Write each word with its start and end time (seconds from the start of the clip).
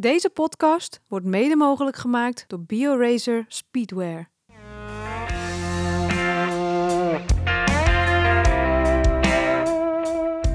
Deze 0.00 0.30
podcast 0.30 1.00
wordt 1.08 1.26
mede 1.26 1.56
mogelijk 1.56 1.96
gemaakt 1.96 2.44
door 2.46 2.60
BioRacer 2.60 3.44
Speedwear. 3.48 4.30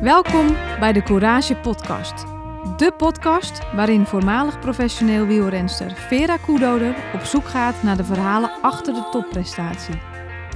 Welkom 0.02 0.48
bij 0.80 0.94
de 0.94 1.04
Courage 1.04 1.56
Podcast. 1.56 2.26
De 2.78 2.94
podcast 2.98 3.74
waarin 3.74 4.06
voormalig 4.06 4.60
professioneel 4.60 5.26
wielrenster 5.26 5.92
Vera 5.96 6.38
Koedoder 6.38 6.96
op 7.14 7.22
zoek 7.22 7.46
gaat 7.46 7.84
naar 7.84 7.98
de 7.98 8.06
verhalen 8.06 8.52
achter 8.62 8.94
de 8.94 9.08
topprestatie. 9.12 10.02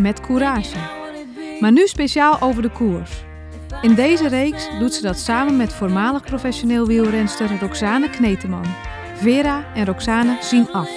Met 0.02 0.20
courage. 0.20 0.78
Maar 1.60 1.72
nu 1.72 1.88
speciaal 1.88 2.42
over 2.42 2.62
de 2.62 2.72
koers. 2.72 3.28
In 3.82 3.96
deze 3.96 4.28
reeks 4.28 4.70
doet 4.80 4.94
ze 4.94 5.02
dat 5.02 5.18
samen 5.18 5.58
met 5.58 5.74
voormalig 5.74 6.24
professioneel 6.24 6.86
wielrenster 6.86 7.60
Roxane 7.60 8.10
Kneteman. 8.10 8.66
Vera 9.16 9.74
en 9.74 9.86
Roxane 9.86 10.38
zien 10.42 10.72
af. 10.72 10.90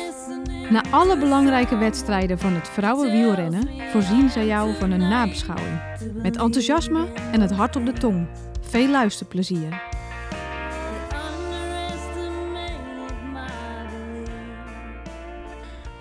Na 0.71 0.83
alle 0.91 1.19
belangrijke 1.19 1.77
wedstrijden 1.77 2.39
van 2.39 2.53
het 2.53 2.69
vrouwenwielrennen 2.69 3.69
voorzien 3.91 4.31
zij 4.31 4.47
jou 4.47 4.75
van 4.75 4.91
een 4.91 5.09
nabeschouwing. 5.09 5.81
Met 6.23 6.37
enthousiasme 6.37 7.07
en 7.33 7.41
het 7.41 7.51
hart 7.51 7.77
op 7.77 7.87
de 7.87 7.93
tong. 7.93 8.27
Veel 8.61 8.89
luisterplezier. 8.89 9.83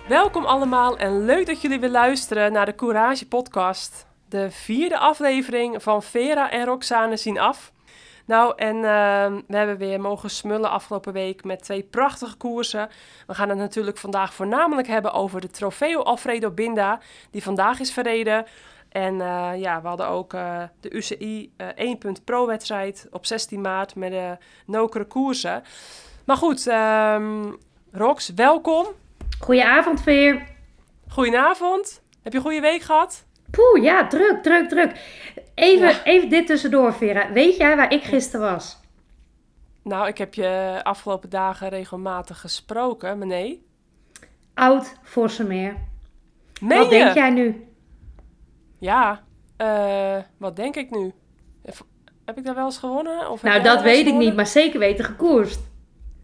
Welkom 0.08 0.44
allemaal 0.44 0.98
en 0.98 1.24
leuk 1.24 1.46
dat 1.46 1.60
jullie 1.60 1.80
weer 1.80 1.90
luisteren 1.90 2.52
naar 2.52 2.66
de 2.66 2.74
Courage 2.74 3.28
podcast. 3.28 4.10
De 4.32 4.50
vierde 4.50 4.98
aflevering 4.98 5.82
van 5.82 6.02
Vera 6.02 6.50
en 6.50 6.64
Roxane 6.64 7.16
zien 7.16 7.38
af. 7.38 7.72
Nou, 8.26 8.52
en 8.56 8.76
uh, 8.76 9.40
we 9.46 9.56
hebben 9.56 9.76
weer 9.76 10.00
mogen 10.00 10.30
smullen 10.30 10.70
afgelopen 10.70 11.12
week 11.12 11.44
met 11.44 11.62
twee 11.62 11.82
prachtige 11.82 12.36
koersen. 12.36 12.88
We 13.26 13.34
gaan 13.34 13.48
het 13.48 13.58
natuurlijk 13.58 13.96
vandaag 13.96 14.34
voornamelijk 14.34 14.88
hebben 14.88 15.12
over 15.12 15.40
de 15.40 15.50
Trofeo 15.50 16.00
Alfredo 16.00 16.50
Binda, 16.50 17.00
die 17.30 17.42
vandaag 17.42 17.80
is 17.80 17.92
verreden. 17.92 18.46
En 18.88 19.14
uh, 19.14 19.50
ja, 19.56 19.82
we 19.82 19.88
hadden 19.88 20.08
ook 20.08 20.32
uh, 20.32 20.62
de 20.80 20.90
UCI 20.90 21.52
1 21.74 21.98
Pro 22.24 22.46
wedstrijd 22.46 23.06
op 23.10 23.26
16 23.26 23.60
maart 23.60 23.94
met 23.94 24.10
de 24.10 24.36
nokere 24.66 25.04
koersen. 25.04 25.62
Maar 26.26 26.36
goed, 26.36 26.66
um, 26.66 27.56
Rox, 27.90 28.32
welkom. 28.34 28.86
Goedenavond, 29.40 30.02
Veer. 30.02 30.46
Goedenavond. 31.08 32.02
Heb 32.22 32.32
je 32.32 32.38
een 32.38 32.44
goede 32.44 32.60
week 32.60 32.82
gehad? 32.82 33.24
Poeh, 33.52 33.82
ja, 33.82 34.06
druk, 34.06 34.42
druk, 34.42 34.68
druk. 34.68 34.92
Even, 35.54 35.88
ja. 35.88 36.04
even 36.04 36.28
dit 36.28 36.46
tussendoor, 36.46 36.94
Vera. 36.94 37.32
Weet 37.32 37.56
jij 37.56 37.76
waar 37.76 37.92
ik 37.92 38.02
gisteren 38.02 38.52
was? 38.52 38.80
Nou, 39.82 40.06
ik 40.08 40.18
heb 40.18 40.34
je 40.34 40.80
afgelopen 40.82 41.30
dagen 41.30 41.68
regelmatig 41.68 42.40
gesproken, 42.40 43.18
maar 43.18 43.26
nee. 43.26 43.66
Oud 44.54 44.94
Vossemeer. 45.02 45.76
Meen 46.60 46.78
wat 46.78 46.90
denk 46.90 47.14
jij 47.14 47.30
nu? 47.30 47.66
Ja, 48.78 49.22
uh, 49.58 50.16
wat 50.36 50.56
denk 50.56 50.76
ik 50.76 50.90
nu? 50.90 51.12
Heb 52.24 52.38
ik 52.38 52.44
daar 52.44 52.54
wel 52.54 52.64
eens 52.64 52.78
gewonnen? 52.78 53.30
Of 53.30 53.42
nou, 53.42 53.62
dat 53.62 53.82
weet 53.82 54.06
ik 54.06 54.14
niet, 54.14 54.34
maar 54.34 54.46
zeker 54.46 54.78
weten 54.78 55.04
gekoerst. 55.04 55.60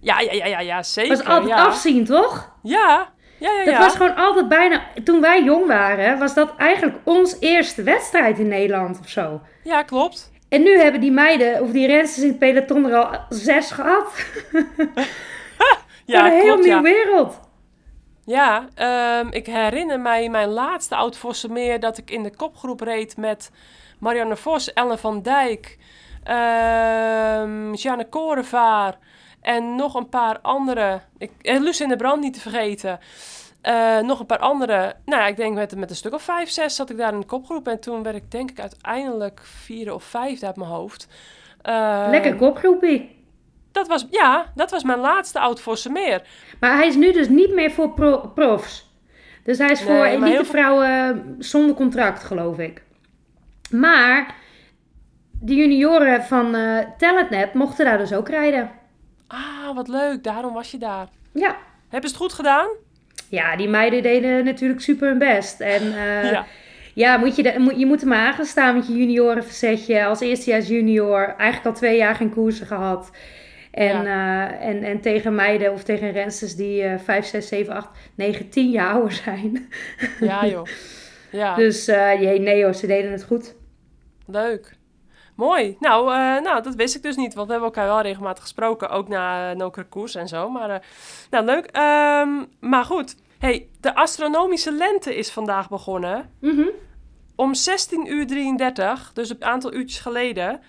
Ja, 0.00 0.20
ja, 0.20 0.32
ja, 0.32 0.46
ja, 0.46 0.60
ja 0.60 0.82
zeker. 0.82 1.16
was 1.16 1.26
altijd 1.26 1.48
ja. 1.48 1.64
afzien, 1.64 2.04
toch? 2.04 2.52
Ja, 2.62 3.12
ja, 3.38 3.50
ja, 3.52 3.64
dat 3.64 3.78
was 3.78 3.96
gewoon 3.96 4.16
altijd 4.16 4.48
bijna... 4.48 4.82
Toen 5.04 5.20
wij 5.20 5.42
jong 5.42 5.66
waren, 5.66 6.18
was 6.18 6.34
dat 6.34 6.56
eigenlijk 6.56 6.98
ons 7.04 7.36
eerste 7.40 7.82
wedstrijd 7.82 8.38
in 8.38 8.48
Nederland 8.48 8.98
of 9.00 9.08
zo. 9.08 9.40
Ja, 9.62 9.82
klopt. 9.82 10.30
En 10.48 10.62
nu 10.62 10.78
hebben 10.78 11.00
die 11.00 11.12
meiden, 11.12 11.62
of 11.62 11.70
die 11.70 11.86
rensters 11.86 12.22
in 12.22 12.28
het 12.28 12.38
peloton 12.38 12.84
er 12.84 12.96
al 12.96 13.20
zes 13.28 13.70
gehad. 13.70 14.12
ja, 16.04 16.26
een 16.26 16.40
heel 16.40 16.56
nieuwe 16.56 16.82
wereld. 16.82 17.40
Ja, 18.24 18.68
um, 19.20 19.32
ik 19.32 19.46
herinner 19.46 20.00
mij 20.00 20.28
mijn 20.28 20.48
laatste 20.48 20.96
oud 20.96 21.46
meer 21.48 21.80
dat 21.80 21.98
ik 21.98 22.10
in 22.10 22.22
de 22.22 22.36
kopgroep 22.36 22.80
reed 22.80 23.16
met 23.16 23.50
Marianne 23.98 24.36
Vos, 24.36 24.72
Ellen 24.72 24.98
van 24.98 25.22
Dijk, 25.22 25.78
um, 26.24 27.74
Jeanne 27.74 28.08
Korevaar 28.10 28.98
en 29.48 29.74
nog 29.74 29.94
een 29.94 30.08
paar 30.08 30.38
andere. 30.40 31.00
Ik, 31.18 31.30
en 31.42 31.62
Lucinda 31.62 31.96
Brand 31.96 32.20
niet 32.20 32.34
te 32.34 32.40
vergeten. 32.40 32.98
Uh, 33.62 33.98
nog 33.98 34.20
een 34.20 34.26
paar 34.26 34.38
andere. 34.38 34.94
Nou 35.04 35.22
ja, 35.22 35.26
ik 35.26 35.36
denk 35.36 35.54
met, 35.54 35.76
met 35.76 35.90
een 35.90 35.96
stuk 35.96 36.14
of 36.14 36.22
vijf, 36.22 36.50
zes 36.50 36.76
zat 36.76 36.90
ik 36.90 36.96
daar 36.96 37.12
in 37.12 37.20
de 37.20 37.26
kopgroep. 37.26 37.68
En 37.68 37.80
toen 37.80 38.02
werd 38.02 38.16
ik 38.16 38.30
denk 38.30 38.50
ik 38.50 38.60
uiteindelijk 38.60 39.40
vierde 39.42 39.94
of 39.94 40.04
vijfde 40.04 40.46
uit 40.46 40.56
mijn 40.56 40.70
hoofd. 40.70 41.08
Uh, 41.68 42.06
Lekker 42.10 42.36
kopgroepie. 42.36 43.24
Dat 43.72 43.88
was, 43.88 44.06
ja, 44.10 44.52
dat 44.54 44.70
was 44.70 44.82
mijn 44.82 44.98
laatste 44.98 45.40
oud 45.40 45.88
meer. 45.90 46.22
Maar 46.60 46.76
hij 46.76 46.86
is 46.86 46.96
nu 46.96 47.12
dus 47.12 47.28
niet 47.28 47.54
meer 47.54 47.70
voor 47.70 47.90
pro 47.90 48.30
profs. 48.34 48.92
Dus 49.44 49.58
hij 49.58 49.70
is 49.70 49.82
voor 49.82 49.92
nee, 49.92 50.16
elite 50.16 50.44
vrouwen 50.44 51.36
zonder 51.38 51.74
contract, 51.74 52.24
geloof 52.24 52.58
ik. 52.58 52.82
Maar 53.70 54.34
de 55.40 55.54
junioren 55.54 56.22
van 56.22 56.54
uh, 56.54 56.78
Talentnet 56.98 57.54
mochten 57.54 57.84
daar 57.84 57.98
dus 57.98 58.12
ook 58.12 58.28
rijden. 58.28 58.77
Ah, 59.28 59.74
wat 59.74 59.88
leuk. 59.88 60.22
Daarom 60.22 60.52
was 60.54 60.70
je 60.70 60.78
daar. 60.78 61.08
Ja. 61.32 61.56
Hebben 61.88 62.10
ze 62.10 62.16
het 62.16 62.24
goed 62.24 62.32
gedaan? 62.32 62.68
Ja, 63.28 63.56
die 63.56 63.68
meiden 63.68 64.02
deden 64.02 64.44
natuurlijk 64.44 64.80
super 64.80 65.08
hun 65.08 65.18
best. 65.18 65.60
En 65.60 65.82
uh, 65.82 66.30
ja. 66.32 66.46
ja, 66.94 67.16
moet 67.16 67.36
je, 67.36 67.42
de, 67.42 67.54
moet, 67.58 67.78
je 67.78 67.86
moet 67.86 68.00
er 68.00 68.08
maar 68.08 68.36
aan 68.38 68.44
staan 68.44 68.74
met 68.74 68.86
je 68.86 68.96
juniorenverzetje. 68.96 70.04
Als 70.04 70.20
eerstejaars 70.20 70.68
junior. 70.68 71.34
Eigenlijk 71.36 71.66
al 71.66 71.72
twee 71.80 71.96
jaar 71.96 72.14
geen 72.14 72.30
koersen 72.30 72.66
gehad. 72.66 73.10
En, 73.70 74.02
ja. 74.02 74.50
uh, 74.50 74.66
en, 74.66 74.82
en 74.82 75.00
tegen 75.00 75.34
meiden 75.34 75.72
of 75.72 75.82
tegen 75.84 76.12
rensters 76.12 76.56
die 76.56 76.82
uh, 76.82 76.98
5, 76.98 77.26
6, 77.26 77.48
7, 77.48 77.74
8, 77.74 77.88
9, 78.14 78.48
10 78.48 78.70
jaar 78.70 78.92
ouder 78.92 79.12
zijn. 79.12 79.68
Ja 80.20 80.46
joh. 80.46 80.66
Ja. 81.30 81.54
Dus 81.64 81.84
jee, 81.86 82.40
nee 82.40 82.74
ze 82.74 82.86
deden 82.86 83.12
het 83.12 83.24
goed. 83.24 83.54
Leuk. 84.26 84.77
Mooi. 85.38 85.76
Nou, 85.80 86.10
uh, 86.10 86.40
nou, 86.40 86.62
dat 86.62 86.74
wist 86.74 86.94
ik 86.94 87.02
dus 87.02 87.16
niet. 87.16 87.34
Want 87.34 87.46
we 87.46 87.52
hebben 87.52 87.70
elkaar 87.70 87.86
wel 87.86 88.00
regelmatig 88.00 88.42
gesproken. 88.42 88.88
Ook 88.88 89.08
na 89.08 89.50
uh, 89.50 89.56
Noker 89.56 89.84
Koers 89.84 90.14
en 90.14 90.28
zo. 90.28 90.50
Maar 90.50 90.70
uh, 90.70 90.76
nou, 91.30 91.44
leuk. 91.44 91.64
Um, 91.64 92.46
maar 92.60 92.84
goed. 92.84 93.16
Hey, 93.38 93.68
de 93.80 93.94
astronomische 93.94 94.72
lente 94.72 95.16
is 95.16 95.30
vandaag 95.30 95.68
begonnen. 95.68 96.30
Mm 96.40 96.56
-hmm. 96.56 96.70
Om 97.34 97.54
16 97.54 98.12
uur 98.12 98.26
33. 98.26 99.12
Dus 99.12 99.30
een 99.30 99.44
aantal 99.44 99.72
uurtjes 99.72 100.00
geleden. 100.00 100.60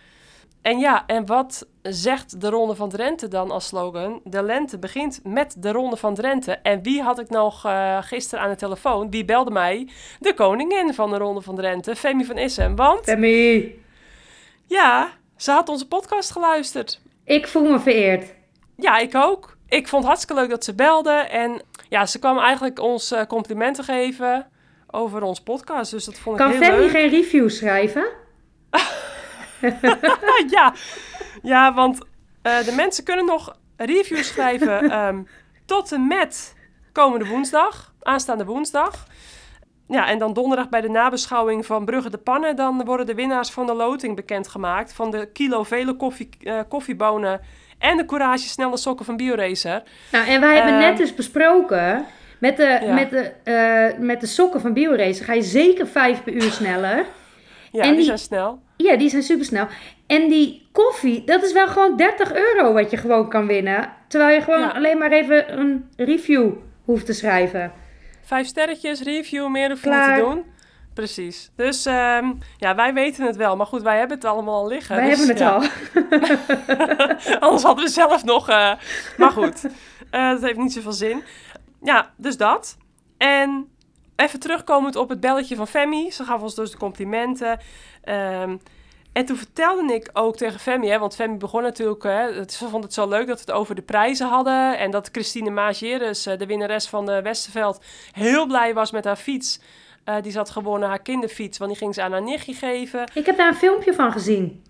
En 0.62 0.80
ja, 0.80 1.04
en 1.08 1.26
wat 1.26 1.68
zegt 1.82 2.42
de 2.42 2.50
Ronde 2.50 2.76
van 2.76 2.90
Drenthe 2.90 3.28
dan 3.28 3.52
als 3.52 3.68
slogan? 3.68 4.22
De 4.24 4.44
lente 4.44 4.80
begint 4.80 5.20
met 5.24 5.56
de 5.58 5.72
Ronde 5.72 5.96
van 5.96 6.14
Drenthe. 6.14 6.52
En 6.52 6.84
wie 6.84 7.02
had 7.02 7.20
ik 7.20 7.30
nog 7.30 7.66
uh, 7.66 7.98
gisteren 8.02 8.44
aan 8.44 8.50
de 8.50 8.56
telefoon? 8.56 9.10
Wie 9.10 9.26
belde 9.26 9.52
mij? 9.52 9.90
De 10.20 10.34
koningin 10.34 10.94
van 10.94 11.10
de 11.10 11.18
Ronde 11.18 11.42
van 11.42 11.56
Drenthe, 11.56 11.96
Femi 11.96 12.26
van 12.26 12.38
Issem. 12.38 12.76
Want... 12.76 13.04
Femi! 13.04 13.88
Ja, 14.70 15.12
ze 15.38 15.52
had 15.52 15.70
onze 15.70 15.88
podcast 15.88 16.32
geluisterd. 16.32 17.00
Ik 17.24 17.48
voel 17.48 17.72
me 17.72 17.80
vereerd. 17.80 18.34
Ja, 18.76 18.98
ik 18.98 19.16
ook. 19.16 19.58
Ik 19.68 19.88
vond 19.88 20.04
het 20.04 20.12
hartstikke 20.12 20.42
leuk 20.42 20.50
dat 20.50 20.64
ze 20.64 20.76
belde. 20.76 21.12
En 21.12 21.62
ja, 21.90 22.06
ze 22.06 22.20
kwam 22.20 22.38
eigenlijk 22.38 22.80
ons 22.80 23.12
uh, 23.12 23.22
complimenten 23.22 23.84
geven 23.84 24.48
over 24.92 25.22
ons 25.22 25.42
podcast. 25.42 25.92
Dus 25.92 26.06
dat 26.06 26.20
vond 26.20 26.38
kan 26.38 26.54
ik 26.54 26.64
heel 26.64 26.78
leuk. 26.78 26.90
geen 26.90 27.10
reviews 27.10 27.58
schrijven? 27.58 28.08
ja. 30.56 30.74
ja, 31.42 31.74
want 31.74 31.96
uh, 32.44 32.64
de 32.64 32.74
mensen 32.76 33.04
kunnen 33.04 33.26
nog 33.26 33.56
reviews 33.78 34.28
schrijven 34.28 34.98
um, 35.08 35.28
tot 35.66 35.92
en 35.92 36.08
met 36.08 36.56
komende 36.92 37.26
woensdag, 37.26 37.94
aanstaande 38.02 38.46
woensdag. 38.46 39.08
Ja, 39.90 40.08
en 40.08 40.18
dan 40.18 40.34
donderdag 40.34 40.70
bij 40.70 40.82
de 40.82 40.90
nabeschouwing 40.90 41.66
van 41.66 41.86
Brugge 41.86 42.10
de 42.10 42.18
Pannen... 42.18 42.56
dan 42.56 42.86
worden 42.86 43.06
de 43.06 43.14
winnaars 43.14 43.50
van 43.50 43.66
de 43.66 43.74
loting 43.74 44.16
bekendgemaakt... 44.16 44.94
van 44.94 45.12
de 45.12 45.30
kilo 45.34 45.64
vele 45.64 45.94
koffie, 45.94 46.30
uh, 46.42 46.60
koffiebonen 46.68 47.42
en 47.78 47.98
de 47.98 48.06
Courage 48.06 48.48
snelle 48.48 48.78
sokken 48.78 49.06
van 49.06 49.18
BioRacer. 49.18 49.84
Nou, 50.12 50.28
en 50.28 50.42
wij 50.42 50.56
hebben 50.56 50.74
uh, 50.74 50.80
net 50.80 50.98
dus 50.98 51.16
besproken... 51.16 52.06
met 52.40 52.58
de, 52.58 52.80
ja. 52.82 52.94
met 52.94 53.10
de, 53.10 53.32
uh, 53.44 54.00
met 54.00 54.20
de 54.20 54.28
sokken 54.28 54.62
van 54.62 54.74
BioRacer 54.74 55.26
ga 55.26 55.34
je 55.34 55.42
zeker 55.42 55.88
vijf 55.88 56.24
per 56.24 56.34
uur 56.34 56.52
sneller. 56.52 57.06
ja, 57.72 57.82
en 57.82 57.88
die, 57.88 57.96
die 57.96 58.06
zijn 58.06 58.18
snel. 58.18 58.60
Ja, 58.78 58.98
die 58.98 59.10
zijn 59.10 59.24
super 59.24 59.46
snel. 59.46 59.68
En 60.08 60.28
die 60.28 60.68
koffie, 60.72 61.24
dat 61.24 61.44
is 61.44 61.54
wel 61.54 61.68
gewoon 61.68 61.98
30 61.98 62.34
euro 62.34 62.74
wat 62.74 62.92
je 62.92 62.98
gewoon 62.98 63.30
kan 63.30 63.48
winnen. 63.48 63.94
Terwijl 64.08 64.36
je 64.36 64.42
gewoon 64.42 64.60
ja. 64.60 64.70
alleen 64.70 64.98
maar 64.98 65.12
even 65.12 65.60
een 65.60 65.90
review 65.98 66.52
hoeft 66.86 67.06
te 67.06 67.14
schrijven. 67.14 67.72
Vijf 68.30 68.48
sterretjes, 68.48 69.02
review, 69.02 69.48
meer 69.48 69.70
hoef 69.70 69.84
je 69.84 69.90
niet 69.90 70.04
te 70.04 70.16
doen. 70.18 70.46
Precies. 70.94 71.52
Dus 71.56 71.86
um, 71.86 72.38
ja, 72.58 72.76
wij 72.76 72.94
weten 72.94 73.26
het 73.26 73.36
wel. 73.36 73.56
Maar 73.56 73.66
goed, 73.66 73.82
wij 73.82 73.98
hebben 73.98 74.18
het 74.18 74.26
allemaal 74.26 74.56
al 74.56 74.68
liggen. 74.68 74.96
Wij 74.96 75.10
dus, 75.10 75.18
hebben 75.18 75.36
het 75.36 75.72
ja. 77.24 77.30
al. 77.30 77.40
Anders 77.48 77.64
hadden 77.64 77.86
we 77.86 77.92
zelf 77.92 78.24
nog... 78.24 78.50
Uh, 78.50 78.72
maar 79.18 79.32
goed, 79.32 79.66
uh, 79.66 80.30
dat 80.30 80.42
heeft 80.42 80.58
niet 80.58 80.74
zoveel 80.74 80.92
zin. 80.92 81.24
Ja, 81.82 82.14
dus 82.18 82.38
dat. 82.38 82.78
En 83.18 83.70
even 84.16 84.40
terugkomend 84.40 84.96
op 84.96 85.10
het 85.10 85.20
belletje 85.20 85.56
van 85.56 85.68
Femi. 85.68 86.12
Ze 86.12 86.24
gaf 86.24 86.42
ons 86.42 86.56
dus 86.56 86.72
de 86.72 86.78
complimenten. 86.78 87.60
Um, 88.04 88.62
En 89.14 89.26
toen 89.26 89.38
vertelde 89.38 89.94
ik 89.94 90.10
ook 90.14 90.38
tegen 90.38 90.60
Femi, 90.60 90.88
hè, 90.88 91.00
want 91.00 91.16
Femi 91.16 91.38
begon 91.38 91.62
natuurlijk, 91.62 92.04
hè, 92.04 92.50
ze 92.50 92.70
vond 92.70 92.84
het 92.84 92.94
zo 92.94 93.08
leuk 93.08 93.28
dat 93.28 93.36
we 93.36 93.52
het 93.52 93.60
over 93.60 93.76
de 93.76 93.82
prijzen 93.82 94.28
hadden. 94.28 94.78
En 94.78 94.92
dat 94.92 95.10
Christine 95.12 95.50
Mageres, 95.50 96.24
de 96.24 96.46
winnares 96.46 96.88
van 96.88 97.06
de 97.06 97.22
Westerveld, 97.22 97.84
heel 98.12 98.46
blij 98.48 98.74
was 98.74 98.92
met 98.92 99.04
haar 99.06 99.16
fiets. 99.16 99.60
Uh, 100.06 100.16
die 100.22 100.32
zat 100.32 100.50
gewonnen 100.50 100.90
haar 100.90 101.02
kinderfiets, 101.02 101.58
want 101.58 101.72
die 101.72 101.80
ging 101.80 101.94
ze 101.94 102.02
aan 102.02 102.12
haar 102.12 102.22
nichtje 102.22 102.54
geven. 102.54 103.04
Ik 103.14 103.26
heb 103.26 103.38
daar 103.38 103.48
een 103.48 103.56
filmpje 103.56 103.94
van 103.94 104.12
gezien. 104.12 104.64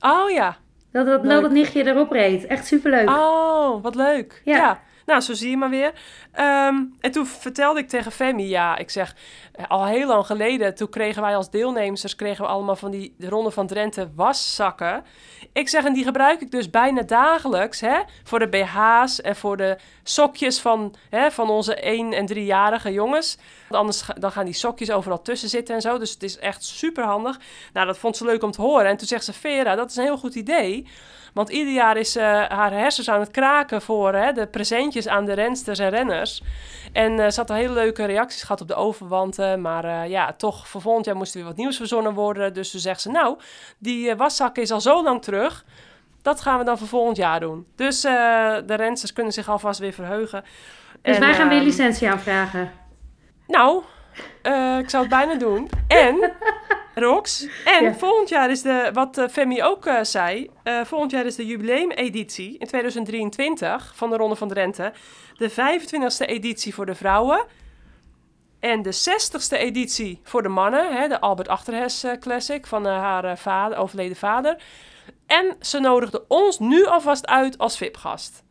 Oh 0.00 0.30
ja. 0.30 0.56
Dat 0.92 1.06
dat, 1.06 1.24
dat, 1.24 1.42
dat 1.42 1.50
nichtje 1.50 1.86
erop 1.86 2.10
reed. 2.10 2.46
Echt 2.46 2.66
superleuk. 2.66 3.08
Oh, 3.08 3.82
wat 3.82 3.94
leuk. 3.94 4.42
ja. 4.44 4.80
Nou, 5.08 5.20
zo 5.20 5.34
zie 5.34 5.50
je 5.50 5.56
maar 5.56 5.70
weer. 5.70 5.92
Ehm, 6.32 6.76
en 7.00 7.10
toen 7.10 7.26
vertelde 7.26 7.80
ik 7.80 7.88
tegen 7.88 8.12
Femi, 8.12 8.48
ja, 8.48 8.76
ik 8.76 8.90
zeg, 8.90 9.14
eh, 9.52 9.64
al 9.68 9.86
heel 9.86 10.06
lang 10.06 10.26
geleden, 10.26 10.74
toen 10.74 10.88
kregen 10.88 11.22
wij 11.22 11.36
als 11.36 11.50
deelnemers, 11.50 12.16
kregen 12.16 12.44
we 12.44 12.50
allemaal 12.50 12.76
van 12.76 12.90
die 12.90 13.14
de 13.18 13.28
Ronde 13.28 13.50
van 13.50 13.66
Drenthe 13.66 14.10
waszakken. 14.14 15.04
Ik 15.52 15.68
zeg, 15.68 15.84
en 15.84 15.92
die 15.92 16.04
gebruik 16.04 16.40
ik 16.40 16.50
dus 16.50 16.70
bijna 16.70 17.02
dagelijks, 17.02 17.80
hè, 17.80 18.00
voor 18.24 18.38
de 18.38 18.48
BH's 18.48 19.20
en 19.20 19.36
voor 19.36 19.56
de 19.56 19.76
sokjes 20.02 20.60
van, 20.60 20.94
hè, 21.10 21.30
van 21.30 21.50
onze 21.50 21.76
1- 21.76 22.14
en 22.14 22.26
3-jarige 22.26 22.92
jongens. 22.92 23.38
Want 23.68 23.80
anders 23.80 24.04
dan 24.18 24.32
gaan 24.32 24.44
die 24.44 24.54
sokjes 24.54 24.90
overal 24.90 25.22
tussen 25.22 25.48
zitten 25.48 25.74
en 25.74 25.80
zo, 25.80 25.98
dus 25.98 26.10
het 26.10 26.22
is 26.22 26.38
echt 26.38 26.64
super 26.64 27.04
handig. 27.04 27.38
Nou, 27.72 27.86
dat 27.86 27.98
vond 27.98 28.16
ze 28.16 28.24
leuk 28.24 28.42
om 28.42 28.50
te 28.50 28.60
horen. 28.60 28.86
En 28.86 28.96
toen 28.96 29.06
zegt 29.06 29.24
ze, 29.24 29.32
Vera, 29.32 29.74
dat 29.74 29.90
is 29.90 29.96
een 29.96 30.04
heel 30.04 30.18
goed 30.18 30.34
idee. 30.34 30.86
Want 31.38 31.50
ieder 31.50 31.72
jaar 31.72 31.96
is 31.96 32.16
uh, 32.16 32.22
haar 32.48 32.72
hersens 32.72 33.10
aan 33.10 33.20
het 33.20 33.30
kraken 33.30 33.82
voor 33.82 34.14
hè, 34.14 34.32
de 34.32 34.46
presentjes 34.46 35.08
aan 35.08 35.24
de 35.24 35.32
rensters 35.32 35.78
en 35.78 35.90
renners. 35.90 36.42
En 36.92 37.12
uh, 37.12 37.28
ze 37.28 37.40
had 37.40 37.48
hele 37.48 37.72
leuke 37.72 38.04
reacties 38.04 38.42
gehad 38.42 38.60
op 38.60 38.68
de 38.68 38.74
overwanten. 38.74 39.60
Maar 39.60 39.84
uh, 39.84 40.08
ja, 40.08 40.32
toch 40.32 40.68
voor 40.68 40.80
volgend 40.80 41.04
jaar 41.04 41.16
moest 41.16 41.32
er 41.34 41.38
weer 41.38 41.48
wat 41.48 41.56
nieuws 41.56 41.76
verzonnen 41.76 42.14
worden. 42.14 42.54
Dus 42.54 42.70
toen 42.70 42.80
zegt 42.80 43.00
ze, 43.00 43.10
nou, 43.10 43.38
die 43.78 44.14
waszak 44.14 44.56
is 44.56 44.70
al 44.70 44.80
zo 44.80 45.02
lang 45.02 45.22
terug. 45.22 45.64
Dat 46.22 46.40
gaan 46.40 46.58
we 46.58 46.64
dan 46.64 46.78
voor 46.78 46.88
volgend 46.88 47.16
jaar 47.16 47.40
doen. 47.40 47.66
Dus 47.76 48.00
de 48.00 48.74
rensters 48.76 49.12
kunnen 49.12 49.32
zich 49.32 49.48
alvast 49.48 49.80
weer 49.80 49.92
verheugen. 49.92 50.44
Dus 51.02 51.14
en, 51.14 51.20
wij 51.20 51.34
gaan 51.34 51.48
weer 51.48 51.58
ehm, 51.58 51.66
licentie 51.66 52.10
aanvragen. 52.10 52.72
Nou, 53.46 53.82
ik 54.78 54.90
zou 54.90 55.02
het 55.02 55.08
bijna 55.08 55.34
doen. 55.34 55.70
En 55.88 56.32
Rox. 56.98 57.46
En 57.64 57.94
volgend 57.98 58.28
jaar 58.28 58.50
is 58.50 58.62
de, 58.62 58.90
wat 58.92 59.18
uh, 59.18 59.28
Femi 59.28 59.62
ook 59.62 59.86
uh, 59.86 60.02
zei, 60.02 60.50
uh, 60.64 60.84
volgend 60.84 61.10
jaar 61.10 61.26
is 61.26 61.36
de 61.36 61.46
jubileumeditie 61.46 62.58
in 62.58 62.66
2023 62.66 63.92
van 63.94 64.10
de 64.10 64.16
Ronde 64.16 64.36
van 64.36 64.48
Drenthe. 64.48 64.92
De 65.36 65.50
25e 65.50 66.26
editie 66.26 66.74
voor 66.74 66.86
de 66.86 66.94
vrouwen. 66.94 67.44
En 68.60 68.82
de 68.82 68.94
60ste 68.94 69.58
editie 69.58 70.20
voor 70.22 70.42
de 70.42 70.48
mannen, 70.48 70.96
hè, 70.96 71.08
de 71.08 71.20
Albert 71.20 71.48
Achterhes 71.48 72.04
Classic 72.20 72.66
van 72.66 72.86
haar 72.86 73.38
vader, 73.38 73.78
overleden 73.78 74.16
vader. 74.16 74.62
En 75.26 75.56
ze 75.60 75.80
nodigde 75.80 76.24
ons 76.28 76.58
nu 76.58 76.86
alvast 76.86 77.26
uit 77.26 77.58
als 77.58 77.76
VIP-gast. 77.76 78.42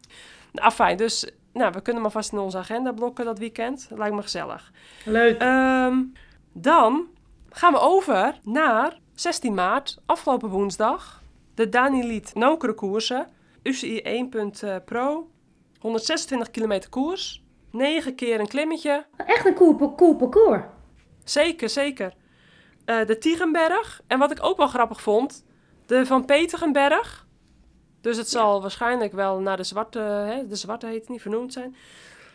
Nou, 0.51 0.71
fijn, 0.71 0.97
dus 0.97 1.29
nou, 1.53 1.71
we 1.71 1.81
kunnen 1.81 2.01
maar 2.01 2.11
vast 2.11 2.31
in 2.31 2.37
onze 2.37 2.57
agenda 2.57 2.91
blokken 2.91 3.25
dat 3.25 3.39
weekend. 3.39 3.87
Lijkt 3.95 4.15
me 4.15 4.21
gezellig. 4.21 4.71
Leuk. 5.05 5.41
Um, 5.41 6.13
dan 6.53 7.07
gaan 7.49 7.73
we 7.73 7.79
over 7.79 8.39
naar 8.43 8.99
16 9.13 9.53
maart, 9.53 9.97
afgelopen 10.05 10.49
woensdag. 10.49 11.21
De 11.55 11.69
Daniliet 11.69 12.35
Nokere 12.35 12.73
koersen. 12.73 13.27
UCI 13.63 14.01
1.pro. 14.03 15.29
126 15.79 16.51
kilometer 16.51 16.89
koers. 16.89 17.43
9 17.71 18.15
keer 18.15 18.39
een 18.39 18.47
klimmetje. 18.47 19.05
Echt 19.17 19.45
een 19.45 19.53
cool, 19.53 19.95
cool 19.95 20.15
parcours. 20.15 20.61
Zeker, 21.23 21.69
zeker. 21.69 22.13
Uh, 22.85 23.05
de 23.05 23.17
Tiegenberg. 23.17 24.01
En 24.07 24.19
wat 24.19 24.31
ik 24.31 24.43
ook 24.43 24.57
wel 24.57 24.67
grappig 24.67 25.01
vond, 25.01 25.45
de 25.85 26.05
Van 26.05 26.25
Peterenberg. 26.25 27.27
Dus 28.01 28.17
het 28.17 28.29
zal 28.29 28.61
waarschijnlijk 28.61 29.13
wel 29.13 29.39
naar 29.39 29.57
de 29.57 29.63
zwarte, 29.63 29.99
hè, 29.99 30.47
de 30.47 30.55
zwarte 30.55 30.87
heet 30.87 31.09
niet, 31.09 31.21
vernoemd 31.21 31.53
zijn. 31.53 31.75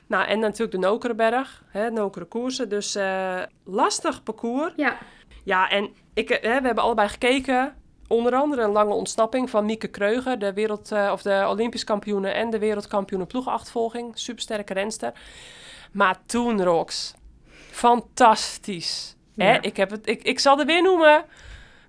Nou, 0.06 0.26
en 0.26 0.38
natuurlijk 0.38 0.72
de 0.72 0.78
Nokerenberg, 0.78 1.62
hè, 1.68 1.90
Nokere 1.90 2.24
koersen. 2.24 2.68
Dus 2.68 2.96
uh, 2.96 3.42
lastig 3.64 4.22
parcours. 4.22 4.72
Ja. 4.76 4.98
Ja, 5.44 5.70
en 5.70 5.90
ik, 6.14 6.28
hè, 6.28 6.38
we 6.38 6.66
hebben 6.66 6.84
allebei 6.84 7.08
gekeken. 7.08 7.74
Onder 8.08 8.34
andere 8.34 8.62
een 8.62 8.70
lange 8.70 8.94
ontsnapping 8.94 9.50
van 9.50 9.64
Mieke 9.64 9.88
Kreuger, 9.88 10.38
de, 10.38 10.52
wereld, 10.52 10.92
uh, 10.92 11.10
of 11.12 11.22
de 11.22 11.44
Olympisch 11.48 11.84
kampioene 11.84 12.28
en 12.28 12.50
de 12.50 12.58
wereldkampioene 12.58 13.26
ploegachtvolging. 13.26 14.18
Supersterke 14.18 14.72
renster. 14.72 15.12
Maar 15.92 16.16
toen, 16.26 16.62
Rox, 16.62 17.14
fantastisch. 17.70 19.16
Ja. 19.34 19.44
Hè? 19.44 19.60
Ik, 19.60 19.76
heb 19.76 19.90
het, 19.90 20.06
ik, 20.06 20.22
ik 20.22 20.38
zal 20.38 20.58
er 20.58 20.66
weer 20.66 20.82
noemen. 20.82 21.24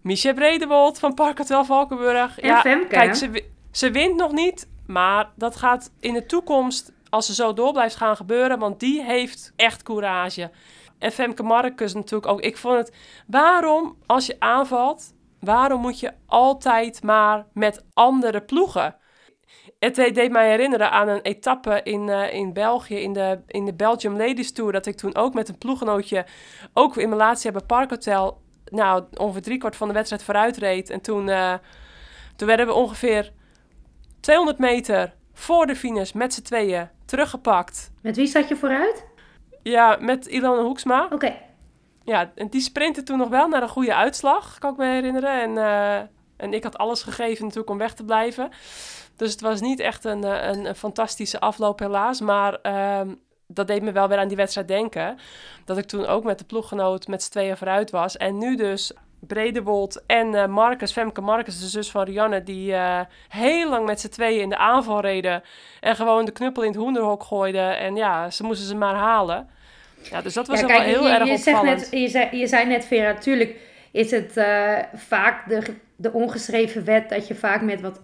Michel 0.01 0.33
Bredewold 0.33 0.99
van 0.99 1.13
Parkhotel 1.13 1.65
Valkenburg. 1.65 2.39
En 2.39 2.47
ja, 2.47 2.61
Femke. 2.61 2.87
Kijk, 2.87 3.15
ze, 3.15 3.43
ze 3.71 3.91
wint 3.91 4.15
nog 4.15 4.31
niet, 4.31 4.67
maar 4.87 5.29
dat 5.35 5.55
gaat 5.55 5.91
in 5.99 6.13
de 6.13 6.25
toekomst 6.25 6.92
als 7.13 7.25
ze 7.25 7.33
zo 7.33 7.53
door 7.53 7.71
blijft 7.71 7.95
gaan 7.95 8.15
gebeuren, 8.15 8.59
want 8.59 8.79
die 8.79 9.03
heeft 9.03 9.53
echt 9.55 9.83
courage. 9.83 10.51
En 10.99 11.11
Femke 11.11 11.43
Marcus 11.43 11.93
natuurlijk 11.93 12.31
ook. 12.31 12.41
Ik 12.41 12.57
vond 12.57 12.77
het, 12.77 12.95
waarom 13.27 13.97
als 14.05 14.25
je 14.25 14.35
aanvalt, 14.39 15.13
waarom 15.39 15.81
moet 15.81 15.99
je 15.99 16.13
altijd 16.25 17.03
maar 17.03 17.45
met 17.53 17.85
andere 17.93 18.41
ploegen? 18.41 18.95
Het 19.79 19.95
deed 19.95 20.31
mij 20.31 20.49
herinneren 20.49 20.91
aan 20.91 21.07
een 21.07 21.21
etappe 21.21 21.81
in, 21.83 22.07
uh, 22.07 22.33
in 22.33 22.53
België, 22.53 22.95
in 22.95 23.13
de, 23.13 23.39
in 23.47 23.65
de 23.65 23.73
Belgium 23.73 24.17
Ladies 24.17 24.53
Tour, 24.53 24.71
dat 24.71 24.85
ik 24.85 24.95
toen 24.95 25.15
ook 25.15 25.33
met 25.33 25.49
een 25.49 25.57
ploeggenootje, 25.57 26.25
ook 26.73 26.97
in 26.97 27.09
Malatia 27.09 27.51
bij 27.51 27.61
Parkhotel, 27.61 28.41
nou, 28.65 29.03
ongeveer 29.13 29.41
driekwart 29.41 29.75
van 29.75 29.87
de 29.87 29.93
wedstrijd 29.93 30.23
vooruit 30.23 30.57
reed. 30.57 30.89
En 30.89 31.01
toen, 31.01 31.27
uh, 31.27 31.53
toen 32.35 32.47
werden 32.47 32.65
we 32.65 32.73
ongeveer 32.73 33.31
200 34.19 34.57
meter 34.57 35.13
voor 35.33 35.65
de 35.65 35.75
finish 35.75 36.11
met 36.11 36.33
z'n 36.33 36.41
tweeën 36.41 36.89
teruggepakt. 37.13 37.91
Met 38.01 38.15
wie 38.15 38.27
zat 38.27 38.47
je 38.47 38.55
vooruit? 38.55 39.05
Ja, 39.63 39.97
met 39.99 40.25
Ilona 40.25 40.61
Hoeksma. 40.61 41.07
Oké. 41.11 41.35
Ja, 42.03 42.31
en 42.35 42.49
die 42.49 42.61
sprintte 42.61 43.03
toen 43.03 43.17
nog 43.17 43.29
wel 43.29 43.47
naar 43.47 43.61
een 43.61 43.69
goede 43.69 43.95
uitslag, 43.95 44.57
kan 44.57 44.71
ik 44.71 44.77
me 44.77 44.85
herinneren. 44.85 45.41
En, 45.41 45.51
uh, 45.51 45.95
en 46.37 46.53
ik 46.53 46.63
had 46.63 46.77
alles 46.77 47.03
gegeven 47.03 47.43
natuurlijk 47.43 47.69
om 47.69 47.77
weg 47.77 47.93
te 47.93 48.03
blijven. 48.03 48.49
Dus 49.15 49.31
het 49.31 49.41
was 49.41 49.61
niet 49.61 49.79
echt 49.79 50.05
een, 50.05 50.23
eh, 50.23 50.47
een, 50.47 50.65
een 50.65 50.75
fantastische 50.75 51.39
afloop 51.39 51.79
helaas. 51.79 52.21
Maar 52.21 52.59
uh, 52.63 53.13
dat 53.47 53.67
deed 53.67 53.81
me 53.81 53.91
wel 53.91 54.07
weer 54.07 54.17
aan 54.17 54.27
die 54.27 54.37
wedstrijd 54.37 54.67
denken. 54.67 55.17
Dat 55.65 55.77
ik 55.77 55.85
toen 55.85 56.05
ook 56.05 56.23
met 56.23 56.39
de 56.39 56.45
ploeggenoot 56.45 57.07
met 57.07 57.23
z'n 57.23 57.31
tweeën 57.31 57.57
vooruit 57.57 57.91
was. 57.91 58.17
En 58.17 58.37
nu 58.37 58.55
dus 58.55 58.93
Bredewold 59.27 60.03
en 60.07 60.33
uh, 60.33 60.45
Marcus, 60.45 60.91
Femke 60.91 61.21
Marcus, 61.21 61.59
de 61.59 61.67
zus 61.67 61.91
van 61.91 62.03
Rianne, 62.03 62.43
die 62.43 62.71
uh, 62.71 62.99
heel 63.29 63.69
lang 63.69 63.85
met 63.85 63.99
z'n 63.99 64.09
tweeën 64.09 64.41
in 64.41 64.49
de 64.49 64.57
aanval 64.57 65.01
reden. 65.01 65.43
En 65.79 65.95
gewoon 65.95 66.25
de 66.25 66.31
knuppel 66.31 66.63
in 66.63 66.69
het 66.69 66.77
hoenderhok 66.77 67.23
gooiden. 67.23 67.77
En 67.77 67.95
ja, 67.95 68.29
ze 68.29 68.43
moesten 68.43 68.67
ze 68.67 68.75
maar 68.75 68.95
halen. 68.95 69.49
Ja, 70.01 70.21
dus 70.21 70.33
dat 70.33 70.47
was 70.47 70.59
ja, 70.59 70.65
kijk, 70.65 70.79
wel 70.79 70.87
heel 70.87 71.03
je, 71.03 71.13
erg 71.13 71.27
je 71.27 71.33
opvallend. 71.33 71.79
Net, 71.79 72.01
je, 72.01 72.07
zei, 72.07 72.37
je 72.37 72.47
zei 72.47 72.67
net, 72.67 72.85
Vera, 72.85 73.11
natuurlijk 73.11 73.55
is 73.91 74.11
het 74.11 74.37
uh, 74.37 74.77
vaak 74.93 75.49
de, 75.49 75.61
de 75.95 76.11
ongeschreven 76.11 76.85
wet 76.85 77.09
dat 77.09 77.27
je 77.27 77.35
vaak 77.35 77.61
met 77.61 77.81
wat 77.81 78.01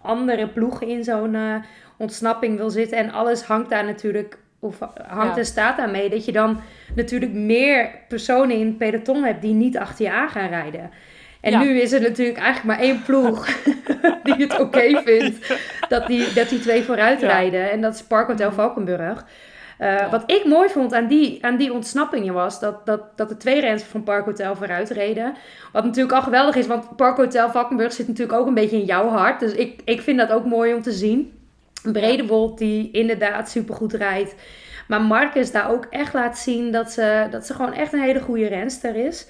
andere 0.00 0.48
ploegen 0.48 0.88
in 0.88 1.04
zo'n 1.04 1.62
ontsnapping 1.98 2.56
wil 2.56 2.70
zitten. 2.70 2.98
En 2.98 3.10
alles 3.10 3.42
hangt 3.42 3.70
daar 3.70 3.84
natuurlijk 3.84 4.38
of 4.66 4.78
hangt 5.08 5.36
en 5.36 5.44
staat 5.44 5.76
daarmee 5.76 6.08
dat 6.08 6.24
je 6.24 6.32
dan 6.32 6.60
natuurlijk 6.94 7.32
meer 7.32 7.90
personen 8.08 8.56
in 8.56 8.66
het 8.66 8.78
peloton 8.78 9.24
hebt 9.24 9.42
die 9.42 9.54
niet 9.54 9.78
achter 9.78 10.04
je 10.04 10.12
aan 10.12 10.28
gaan 10.28 10.48
rijden. 10.48 10.90
En 11.40 11.58
nu 11.58 11.80
is 11.80 11.92
er 11.92 12.00
natuurlijk 12.00 12.38
eigenlijk 12.38 12.78
maar 12.78 12.86
één 12.88 13.02
ploeg 13.02 13.46
die 14.24 14.34
het 14.34 14.60
oké 14.60 15.02
vindt 15.04 15.54
dat 15.88 16.06
die, 16.06 16.32
dat 16.32 16.48
die 16.48 16.58
twee 16.58 16.82
vooruit 16.82 17.20
rijden. 17.20 17.70
En 17.70 17.80
dat 17.80 17.94
is 17.94 18.02
Park 18.02 18.26
Hotel 18.26 18.52
Valkenburg. 18.52 19.24
Uh, 19.80 20.10
Wat 20.10 20.30
ik 20.30 20.44
mooi 20.44 20.68
vond 20.68 20.94
aan 20.94 21.06
die, 21.06 21.44
aan 21.44 21.56
die 21.56 21.72
ontsnappingen 21.72 22.34
was 22.34 22.60
dat, 22.60 22.86
dat, 22.86 23.00
dat 23.16 23.28
de 23.28 23.36
twee 23.36 23.60
renners 23.60 23.82
van 23.82 24.02
Park 24.02 24.24
Hotel 24.24 24.56
vooruit 24.56 24.90
reden. 24.90 25.34
Wat 25.72 25.84
natuurlijk 25.84 26.14
al 26.14 26.22
geweldig 26.22 26.54
is, 26.54 26.66
want 26.66 26.96
Park 26.96 27.16
Hotel 27.16 27.50
Valkenburg 27.50 27.92
zit 27.92 28.08
natuurlijk 28.08 28.38
ook 28.38 28.46
een 28.46 28.54
beetje 28.54 28.78
in 28.78 28.84
jouw 28.84 29.08
hart. 29.08 29.40
Dus 29.40 29.52
ik, 29.52 29.80
ik 29.84 30.00
vind 30.00 30.18
dat 30.18 30.30
ook 30.30 30.44
mooi 30.44 30.74
om 30.74 30.82
te 30.82 30.92
zien. 30.92 31.35
Bredewold 31.92 32.58
die 32.58 32.90
inderdaad 32.90 33.50
supergoed 33.50 33.92
rijdt. 33.92 34.34
Maar 34.88 35.00
Marcus 35.00 35.52
daar 35.52 35.70
ook 35.70 35.86
echt 35.90 36.14
laat 36.14 36.38
zien 36.38 36.72
dat 36.72 36.92
ze, 36.92 37.26
dat 37.30 37.46
ze 37.46 37.54
gewoon 37.54 37.74
echt 37.74 37.92
een 37.92 38.00
hele 38.00 38.20
goede 38.20 38.46
renster 38.46 38.96
is. 38.96 39.26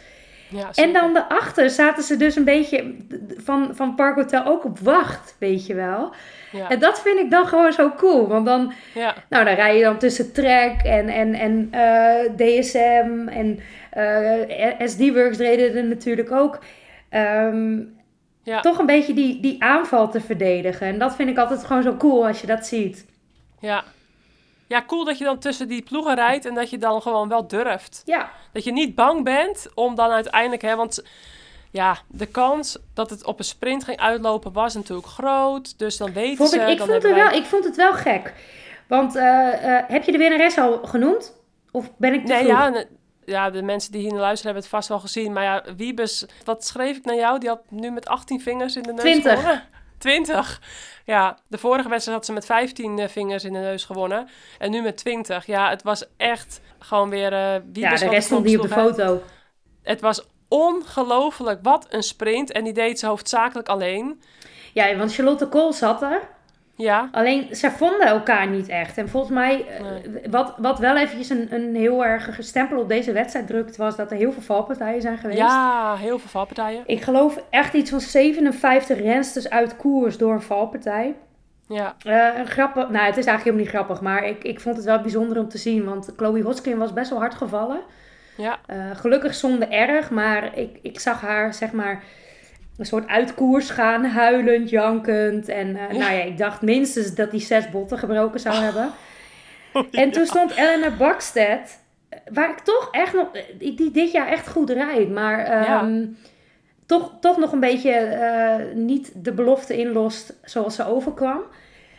Ja, 0.48 0.70
en 0.74 0.92
dan 0.92 1.14
daarachter 1.14 1.70
zaten 1.70 2.02
ze 2.02 2.16
dus 2.16 2.36
een 2.36 2.44
beetje 2.44 2.94
van, 3.36 3.70
van 3.74 3.94
Park 3.94 4.14
Hotel 4.14 4.44
ook 4.44 4.64
op 4.64 4.78
wacht, 4.78 5.36
weet 5.38 5.66
je 5.66 5.74
wel. 5.74 6.14
Ja. 6.52 6.68
En 6.68 6.78
dat 6.78 7.00
vind 7.00 7.18
ik 7.18 7.30
dan 7.30 7.46
gewoon 7.46 7.72
zo 7.72 7.92
cool. 7.96 8.28
Want 8.28 8.46
dan, 8.46 8.72
ja. 8.94 9.14
nou, 9.28 9.44
dan 9.44 9.54
rij 9.54 9.76
je 9.76 9.82
dan 9.82 9.98
tussen 9.98 10.32
Trek 10.32 10.80
en, 10.82 11.08
en, 11.08 11.34
en 11.34 11.70
uh, 11.74 12.24
eh, 12.24 12.32
DSM 12.36 13.28
en 13.28 13.60
uh, 13.96 14.80
eh, 14.80 14.88
SD-Works 14.88 15.38
reden 15.38 15.76
er 15.76 15.84
natuurlijk 15.84 16.32
ook. 16.32 16.58
Um, 17.10 17.95
ja. 18.46 18.60
toch 18.60 18.78
een 18.78 18.86
beetje 18.86 19.14
die, 19.14 19.40
die 19.40 19.62
aanval 19.62 20.10
te 20.10 20.20
verdedigen. 20.20 20.86
En 20.86 20.98
dat 20.98 21.14
vind 21.14 21.28
ik 21.28 21.38
altijd 21.38 21.64
gewoon 21.64 21.82
zo 21.82 21.96
cool 21.96 22.26
als 22.26 22.40
je 22.40 22.46
dat 22.46 22.66
ziet. 22.66 23.06
Ja. 23.60 23.84
Ja, 24.66 24.84
cool 24.86 25.04
dat 25.04 25.18
je 25.18 25.24
dan 25.24 25.38
tussen 25.38 25.68
die 25.68 25.82
ploegen 25.82 26.14
rijdt 26.14 26.44
en 26.44 26.54
dat 26.54 26.70
je 26.70 26.78
dan 26.78 27.02
gewoon 27.02 27.28
wel 27.28 27.46
durft. 27.46 28.02
Ja. 28.04 28.30
Dat 28.52 28.64
je 28.64 28.72
niet 28.72 28.94
bang 28.94 29.24
bent 29.24 29.68
om 29.74 29.94
dan 29.94 30.10
uiteindelijk, 30.10 30.62
hè, 30.62 30.76
want 30.76 31.04
ja, 31.70 31.98
de 32.08 32.26
kans 32.26 32.78
dat 32.94 33.10
het 33.10 33.24
op 33.24 33.38
een 33.38 33.44
sprint 33.44 33.84
ging 33.84 33.98
uitlopen 33.98 34.52
was 34.52 34.74
natuurlijk 34.74 35.06
groot. 35.06 35.78
Dus 35.78 35.96
dan 35.96 36.12
weten 36.12 36.36
vond 36.36 36.50
ze... 36.50 36.60
Ik, 36.60 36.68
ik, 36.68 36.78
dan 36.78 36.86
vond 36.86 37.02
het 37.02 37.14
wel, 37.14 37.30
ik 37.30 37.44
vond 37.44 37.64
het 37.64 37.76
wel 37.76 37.92
gek. 37.92 38.32
Want 38.88 39.16
uh, 39.16 39.48
heb 39.86 40.04
je 40.04 40.12
de 40.12 40.18
winnares 40.18 40.58
al 40.58 40.78
genoemd? 40.84 41.34
Of 41.70 41.90
ben 41.96 42.14
ik 42.14 42.26
te 42.26 42.32
nee, 42.32 42.44
vroeg? 42.44 42.58
Ja, 42.58 42.84
ja, 43.26 43.50
de 43.50 43.62
mensen 43.62 43.92
die 43.92 44.00
hier 44.00 44.10
naar 44.12 44.20
luisteren 44.20 44.54
hebben 44.54 44.62
het 44.62 44.72
vast 44.72 44.88
wel 44.88 45.00
gezien. 45.00 45.32
Maar 45.32 45.42
ja, 45.42 45.64
Wiebes, 45.76 46.26
wat 46.44 46.64
schreef 46.64 46.96
ik 46.96 47.04
naar 47.04 47.16
jou? 47.16 47.38
Die 47.38 47.48
had 47.48 47.70
nu 47.70 47.90
met 47.90 48.06
18 48.06 48.40
vingers 48.40 48.76
in 48.76 48.82
de 48.82 48.92
neus 48.92 49.02
20. 49.02 49.32
gewonnen. 49.32 49.62
20. 49.98 50.60
Ja, 51.04 51.38
de 51.46 51.58
vorige 51.58 51.88
wedstrijd 51.88 52.18
had 52.18 52.26
ze 52.26 52.32
met 52.32 52.46
15 52.46 52.98
eh, 52.98 53.08
vingers 53.08 53.44
in 53.44 53.52
de 53.52 53.58
neus 53.58 53.84
gewonnen. 53.84 54.28
En 54.58 54.70
nu 54.70 54.82
met 54.82 54.96
20. 54.96 55.46
Ja, 55.46 55.70
het 55.70 55.82
was 55.82 56.04
echt 56.16 56.60
gewoon 56.78 57.10
weer... 57.10 57.32
Uh, 57.32 57.54
ja, 57.72 57.94
de 57.94 58.08
rest 58.08 58.26
stond 58.26 58.44
niet 58.44 58.58
op 58.58 58.68
de 58.68 58.74
foto. 58.74 59.22
Het 59.82 60.00
was 60.00 60.26
ongelooflijk. 60.48 61.58
Wat 61.62 61.86
een 61.90 62.02
sprint. 62.02 62.52
En 62.52 62.64
die 62.64 62.72
deed 62.72 62.98
ze 62.98 63.06
hoofdzakelijk 63.06 63.68
alleen. 63.68 64.22
Ja, 64.72 64.96
want 64.96 65.14
Charlotte 65.14 65.46
Kool 65.48 65.72
zat 65.72 66.02
er. 66.02 66.28
Ja. 66.76 67.08
Alleen, 67.12 67.56
ze 67.56 67.70
vonden 67.70 68.06
elkaar 68.06 68.48
niet 68.48 68.68
echt. 68.68 68.98
En 68.98 69.08
volgens 69.08 69.32
mij, 69.32 69.64
nee. 69.82 70.30
wat, 70.30 70.54
wat 70.58 70.78
wel 70.78 70.96
eventjes 70.96 71.28
een, 71.28 71.54
een 71.54 71.74
heel 71.74 72.04
erg 72.04 72.36
stempel 72.38 72.80
op 72.80 72.88
deze 72.88 73.12
wedstrijd 73.12 73.46
drukt, 73.46 73.76
was 73.76 73.96
dat 73.96 74.10
er 74.10 74.16
heel 74.16 74.32
veel 74.32 74.42
valpartijen 74.42 75.02
zijn 75.02 75.18
geweest. 75.18 75.38
Ja, 75.38 75.96
heel 75.96 76.18
veel 76.18 76.28
valpartijen. 76.28 76.82
Ik 76.86 77.02
geloof 77.02 77.42
echt 77.50 77.74
iets 77.74 77.90
van 77.90 78.00
57 78.00 78.98
rensters 78.98 79.50
uit 79.50 79.76
koers 79.76 80.18
door 80.18 80.32
een 80.32 80.42
valpartij. 80.42 81.14
Ja. 81.68 81.96
Uh, 82.06 82.44
grappig, 82.44 82.88
nou 82.88 83.04
het 83.04 83.16
is 83.16 83.26
eigenlijk 83.26 83.42
helemaal 83.44 83.64
niet 83.64 83.74
grappig, 83.74 84.00
maar 84.00 84.24
ik, 84.24 84.44
ik 84.44 84.60
vond 84.60 84.76
het 84.76 84.84
wel 84.84 85.00
bijzonder 85.00 85.38
om 85.38 85.48
te 85.48 85.58
zien, 85.58 85.84
want 85.84 86.12
Chloe 86.16 86.42
Hoskin 86.42 86.78
was 86.78 86.92
best 86.92 87.10
wel 87.10 87.18
hard 87.18 87.34
gevallen. 87.34 87.80
Ja. 88.36 88.58
Uh, 88.70 88.76
gelukkig 88.94 89.34
zonder 89.34 89.70
erg, 89.70 90.10
maar 90.10 90.58
ik, 90.58 90.78
ik 90.82 91.00
zag 91.00 91.20
haar 91.20 91.54
zeg 91.54 91.72
maar 91.72 92.02
een 92.78 92.86
soort 92.86 93.06
uitkoers 93.08 93.70
gaan, 93.70 94.04
huilend, 94.04 94.70
jankend. 94.70 95.48
En 95.48 95.68
uh, 95.68 95.74
ja. 95.74 95.98
nou 95.98 96.12
ja, 96.12 96.22
ik 96.22 96.38
dacht 96.38 96.62
minstens 96.62 97.14
dat 97.14 97.30
die 97.30 97.40
zes 97.40 97.70
botten 97.70 97.98
gebroken 97.98 98.40
zou 98.40 98.54
hebben. 98.54 98.90
Oh, 99.72 99.86
en 99.90 100.10
toen 100.10 100.26
stond 100.26 100.56
Elena 100.56 100.90
Bakstedt, 100.90 101.78
waar 102.32 102.50
ik 102.50 102.58
toch 102.58 102.88
echt 102.90 103.14
nog, 103.14 103.28
die 103.58 103.90
dit 103.90 104.12
jaar 104.12 104.28
echt 104.28 104.48
goed 104.48 104.70
rijdt, 104.70 105.10
maar 105.10 105.38
um, 105.38 106.00
ja. 106.00 106.06
toch, 106.86 107.12
toch 107.20 107.38
nog 107.38 107.52
een 107.52 107.60
beetje 107.60 108.18
uh, 108.70 108.74
niet 108.74 109.12
de 109.14 109.32
belofte 109.32 109.76
inlost 109.76 110.34
zoals 110.44 110.74
ze 110.74 110.86
overkwam. 110.86 111.40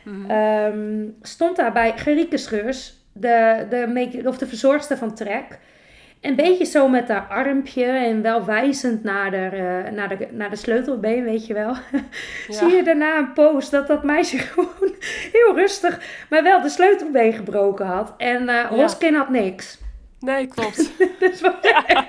Mm 0.04 0.26
-hmm. 0.26 0.32
um, 0.32 1.16
stond 1.22 1.56
daar 1.56 1.72
bij 1.72 1.98
Gerike 1.98 2.38
Scheurs, 2.38 2.94
de, 3.14 3.66
de, 3.70 4.22
of 4.26 4.38
de 4.38 4.48
verzorgster 4.48 4.98
van 4.98 5.16
Trek. 5.16 5.60
Een 6.22 6.36
beetje 6.36 6.66
zo 6.66 6.88
met 6.88 7.08
haar 7.08 7.28
armpje 7.30 7.84
en 7.86 8.22
wel 8.22 8.46
wijzend 8.46 9.04
naar 9.04 9.32
de, 9.32 9.50
uh, 9.54 9.92
naar 9.92 10.18
de, 10.18 10.28
naar 10.32 10.50
de 10.50 10.56
sleutelbeen, 10.56 11.24
weet 11.24 11.46
je 11.48 11.54
wel. 11.54 11.76
Ja. 12.48 12.54
Zie 12.54 12.76
je 12.76 12.84
daarna 12.84 13.18
een 13.18 13.34
post 13.34 13.72
dat 13.72 13.88
dat 13.88 14.04
meisje 14.04 14.38
gewoon 14.48 14.94
heel 15.32 15.56
rustig, 15.56 16.00
maar 16.30 16.44
wel 16.44 16.62
de 16.62 16.70
sleutelbeen 16.70 17.34
gebroken 17.34 17.86
had. 17.86 18.14
En 18.18 18.42
uh, 18.42 18.48
ja. 18.48 18.68
Hoskin 18.68 19.16
had 19.16 19.30
niks. 19.30 19.80
Nee, 20.20 20.48
klopt. 20.48 20.92
dus 21.20 21.40
ja. 21.62 22.08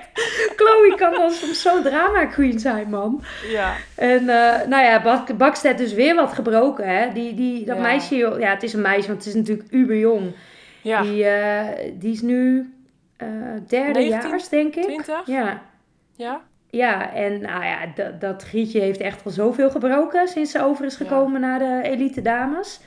Chloe 0.55 0.93
kan 0.97 1.11
dan 1.13 1.31
soms 1.31 1.61
zo 1.61 1.81
drama 1.81 2.25
queen 2.25 2.59
zijn, 2.59 2.89
man. 2.89 3.23
Ja. 3.49 3.75
En 3.95 4.21
uh, 4.21 4.67
nou 4.67 4.83
ja, 4.83 5.01
Bak 5.01 5.37
Bakstedt 5.37 5.77
dus 5.77 5.93
weer 5.93 6.15
wat 6.15 6.33
gebroken, 6.33 6.87
hè. 6.87 7.13
Die, 7.13 7.33
die, 7.33 7.65
dat 7.65 7.75
Ja. 7.75 7.81
meisje, 7.81 8.15
ja, 8.15 8.49
het 8.49 8.63
is 8.63 8.73
een 8.73 8.81
meisje, 8.81 9.07
want 9.07 9.17
het 9.25 9.27
is 9.27 9.33
natuurlijk 9.39 9.71
uber 9.71 9.97
jong. 9.97 10.31
Ja. 10.81 11.01
Die, 11.01 11.23
uh, 11.23 11.65
die 11.93 12.11
is 12.11 12.21
nu 12.21 12.69
uh, 13.23 13.29
derde 13.67 13.99
19, 13.99 14.29
jaars, 14.29 14.49
denk 14.49 14.75
ik. 14.75 14.83
20? 14.83 15.25
Ja. 15.25 15.61
Ja? 16.15 16.41
Ja, 16.69 17.13
en 17.13 17.41
nou 17.41 17.63
ja, 17.63 17.79
dat, 17.95 18.21
dat 18.21 18.43
Grietje 18.43 18.79
heeft 18.79 18.99
echt 18.99 19.25
al 19.25 19.31
zoveel 19.31 19.69
gebroken 19.69 20.27
sinds 20.27 20.51
ze 20.51 20.63
over 20.63 20.85
is 20.85 20.95
gekomen 20.95 21.41
naar 21.41 21.59
de 21.59 21.79
elite 21.83 22.21
dames. 22.21 22.79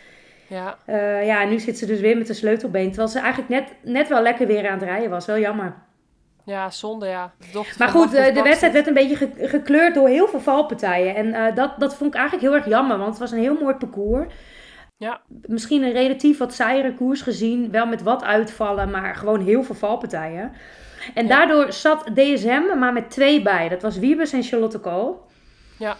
Ja. 0.47 0.79
Uh, 0.87 1.27
ja, 1.27 1.43
en 1.43 1.49
nu 1.49 1.59
zit 1.59 1.79
ze 1.79 1.87
dus 1.87 2.01
weer 2.01 2.17
met 2.17 2.27
de 2.27 2.35
sleutelbeen. 2.35 2.89
Terwijl 2.89 3.09
ze 3.09 3.19
eigenlijk 3.19 3.49
net, 3.49 3.93
net 3.93 4.09
wel 4.09 4.23
lekker 4.23 4.47
weer 4.47 4.69
aan 4.69 4.79
het 4.79 4.89
rijden 4.89 5.11
was. 5.11 5.27
Wel 5.27 5.39
jammer. 5.39 5.75
Ja, 6.45 6.71
zonde 6.71 7.07
ja. 7.07 7.33
Dochter 7.53 7.79
Maar 7.79 7.89
goed, 7.89 8.15
uh, 8.15 8.35
de 8.35 8.43
wedstrijd 8.43 8.73
werd 8.73 8.87
een 8.87 8.95
beetje 8.95 9.17
ge 9.17 9.31
gekleurd 9.37 9.95
door 9.95 10.09
heel 10.09 10.29
veel 10.29 10.41
valpartijen. 10.41 11.15
En 11.15 11.27
uh, 11.27 11.55
dat, 11.55 11.79
dat 11.79 11.97
vond 11.97 12.15
ik 12.15 12.21
eigenlijk 12.21 12.49
heel 12.49 12.57
erg 12.59 12.69
jammer, 12.69 12.99
want 12.99 13.11
het 13.11 13.19
was 13.19 13.31
een 13.31 13.39
heel 13.39 13.59
mooi 13.61 13.75
parcours. 13.75 14.27
Ja. 15.03 15.21
Misschien 15.47 15.83
een 15.83 15.93
relatief 15.93 16.39
wat 16.39 16.55
saaiere 16.55 16.95
koers 16.95 17.23
gezien. 17.23 17.71
Wel 17.71 17.87
met 17.87 18.03
wat 18.03 18.25
uitvallen, 18.25 18.91
maar 18.91 19.15
gewoon 19.15 19.41
heel 19.41 19.63
veel 19.63 19.75
valpartijen. 19.75 20.53
En 21.15 21.23
Ja. 21.27 21.29
daardoor 21.29 21.73
zat 21.73 22.07
DSM 22.15 22.63
maar 22.79 22.93
met 22.93 23.11
twee 23.11 23.43
bij. 23.43 23.69
Dat 23.69 23.83
was 23.83 23.99
Wiebes 23.99 24.33
en 24.33 24.43
Charlotte 24.43 24.79
Kool. 24.79 25.27
Ja. 25.79 25.97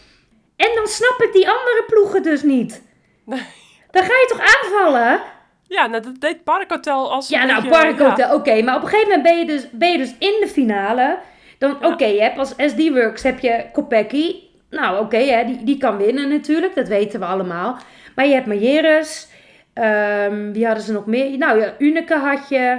En 0.57 0.71
dan 0.75 0.87
snap 0.87 1.23
ik 1.23 1.33
die 1.33 1.49
andere 1.49 1.85
ploegen 1.87 2.23
dus 2.23 2.43
niet. 2.43 2.83
Nee. 3.25 3.43
Dan 3.91 4.03
ga 4.03 4.09
je 4.13 4.27
toch 4.37 4.41
aanvallen? 4.57 5.21
Ja, 5.69 5.87
nou, 5.87 6.03
dat 6.03 6.21
deed 6.21 6.45
Parkhotel 6.45 7.13
als 7.13 7.29
Ja, 7.29 7.45
nou, 7.45 7.69
Parkhotel, 7.69 8.29
ja. 8.29 8.35
oké. 8.35 8.63
Maar 8.63 8.77
op 8.77 8.83
een 8.83 8.89
gegeven 8.89 9.09
moment 9.09 9.27
ben 9.29 9.39
je 9.39 9.47
dus, 9.47 9.71
ben 9.71 9.93
je 9.93 9.99
dus 9.99 10.15
in 10.19 10.37
de 10.41 10.49
finale. 10.49 11.19
Dan, 11.59 11.77
Ja. 11.81 11.87
oké, 11.89 12.05
je 12.07 12.21
hebt 12.21 12.39
als 12.39 12.55
SD-Works 12.57 13.23
heb 13.23 13.39
je 13.39 13.65
Kopecky. 13.73 14.35
Nou, 14.71 15.05
oké, 15.05 15.17
hè, 15.17 15.45
die, 15.45 15.65
die 15.65 15.79
kan 15.79 15.97
winnen 15.97 16.29
natuurlijk. 16.29 16.75
Dat 16.75 16.89
weten 16.89 17.21
we 17.21 17.27
allemaal. 17.27 17.79
Maar 18.15 18.27
je 18.27 18.35
hebt 18.35 18.47
Majeres. 18.47 19.29
ehm 19.73 20.53
wie 20.53 20.67
hadden 20.67 20.85
ze 20.85 20.93
nog 20.93 21.07
meer? 21.07 21.39
Nou 21.39 21.61
ja, 21.61 21.75
Unike 21.79 22.15
had 22.15 22.49
je. 22.49 22.79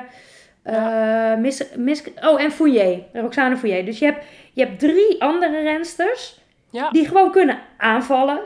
mis, 1.40 1.64
mis, 1.76 2.04
oh, 2.22 2.42
en 2.42 2.52
Fouillet. 2.52 3.04
Roxane 3.14 3.58
Fouillet. 3.58 3.86
Dus 3.86 4.00
je 4.00 4.06
hebt, 4.06 4.26
je 4.54 4.66
hebt 4.66 4.80
drie 4.80 5.22
andere 5.22 5.62
rensters. 5.62 6.42
Ja. 6.72 6.90
Die 6.90 7.08
gewoon 7.08 7.32
kunnen 7.32 7.60
aanvallen. 7.78 8.40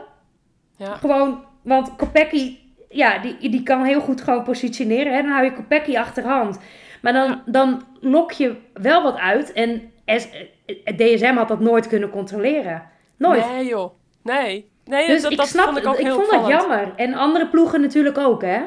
Ja. 0.76 0.94
Gewoon, 0.94 1.44
want 1.62 1.96
Kopecky, 1.96 2.58
ja, 2.88 3.18
die, 3.18 3.48
die 3.50 3.62
kan 3.62 3.84
heel 3.84 4.00
goed 4.00 4.20
gewoon 4.20 4.42
positioneren. 4.42 5.14
Hè? 5.14 5.22
Dan 5.22 5.30
hou 5.30 5.44
je 5.44 5.52
Kopecky 5.52 5.96
achterhand. 5.96 6.60
Maar 7.02 7.12
dan, 7.12 7.42
dan 7.46 7.82
lok 8.00 8.32
je 8.32 8.56
wel 8.72 9.02
wat 9.02 9.16
uit. 9.16 9.52
En 9.52 9.92
S, 10.06 10.28
eh, 10.66 10.96
DSM 10.96 11.34
had 11.34 11.48
dat 11.48 11.60
nooit 11.60 11.86
kunnen 11.86 12.10
controleren. 12.10 12.82
Nooit. 13.16 13.48
Nee 13.48 13.66
joh. 13.66 13.90
Nee. 14.22 14.70
Nee, 14.88 15.06
dus 15.06 15.22
dat, 15.22 15.30
ik 15.30 15.36
dat 15.38 15.48
snap 15.48 15.64
vond 15.64 15.76
ik 15.78 15.86
ook 15.86 15.98
ik 15.98 16.04
heel 16.06 16.14
vond 16.14 16.30
dat 16.30 16.46
jammer. 16.46 16.92
En 16.96 17.14
andere 17.14 17.48
ploegen 17.48 17.80
natuurlijk 17.80 18.18
ook, 18.18 18.42
hè. 18.42 18.60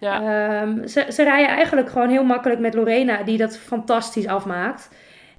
Ja. 0.00 0.20
Ehm, 0.60 0.86
ze, 0.86 1.06
ze 1.08 1.22
rijden 1.22 1.48
eigenlijk 1.56 1.90
gewoon 1.90 2.08
heel 2.08 2.24
makkelijk 2.24 2.60
met 2.60 2.74
Lorena, 2.74 3.22
die 3.22 3.38
dat 3.38 3.58
fantastisch 3.58 4.26
afmaakt. 4.26 4.88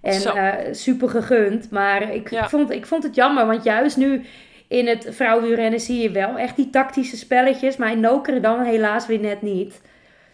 En 0.02 0.22
eh, 0.36 0.74
super 0.74 1.10
gegund. 1.10 1.72
Maar 1.72 2.14
ik, 2.14 2.30
Ja. 2.30 2.50
vond, 2.50 2.72
ik 2.72 2.86
vond 2.86 3.04
het 3.04 3.16
jammer, 3.16 3.46
want 3.46 3.64
juist 3.64 3.98
nu 3.98 4.26
in 4.68 4.88
het 4.88 5.08
vrouwenwielrennen 5.10 5.80
zie 5.80 6.02
je 6.02 6.12
wel 6.12 6.38
echt 6.38 6.56
die 6.56 6.70
tactische 6.70 7.18
spelletjes. 7.18 7.78
Maar 7.78 7.92
in 7.92 8.00
Nokeren 8.00 8.42
dan 8.42 8.64
helaas 8.64 9.08
weer 9.08 9.20
net 9.20 9.42
niet. 9.42 9.82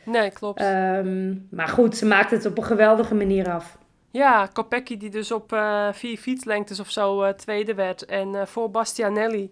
Nee, 0.04 0.32
klopt. 0.32 0.60
Ehm, 0.60 1.34
maar 1.50 1.68
goed, 1.68 1.98
ze 1.98 2.06
maakt 2.06 2.32
het 2.32 2.46
op 2.46 2.58
een 2.58 2.64
geweldige 2.64 3.16
manier 3.16 3.52
af. 3.52 3.78
Ja, 4.12 4.48
Kopecky 4.54 4.98
die 4.98 5.10
dus 5.10 5.32
op 5.32 5.54
eh, 5.54 5.88
vier 5.92 6.18
fietslengtes 6.18 6.80
of 6.80 6.90
zo 6.90 7.22
eh, 7.22 7.34
tweede 7.34 7.74
werd. 7.74 8.06
En 8.06 8.48
voor 8.48 8.72
Bastianelli 8.72 9.52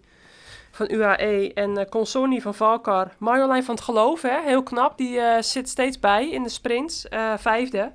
van 0.74 0.90
UAE 0.90 1.50
en 1.54 1.78
eh, 1.78 1.84
Consoni 1.88 2.40
van 2.40 2.54
Valkar. 2.54 3.08
Marjolein 3.18 3.64
van 3.64 3.74
het 3.74 3.84
Geloof, 3.84 4.22
hè, 4.22 4.40
heel 4.44 4.62
knap. 4.62 4.98
Die 4.98 5.18
eh, 5.20 5.42
zit 5.42 5.68
steeds 5.68 5.98
bij 6.00 6.30
in 6.30 6.42
de 6.42 6.48
sprints. 6.48 7.08
eh, 7.08 7.32
vijfde 7.38 7.90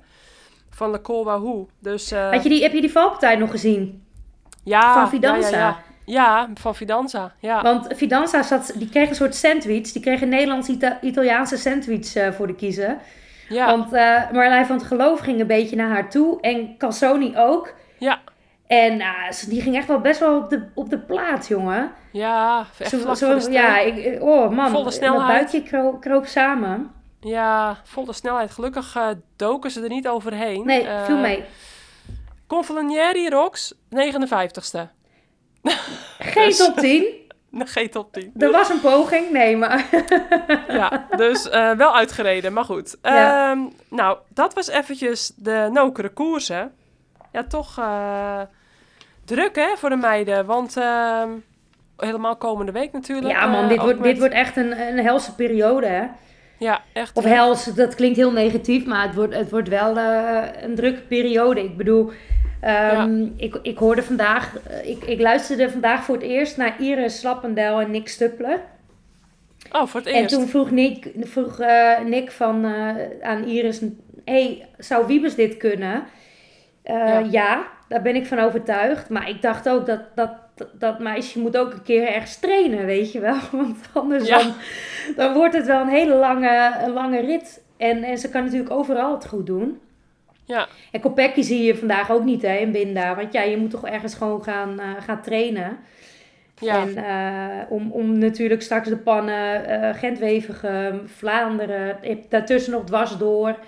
van 0.70 0.92
de 0.92 1.00
Col 1.00 1.24
Wahoo. 1.24 1.68
Dus 1.78 2.10
Had 2.10 2.42
je 2.42 2.48
die, 2.48 2.62
heb 2.62 2.72
je 2.72 2.80
die 2.80 2.92
valpartij 2.92 3.36
nog 3.36 3.50
gezien? 3.50 4.04
ja, 4.64 4.92
van 4.94 5.08
Fidanza? 5.08 5.50
Ja, 5.50 5.56
ja, 5.58 5.66
ja. 5.66 5.78
Ja, 6.04 6.48
van 6.54 6.74
Fidanza. 6.74 7.32
Ja. 7.40 7.62
Want 7.62 7.86
Fidanza 7.96 8.42
zat, 8.42 8.72
die 8.76 8.88
kreeg 8.88 9.08
een 9.08 9.14
soort 9.14 9.34
sandwich. 9.34 9.92
Die 9.92 10.02
kreeg 10.02 10.20
een 10.20 10.28
Nederlands-Italiaanse 10.28 11.56
sandwich 11.56 12.34
voor 12.34 12.46
de 12.46 12.54
kiezen. 12.54 12.98
ja. 13.48 13.66
Want 13.66 13.90
Marjolein 14.32 14.66
van 14.66 14.76
het 14.76 14.86
Geloof 14.86 15.20
ging 15.20 15.40
een 15.40 15.46
beetje 15.46 15.76
naar 15.76 15.88
haar 15.90 16.10
toe. 16.10 16.40
En 16.40 16.76
Calzoni 16.78 17.36
ook. 17.36 17.74
ja. 17.98 18.20
En 18.70 19.00
ah, 19.00 19.30
ze- 19.32 19.48
die 19.48 19.62
ging 19.62 19.76
echt 19.76 19.86
wel 19.86 20.00
best 20.00 20.20
wel 20.20 20.36
op 20.38 20.50
de, 20.50 20.66
op 20.74 20.90
de 20.90 20.98
plaat, 20.98 21.48
jongen. 21.48 21.92
Ja, 22.12 22.66
echt 22.78 22.90
de 22.90 23.46
ja, 23.50 23.78
ik, 23.78 24.22
oh 24.22 24.50
man, 24.50 24.70
Volle 24.70 24.84
dat 24.84 24.92
snelheid. 24.92 25.26
buikje 25.28 25.62
kroop, 25.62 26.00
kroop 26.00 26.26
samen. 26.26 26.90
Ja, 27.20 27.76
volle 27.84 28.12
snelheid. 28.12 28.50
Gelukkig 28.50 28.96
eh, 28.96 29.08
doken 29.36 29.70
ze 29.70 29.82
er 29.82 29.88
niet 29.88 30.08
overheen. 30.08 30.66
Nee, 30.66 30.82
Eh, 30.86 31.04
viel 31.04 31.16
mee. 31.16 31.44
Confalonieri 32.46 33.28
Rox, 33.28 33.74
59ste. 33.88 34.78
Geen 36.18 36.48
dus- 36.48 36.56
top 36.56 36.76
10. 36.76 37.04
Geen 37.58 37.90
top 37.90 38.12
10. 38.12 38.32
Er 38.38 38.50
was 38.50 38.68
een 38.70 38.80
poging, 38.80 39.30
nee, 39.30 39.56
maar... 39.56 39.86
Ja, 40.68 41.06
dus 41.16 41.48
eh, 41.48 41.70
wel 41.72 41.94
uitgereden, 41.96 42.52
maar 42.52 42.64
goed. 42.64 42.96
Ja. 43.02 43.50
Ehm, 43.50 43.58
nou, 43.88 44.18
dat 44.28 44.54
was 44.54 44.68
eventjes 44.68 45.32
de 45.36 45.68
nokere 45.72 46.08
koersen. 46.08 46.72
Ja, 47.32 47.44
toch 47.44 47.78
druk 49.34 49.56
hè, 49.56 49.76
voor 49.76 49.88
de 49.88 49.96
meiden. 49.96 50.46
Want 50.46 50.76
ehm, 50.76 51.28
helemaal 51.96 52.36
komende 52.36 52.72
week 52.72 52.92
natuurlijk. 52.92 53.32
ja 53.34 53.46
man, 53.46 53.62
eh, 53.62 53.68
dit 53.68 53.78
wordt, 53.80 53.98
met- 53.98 54.08
dit 54.08 54.18
wordt 54.18 54.34
echt 54.34 54.56
een, 54.56 54.80
een 54.80 54.98
helse 55.04 55.34
periode, 55.34 55.86
hè. 55.86 56.04
Ja, 56.58 56.80
echt. 56.92 57.16
Of 57.16 57.24
hels, 57.24 57.64
dat 57.64 57.94
klinkt 57.94 58.16
heel 58.16 58.32
negatief, 58.32 58.84
maar 58.86 59.06
het 59.06 59.14
wordt, 59.14 59.34
het 59.34 59.50
wordt 59.50 59.68
wel 59.68 59.96
eh, 59.98 60.42
een 60.62 60.74
drukke 60.74 61.00
periode. 61.00 61.64
Ik 61.64 61.76
bedoel, 61.76 62.10
Ehm, 62.60 63.26
ik, 63.36 63.58
ik 63.62 63.78
hoorde 63.78 64.02
vandaag, 64.02 64.54
ik, 64.84 65.04
ik 65.04 65.20
luisterde 65.20 65.70
vandaag 65.70 66.04
voor 66.04 66.14
het 66.14 66.24
eerst 66.24 66.56
naar 66.56 66.80
Iris 66.80 67.18
Slappendel 67.18 67.80
en 67.80 67.90
Nick 67.90 68.08
Stuppler. 68.08 68.60
Oh, 69.72 69.86
voor 69.86 70.00
het 70.00 70.08
eerst. 70.08 70.32
En 70.32 70.38
toen 70.38 70.48
vroeg 70.48 70.70
Nick, 70.70 71.10
vroeg, 71.20 71.58
Nick 72.04 72.30
van, 72.30 72.64
aan 73.22 73.44
Iris, 73.44 73.80
hey, 74.24 74.66
zou 74.78 75.06
Wiebes 75.06 75.34
dit 75.34 75.56
kunnen? 75.56 76.04
Ja. 76.84 77.18
ja. 77.18 77.66
Daar 77.90 78.02
ben 78.02 78.16
ik 78.16 78.26
van 78.26 78.38
overtuigd. 78.38 79.08
Maar 79.08 79.28
ik 79.28 79.42
dacht 79.42 79.68
ook 79.68 79.86
dat, 79.86 80.00
dat 80.14 80.30
dat 80.72 80.98
meisje 80.98 81.38
moet 81.38 81.56
ook 81.56 81.72
een 81.72 81.82
keer 81.82 82.06
ergens 82.06 82.36
trainen, 82.36 82.86
weet 82.86 83.12
je 83.12 83.20
wel. 83.20 83.38
Want 83.52 83.76
anders 83.92 84.28
dan, 84.28 84.52
dan 85.16 85.34
wordt 85.34 85.54
het 85.54 85.66
wel 85.66 85.80
een 85.80 85.88
hele 85.88 86.14
lange, 86.14 86.72
een 86.82 86.92
lange 86.92 87.20
rit. 87.20 87.62
En, 87.76 88.02
en 88.02 88.18
ze 88.18 88.28
kan 88.28 88.44
natuurlijk 88.44 88.70
overal 88.70 89.14
het 89.14 89.26
goed 89.26 89.46
doen. 89.46 89.80
Ja. 90.44 90.66
En 90.92 91.00
Kopecky 91.00 91.42
zie 91.42 91.62
je 91.62 91.76
vandaag 91.76 92.10
ook 92.10 92.24
niet 92.24 92.42
hè, 92.42 92.56
in 92.56 92.72
Binda. 92.72 93.14
Want 93.14 93.32
ja, 93.32 93.42
je 93.42 93.56
moet 93.56 93.70
toch 93.70 93.86
ergens 93.86 94.14
gewoon 94.14 94.42
gaan, 94.42 94.80
uh, 94.80 94.86
gaan 95.00 95.22
trainen. 95.22 95.78
Ja. 96.58 96.80
En 96.80 96.88
uh, 96.88 97.72
om, 97.72 97.92
om 97.92 98.18
natuurlijk 98.18 98.62
straks 98.62 98.88
de 98.88 98.96
pannen, 98.96 99.70
uh, 99.70 99.94
Gent-Wevergem, 99.94 101.08
Vlaanderen, 101.08 101.98
daartussen 102.28 102.72
nog 102.72 102.84
dwars 102.84 103.18
door. 103.18 103.58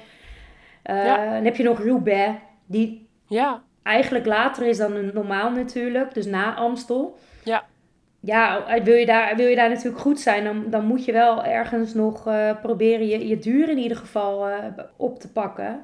Ja. 0.84 1.34
Dan 1.34 1.44
heb 1.44 1.56
je 1.56 1.62
nog 1.62 1.84
Roubaix, 1.84 2.38
die 2.66 3.08
ja 3.26 3.62
eigenlijk 3.82 4.26
later 4.26 4.66
is 4.66 4.76
dan 4.76 5.10
normaal 5.14 5.50
natuurlijk, 5.50 6.14
dus 6.14 6.26
na 6.26 6.54
Amstel. 6.54 7.18
Ja. 7.44 7.64
Ja, 8.20 8.64
wil 8.82 8.94
je 8.94 9.06
daar, 9.06 9.36
wil 9.36 9.46
je 9.46 9.56
daar 9.56 9.68
natuurlijk 9.68 10.00
goed 10.00 10.20
zijn, 10.20 10.44
dan, 10.44 10.64
dan 10.70 10.84
moet 10.84 11.04
je 11.04 11.12
wel 11.12 11.44
ergens 11.44 11.94
nog 11.94 12.26
uh, 12.28 12.50
proberen 12.62 13.06
je, 13.06 13.28
je 13.28 13.38
duur 13.38 13.68
in 13.68 13.78
ieder 13.78 13.96
geval 13.96 14.48
uh, 14.48 14.54
op 14.96 15.20
te 15.20 15.28
pakken. 15.28 15.80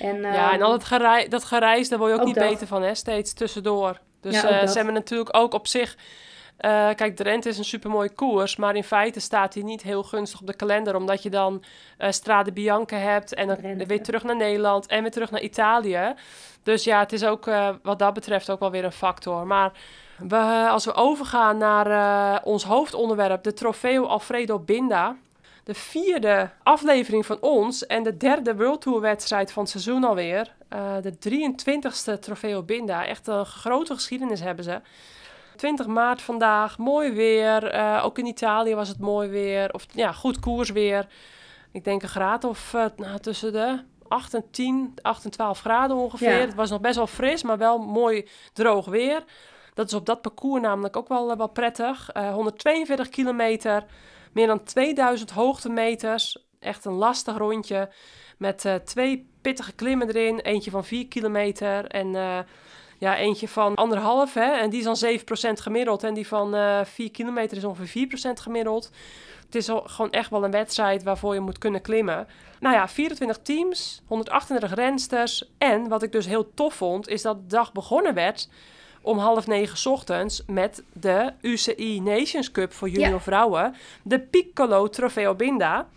En, 0.00 0.16
uh, 0.16 0.34
ja, 0.34 0.52
en 0.52 0.62
al 0.62 0.72
het 0.72 0.84
gerei 0.84 1.28
dat 1.28 1.44
gereis, 1.44 1.88
daar 1.88 1.98
word 1.98 2.10
je 2.10 2.16
ook, 2.16 2.22
ook 2.22 2.26
niet 2.26 2.36
dat. 2.36 2.48
beter 2.48 2.66
van, 2.66 2.82
hè, 2.82 2.94
steeds 2.94 3.32
tussendoor. 3.32 3.98
Dus 4.20 4.40
ja, 4.40 4.66
ze 4.66 4.76
hebben 4.76 4.94
natuurlijk 4.94 5.36
ook 5.36 5.54
op 5.54 5.66
zich... 5.66 5.96
Uh, 6.60 6.88
kijk, 6.94 7.16
Drenthe 7.16 7.48
is 7.48 7.58
een 7.58 7.64
supermooie 7.64 8.10
koers, 8.10 8.56
maar 8.56 8.76
in 8.76 8.84
feite 8.84 9.20
staat 9.20 9.54
hij 9.54 9.62
niet 9.62 9.82
heel 9.82 10.02
gunstig 10.02 10.40
op 10.40 10.46
de 10.46 10.56
kalender, 10.56 10.96
omdat 10.96 11.22
je 11.22 11.30
dan 11.30 11.62
uh, 11.98 12.10
Strade 12.10 12.52
Bianca 12.52 12.96
hebt 12.96 13.34
en 13.34 13.46
dan 13.46 13.86
weer 13.86 14.02
terug 14.02 14.22
naar 14.22 14.36
Nederland 14.36 14.86
en 14.86 15.02
weer 15.02 15.10
terug 15.10 15.30
naar 15.30 15.40
Italië. 15.40 16.14
Dus 16.62 16.84
ja, 16.84 16.98
het 16.98 17.12
is 17.12 17.24
ook 17.24 17.46
uh, 17.46 17.68
wat 17.82 17.98
dat 17.98 18.14
betreft 18.14 18.50
ook 18.50 18.60
wel 18.60 18.70
weer 18.70 18.84
een 18.84 18.92
factor. 18.92 19.46
Maar 19.46 19.72
we, 20.16 20.66
als 20.70 20.84
we 20.84 20.94
overgaan 20.94 21.58
naar 21.58 22.42
ons 22.42 22.64
hoofdonderwerp, 22.64 23.42
de 23.42 23.52
Trofeo 23.52 24.04
Alfredo 24.04 24.58
Binda. 24.58 25.16
De 25.64 25.74
vierde 25.74 26.50
aflevering 26.62 27.26
van 27.26 27.40
ons 27.40 27.86
en 27.86 28.02
de 28.02 28.16
derde 28.16 28.56
World 28.56 28.80
Tour 28.80 29.00
wedstrijd 29.00 29.52
van 29.52 29.62
het 29.62 29.70
seizoen 29.70 30.04
alweer. 30.04 30.54
De 31.02 31.14
23ste 31.28 32.18
Trofeo 32.20 32.62
Binda. 32.62 33.06
Echt 33.06 33.26
een 33.26 33.46
grote 33.46 33.94
geschiedenis 33.94 34.40
hebben 34.40 34.64
ze. 34.64 34.80
20 35.58 35.86
maart 35.86 36.22
vandaag, 36.22 36.78
mooi 36.78 37.12
weer. 37.12 37.72
ook 38.02 38.18
in 38.18 38.26
Italië 38.26 38.74
was 38.74 38.88
het 38.88 38.98
mooi 38.98 39.28
weer. 39.28 39.72
Of 39.72 39.86
ja, 39.92 40.12
goed 40.12 40.40
koersweer. 40.40 41.06
Ik 41.72 41.84
denk 41.84 42.02
een 42.02 42.08
graad 42.08 42.44
of 42.44 42.72
nou, 42.96 43.18
tussen 43.18 43.52
de 43.52 43.82
8 44.08 44.34
en 44.34 44.50
10, 44.50 44.94
8 45.02 45.24
en 45.24 45.30
12 45.30 45.60
graden 45.60 45.96
ongeveer. 45.96 46.40
Het 46.40 46.54
was 46.54 46.70
nog 46.70 46.80
best 46.80 46.96
wel 46.96 47.06
fris, 47.06 47.42
maar 47.42 47.58
wel 47.58 47.78
mooi 47.78 48.28
droog 48.52 48.86
weer. 48.86 49.24
Dat 49.74 49.86
is 49.86 49.94
op 49.94 50.06
dat 50.06 50.22
parcours 50.22 50.62
namelijk 50.62 50.96
ook 50.96 51.08
wel, 51.08 51.36
wel 51.36 51.48
prettig. 51.48 52.10
Uh, 52.16 52.32
142 52.32 53.08
kilometer, 53.08 53.84
meer 54.32 54.46
dan 54.46 54.64
2000 54.64 55.30
hoogtemeters. 55.30 56.46
Echt 56.60 56.84
een 56.84 56.92
lastig 56.92 57.36
rondje 57.36 57.90
met 58.38 58.80
twee 58.84 59.30
pittige 59.40 59.72
klimmen 59.72 60.08
erin. 60.08 60.38
Eentje 60.38 60.70
van 60.70 60.84
4 60.84 61.08
kilometer 61.08 61.86
en 61.86 62.14
ja, 62.98 63.16
eentje 63.16 63.48
van 63.48 63.74
anderhalf. 63.74 64.34
Hè? 64.34 64.50
En 64.52 64.70
die 64.70 64.78
is 64.78 65.00
dan 65.00 65.18
7% 65.18 65.60
gemiddeld. 65.60 66.04
En 66.04 66.14
die 66.14 66.26
van 66.26 66.56
4 66.86 67.10
kilometer 67.10 67.56
is 67.56 67.64
ongeveer 67.64 68.08
4% 68.08 68.40
gemiddeld. 68.40 68.90
Het 69.44 69.54
is 69.54 69.68
al, 69.68 69.82
gewoon 69.86 70.10
echt 70.10 70.30
wel 70.30 70.44
een 70.44 70.50
wedstrijd 70.50 71.02
waarvoor 71.02 71.34
je 71.34 71.40
moet 71.40 71.58
kunnen 71.58 71.80
klimmen. 71.80 72.26
Nou 72.60 72.74
ja, 72.74 72.88
24 72.88 73.38
teams, 73.42 74.02
138 74.06 74.74
rensters. 74.74 75.50
En 75.58 75.88
wat 75.88 76.02
ik 76.02 76.12
dus 76.12 76.26
heel 76.26 76.54
tof 76.54 76.74
vond, 76.74 77.08
is 77.08 77.22
dat 77.22 77.36
de 77.40 77.46
dag 77.46 77.72
begonnen 77.72 78.14
werd 78.14 78.48
om 79.00 79.18
half 79.18 79.46
negen 79.46 79.90
ochtends 79.90 80.42
met 80.46 80.82
de 80.92 81.32
UCI 81.40 82.00
Nations 82.00 82.50
Cup 82.50 82.72
voor 82.72 82.88
junior 82.88 83.20
vrouwen. 83.20 83.74
De 84.02 84.20
Piccolo 84.20 84.88
Trofeo 84.88 85.34
Binda. 85.34 85.88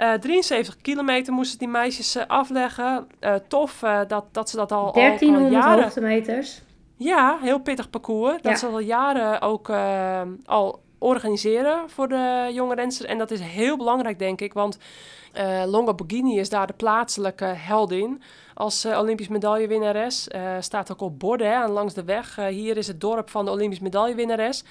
Uh, 0.00 0.12
73 0.12 0.76
kilometer 0.76 1.32
moesten 1.32 1.58
die 1.58 1.68
meisjes 1.68 2.16
uh, 2.16 2.22
afleggen. 2.26 3.06
Uh, 3.20 3.34
tof 3.48 3.84
dat, 4.08 4.24
dat 4.32 4.50
ze 4.50 4.56
dat 4.56 4.72
al, 4.72 4.92
1300 4.92 5.54
al 5.54 5.60
jaren... 5.60 5.82
hoogtemeters. 5.82 6.62
Ja, 6.96 7.38
heel 7.40 7.58
pittig 7.58 7.90
parcours. 7.90 8.42
Dat 8.42 8.58
ze 8.58 8.66
al 8.66 8.78
jaren 8.78 9.40
ook 9.40 9.70
al 10.44 10.82
organiseren 10.98 11.90
voor 11.90 12.08
de 12.08 12.50
jonge 12.52 12.74
rensters. 12.74 13.08
En 13.08 13.18
dat 13.18 13.30
is 13.30 13.40
heel 13.40 13.76
belangrijk, 13.76 14.18
denk 14.18 14.40
ik. 14.40 14.52
Want 14.52 14.78
Longa 15.66 15.94
Borghini 15.94 16.38
is 16.38 16.48
daar 16.48 16.66
de 16.66 16.72
plaatselijke 16.72 17.44
heldin. 17.44 18.22
Als 18.54 18.84
Olympisch 18.84 19.28
medaillewinnares. 19.28 20.28
Staat 20.60 20.92
ook 20.92 21.00
op 21.00 21.18
borden 21.18 21.50
hè, 21.50 21.68
langs 21.68 21.94
de 21.94 22.04
weg. 22.04 22.36
hier 22.48 22.76
is 22.76 22.86
het 22.86 23.00
dorp 23.00 23.30
van 23.30 23.44
de 23.44 23.50
Olympisch 23.50 23.80
medaillewinnares. 23.80 24.64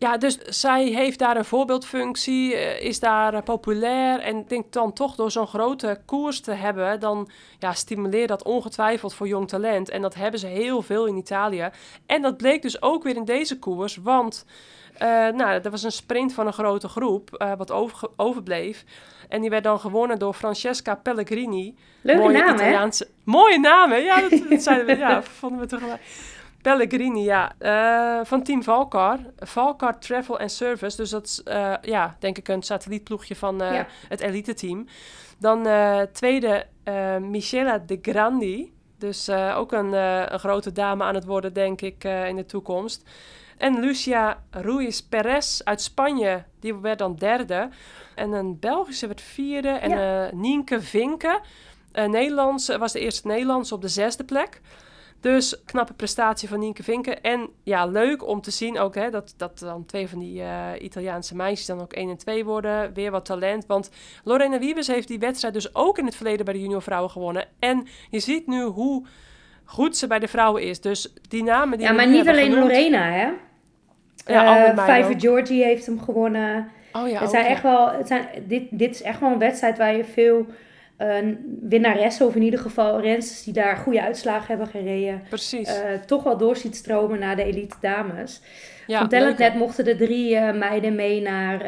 Ja, 0.00 0.16
dus 0.16 0.38
zij 0.38 0.84
heeft 0.84 1.18
daar 1.18 1.36
een 1.36 1.44
voorbeeldfunctie, 1.44 2.52
is 2.80 3.00
daar 3.00 3.42
populair. 3.42 4.20
En 4.20 4.36
ik 4.36 4.48
denk 4.48 4.72
dan 4.72 4.92
toch 4.92 5.14
door 5.14 5.30
zo'n 5.30 5.46
grote 5.46 6.00
koers 6.04 6.40
te 6.40 6.52
hebben, 6.52 7.00
dan 7.00 7.30
ja, 7.58 7.72
stimuleert 7.72 8.28
dat 8.28 8.44
ongetwijfeld 8.44 9.14
voor 9.14 9.28
jong 9.28 9.48
talent. 9.48 9.88
En 9.88 10.02
dat 10.02 10.14
hebben 10.14 10.40
ze 10.40 10.46
heel 10.46 10.82
veel 10.82 11.06
in 11.06 11.16
Italië. 11.16 11.70
En 12.06 12.22
dat 12.22 12.36
bleek 12.36 12.62
dus 12.62 12.82
ook 12.82 13.02
weer 13.02 13.16
in 13.16 13.24
deze 13.24 13.58
koers, 13.58 13.96
want 13.96 14.44
uh, 14.94 15.28
nou, 15.28 15.60
dat 15.60 15.72
was 15.72 15.82
een 15.82 15.92
sprint 15.92 16.32
van 16.32 16.46
een 16.46 16.52
grote 16.52 16.88
groep, 16.88 17.36
uh, 17.38 17.52
wat 17.56 17.70
over, 17.70 18.08
overbleef. 18.16 18.84
En 19.28 19.40
die 19.40 19.50
werd 19.50 19.64
dan 19.64 19.80
gewonnen 19.80 20.18
door 20.18 20.34
Francesca 20.34 20.94
Pellegrini. 20.94 21.76
Leuke 22.00 22.20
mooie 22.20 22.38
naam, 22.38 22.54
Italiaanse... 22.54 23.04
Hè? 23.04 23.10
Mooie 23.24 23.58
naam, 23.58 23.90
hè? 23.90 23.96
Ja, 23.96 24.20
dat, 24.20 24.42
dat 24.48 24.62
zeiden 24.62 24.86
we, 24.86 24.96
ja, 24.96 25.22
vonden 25.40 25.60
we 25.60 25.66
tegelijk. 25.66 26.00
Pellegrini, 26.62 27.22
ja. 27.22 27.52
Uh, 27.58 28.24
van 28.24 28.42
Team 28.42 28.62
Valcar. 28.62 29.18
Valcar 29.38 29.98
Travel 29.98 30.38
and 30.38 30.52
Service. 30.52 30.96
Dus 30.96 31.10
dat 31.10 31.24
is, 31.24 31.42
ja, 31.82 32.16
denk 32.18 32.38
ik 32.38 32.48
een 32.48 32.62
satellietploegje 32.62 33.36
van 33.36 33.58
ja. 33.58 33.86
het 34.08 34.20
elite 34.20 34.54
team. 34.54 34.86
Dan 35.38 35.66
tweede, 36.12 36.66
Michela 37.20 37.78
de 37.78 37.98
Grandi. 38.02 38.72
Dus 38.98 39.30
ook 39.30 39.72
een, 39.72 39.92
een 40.32 40.38
grote 40.38 40.72
dame 40.72 41.04
aan 41.04 41.14
het 41.14 41.24
worden, 41.24 41.52
denk 41.52 41.80
ik, 41.80 42.04
in 42.04 42.36
de 42.36 42.46
toekomst. 42.46 43.08
En 43.58 43.80
Lucia 43.80 44.42
Ruiz 44.50 45.00
Perez 45.00 45.60
uit 45.60 45.80
Spanje, 45.80 46.44
die 46.60 46.74
werd 46.74 46.98
dan 46.98 47.14
derde. 47.16 47.68
En 48.14 48.32
een 48.32 48.58
Belgische 48.58 49.06
werd 49.06 49.20
vierde. 49.20 49.68
En 49.68 49.90
ja. 49.90 50.30
Nienke 50.32 50.82
Vinken, 50.82 51.40
Nederlands, 51.92 52.76
was 52.76 52.92
de 52.92 53.00
eerste 53.00 53.26
Nederlandse 53.26 53.74
op 53.74 53.82
de 53.82 53.88
zesde 53.88 54.24
plek. 54.24 54.60
Dus 55.20 55.62
knappe 55.64 55.92
prestatie 55.92 56.48
van 56.48 56.58
Nienke 56.58 56.82
Vinken. 56.82 57.22
En 57.22 57.48
ja, 57.62 57.86
leuk 57.86 58.26
om 58.26 58.40
te 58.40 58.50
zien 58.50 58.78
ook 58.78 58.94
hè, 58.94 59.10
dat, 59.10 59.34
dat 59.36 59.58
dan 59.58 59.84
twee 59.84 60.08
van 60.08 60.18
die 60.18 60.40
uh, 60.40 60.66
Italiaanse 60.78 61.36
meisjes 61.36 61.66
dan 61.66 61.80
ook 61.80 61.92
1 61.92 62.10
en 62.10 62.16
2 62.16 62.44
worden. 62.44 62.94
Weer 62.94 63.10
wat 63.10 63.24
talent. 63.24 63.66
Want 63.66 63.90
Lorena 64.24 64.58
Wiebes 64.58 64.86
heeft 64.86 65.08
die 65.08 65.18
wedstrijd 65.18 65.54
dus 65.54 65.74
ook 65.74 65.98
in 65.98 66.04
het 66.04 66.16
verleden 66.16 66.44
bij 66.44 66.54
de 66.54 66.60
juniorvrouwen 66.60 67.10
gewonnen. 67.10 67.44
En 67.58 67.86
je 68.10 68.20
ziet 68.20 68.46
nu 68.46 68.62
hoe 68.62 69.06
goed 69.64 69.96
ze 69.96 70.06
bij 70.06 70.18
de 70.18 70.28
vrouwen 70.28 70.62
is. 70.62 70.80
Dus 70.80 71.12
die 71.28 71.42
namen 71.42 71.78
die 71.78 71.86
Ja, 71.86 71.92
maar 71.92 72.08
niet 72.08 72.28
alleen 72.28 72.54
Lorena, 72.54 73.10
hè? 73.10 73.28
Ja, 74.26 74.72
uh, 74.72 74.84
Vijver 74.84 75.20
Georgie 75.20 75.64
heeft 75.64 75.86
hem 75.86 76.00
gewonnen. 76.00 76.68
Oh 76.92 77.08
ja, 77.08 77.20
het 77.20 77.30
zijn 77.30 77.46
echt 77.46 77.62
wel, 77.62 77.90
het 77.90 78.06
zijn, 78.06 78.28
dit, 78.46 78.62
dit 78.70 78.94
is 78.94 79.02
echt 79.02 79.20
wel 79.20 79.30
een 79.30 79.38
wedstrijd 79.38 79.78
waar 79.78 79.96
je 79.96 80.04
veel 80.04 80.46
uh, 81.00 81.34
winnaressen, 81.60 82.26
of 82.26 82.34
in 82.34 82.42
ieder 82.42 82.60
geval 82.60 83.00
rensters 83.00 83.42
die 83.42 83.52
daar 83.52 83.76
goede 83.76 84.02
uitslagen 84.02 84.46
hebben 84.46 84.66
gereden, 84.66 85.22
Precies. 85.28 85.68
Uh, 85.68 85.74
toch 86.06 86.22
wel 86.22 86.36
door 86.36 86.56
ziet 86.56 86.76
stromen 86.76 87.18
naar 87.18 87.36
de 87.36 87.44
elite 87.44 87.76
dames. 87.80 88.40
Ja, 88.86 89.08
van 89.08 89.58
mochten 89.58 89.84
de 89.84 89.96
drie 89.96 90.34
uh, 90.34 90.52
meiden 90.52 90.94
mee 90.94 91.20
naar, 91.22 91.64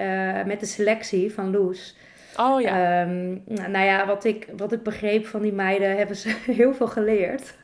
met 0.47 0.61
de 0.61 0.66
selectie 0.66 1.33
van 1.33 1.51
Loes. 1.51 1.97
Oh 2.37 2.61
ja. 2.61 3.03
Um, 3.03 3.42
nou 3.47 3.85
ja, 3.85 4.07
wat 4.07 4.25
ik, 4.25 4.49
wat 4.57 4.73
ik 4.73 4.83
begreep 4.83 5.27
van 5.27 5.42
die 5.42 5.53
meiden 5.53 5.97
hebben 5.97 6.16
ze 6.16 6.37
heel 6.61 6.75
veel 6.75 6.87
geleerd. 6.87 7.55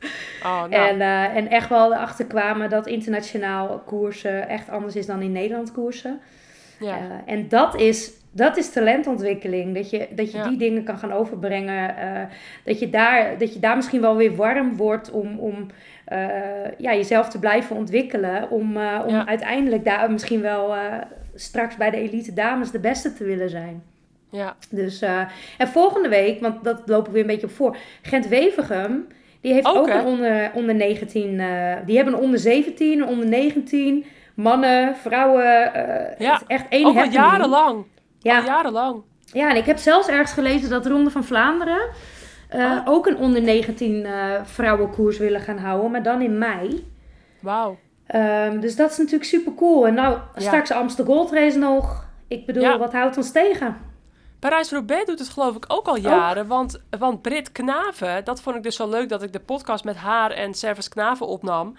Oh, 0.43 0.63
nou. 0.63 0.71
en, 0.71 1.01
en 1.35 1.49
echt 1.49 1.69
wel 1.69 1.93
erachter 1.93 2.25
kwamen 2.25 2.69
dat 2.69 2.87
internationaal 2.87 3.79
koersen 3.85 4.47
echt 4.47 4.69
anders 4.69 4.95
is 4.95 5.05
dan 5.05 5.21
in 5.21 5.31
Nederland 5.31 5.71
koersen. 5.71 6.19
Ja. 6.79 7.23
En 7.25 7.49
dat 7.49 7.75
is, 7.75 8.11
dat 8.39 8.57
is 8.57 8.69
talentontwikkeling. 8.69 9.75
Dat 9.75 9.89
je, 9.89 10.07
dat 10.15 10.31
je 10.31 10.37
ja. 10.37 10.47
die 10.47 10.57
dingen 10.57 10.83
kan 10.83 10.97
gaan 10.97 11.11
overbrengen. 11.11 11.95
Uh, 11.99 12.21
dat, 12.63 12.79
je 12.79 12.89
daar, 12.89 13.37
dat 13.37 13.53
je 13.53 13.59
daar 13.59 13.75
misschien 13.75 14.01
wel 14.01 14.15
weer 14.15 14.35
warm 14.35 14.75
wordt 14.75 15.11
om, 15.11 15.39
om 15.39 15.67
ja, 16.77 16.93
jezelf 16.93 17.29
te 17.29 17.39
blijven 17.39 17.75
ontwikkelen. 17.75 18.49
Om, 18.49 18.77
om 18.77 19.09
ja. 19.09 19.25
uiteindelijk 19.25 19.85
daar 19.85 20.11
misschien 20.11 20.41
wel 20.41 20.75
straks 21.35 21.77
bij 21.77 21.89
de 21.89 21.97
elite 21.97 22.33
dames 22.33 22.71
de 22.71 22.79
beste 22.79 23.13
te 23.13 23.23
willen 23.23 23.49
zijn. 23.49 23.83
Ja. 24.31 24.55
Dus, 24.69 25.01
uh, 25.01 25.21
en 25.57 25.67
volgende 25.67 26.09
week, 26.09 26.41
want 26.41 26.63
dat 26.63 26.81
lopen 26.85 27.05
we 27.05 27.11
weer 27.11 27.21
een 27.21 27.27
beetje 27.27 27.47
op 27.47 27.53
voor. 27.53 27.77
Gent-Wevergem 28.01 29.07
Die 29.41 29.53
heeft 29.53 29.65
ook 29.65 29.87
een 29.87 30.05
onder, 30.05 30.51
onder 30.53 30.75
19. 30.75 31.41
die 31.85 31.95
hebben 31.95 32.13
een 32.13 32.19
onder 32.19 32.39
17, 32.39 33.01
een 33.01 33.07
onder 33.07 33.27
19. 33.27 34.05
Mannen, 34.33 34.95
vrouwen. 34.95 35.43
ja, 36.17 36.33
het 36.33 36.41
is 36.41 36.47
echt 36.47 36.65
één 36.69 36.85
ook 36.85 36.97
al 36.97 37.09
jarenlang. 37.09 37.85
Ja. 38.19 38.37
Al 38.37 38.45
jarenlang. 38.45 39.03
Ja, 39.25 39.49
en 39.49 39.55
ik 39.55 39.65
heb 39.65 39.77
zelfs 39.77 40.07
ergens 40.07 40.31
gelezen 40.31 40.69
dat 40.69 40.83
de 40.83 40.89
Ronde 40.89 41.09
van 41.09 41.23
Vlaanderen 41.23 41.89
uh, 42.55 42.81
ook 42.85 43.07
een 43.07 43.17
onder 43.17 43.41
19 43.41 43.93
uh, 43.93 44.33
vrouwenkoers 44.43 45.17
willen 45.17 45.41
gaan 45.41 45.57
houden, 45.57 45.91
maar 45.91 46.03
dan 46.03 46.21
in 46.21 46.37
mei. 46.37 46.91
Wauw. 47.39 47.77
Um, 48.15 48.59
dus 48.59 48.75
dat 48.75 48.91
is 48.91 48.97
natuurlijk 48.97 49.23
super 49.23 49.53
cool. 49.55 49.87
En 49.87 49.93
nou, 49.93 50.17
ja. 50.35 50.41
straks 50.41 50.71
Amsterdam 50.71 51.15
Gold 51.15 51.31
Race 51.31 51.57
nog. 51.57 52.07
Ik 52.27 52.45
bedoel, 52.45 52.63
ja. 52.63 52.77
wat 52.77 52.93
houdt 52.93 53.17
ons 53.17 53.31
tegen? 53.31 53.77
Parijs-Roubaix 54.39 55.05
doet 55.05 55.19
het 55.19 55.29
geloof 55.29 55.55
ik 55.55 55.65
ook 55.67 55.87
al 55.87 55.97
jaren. 55.97 56.47
Want, 56.47 56.81
want 56.99 57.21
Brit 57.21 57.51
Knaven, 57.51 58.25
dat 58.25 58.41
vond 58.41 58.55
ik 58.55 58.63
dus 58.63 58.75
zo 58.75 58.89
leuk 58.89 59.09
dat 59.09 59.23
ik 59.23 59.33
de 59.33 59.39
podcast 59.39 59.83
met 59.83 59.95
haar 59.95 60.31
en 60.31 60.53
Service 60.53 60.89
Knaven 60.89 61.27
opnam. 61.27 61.75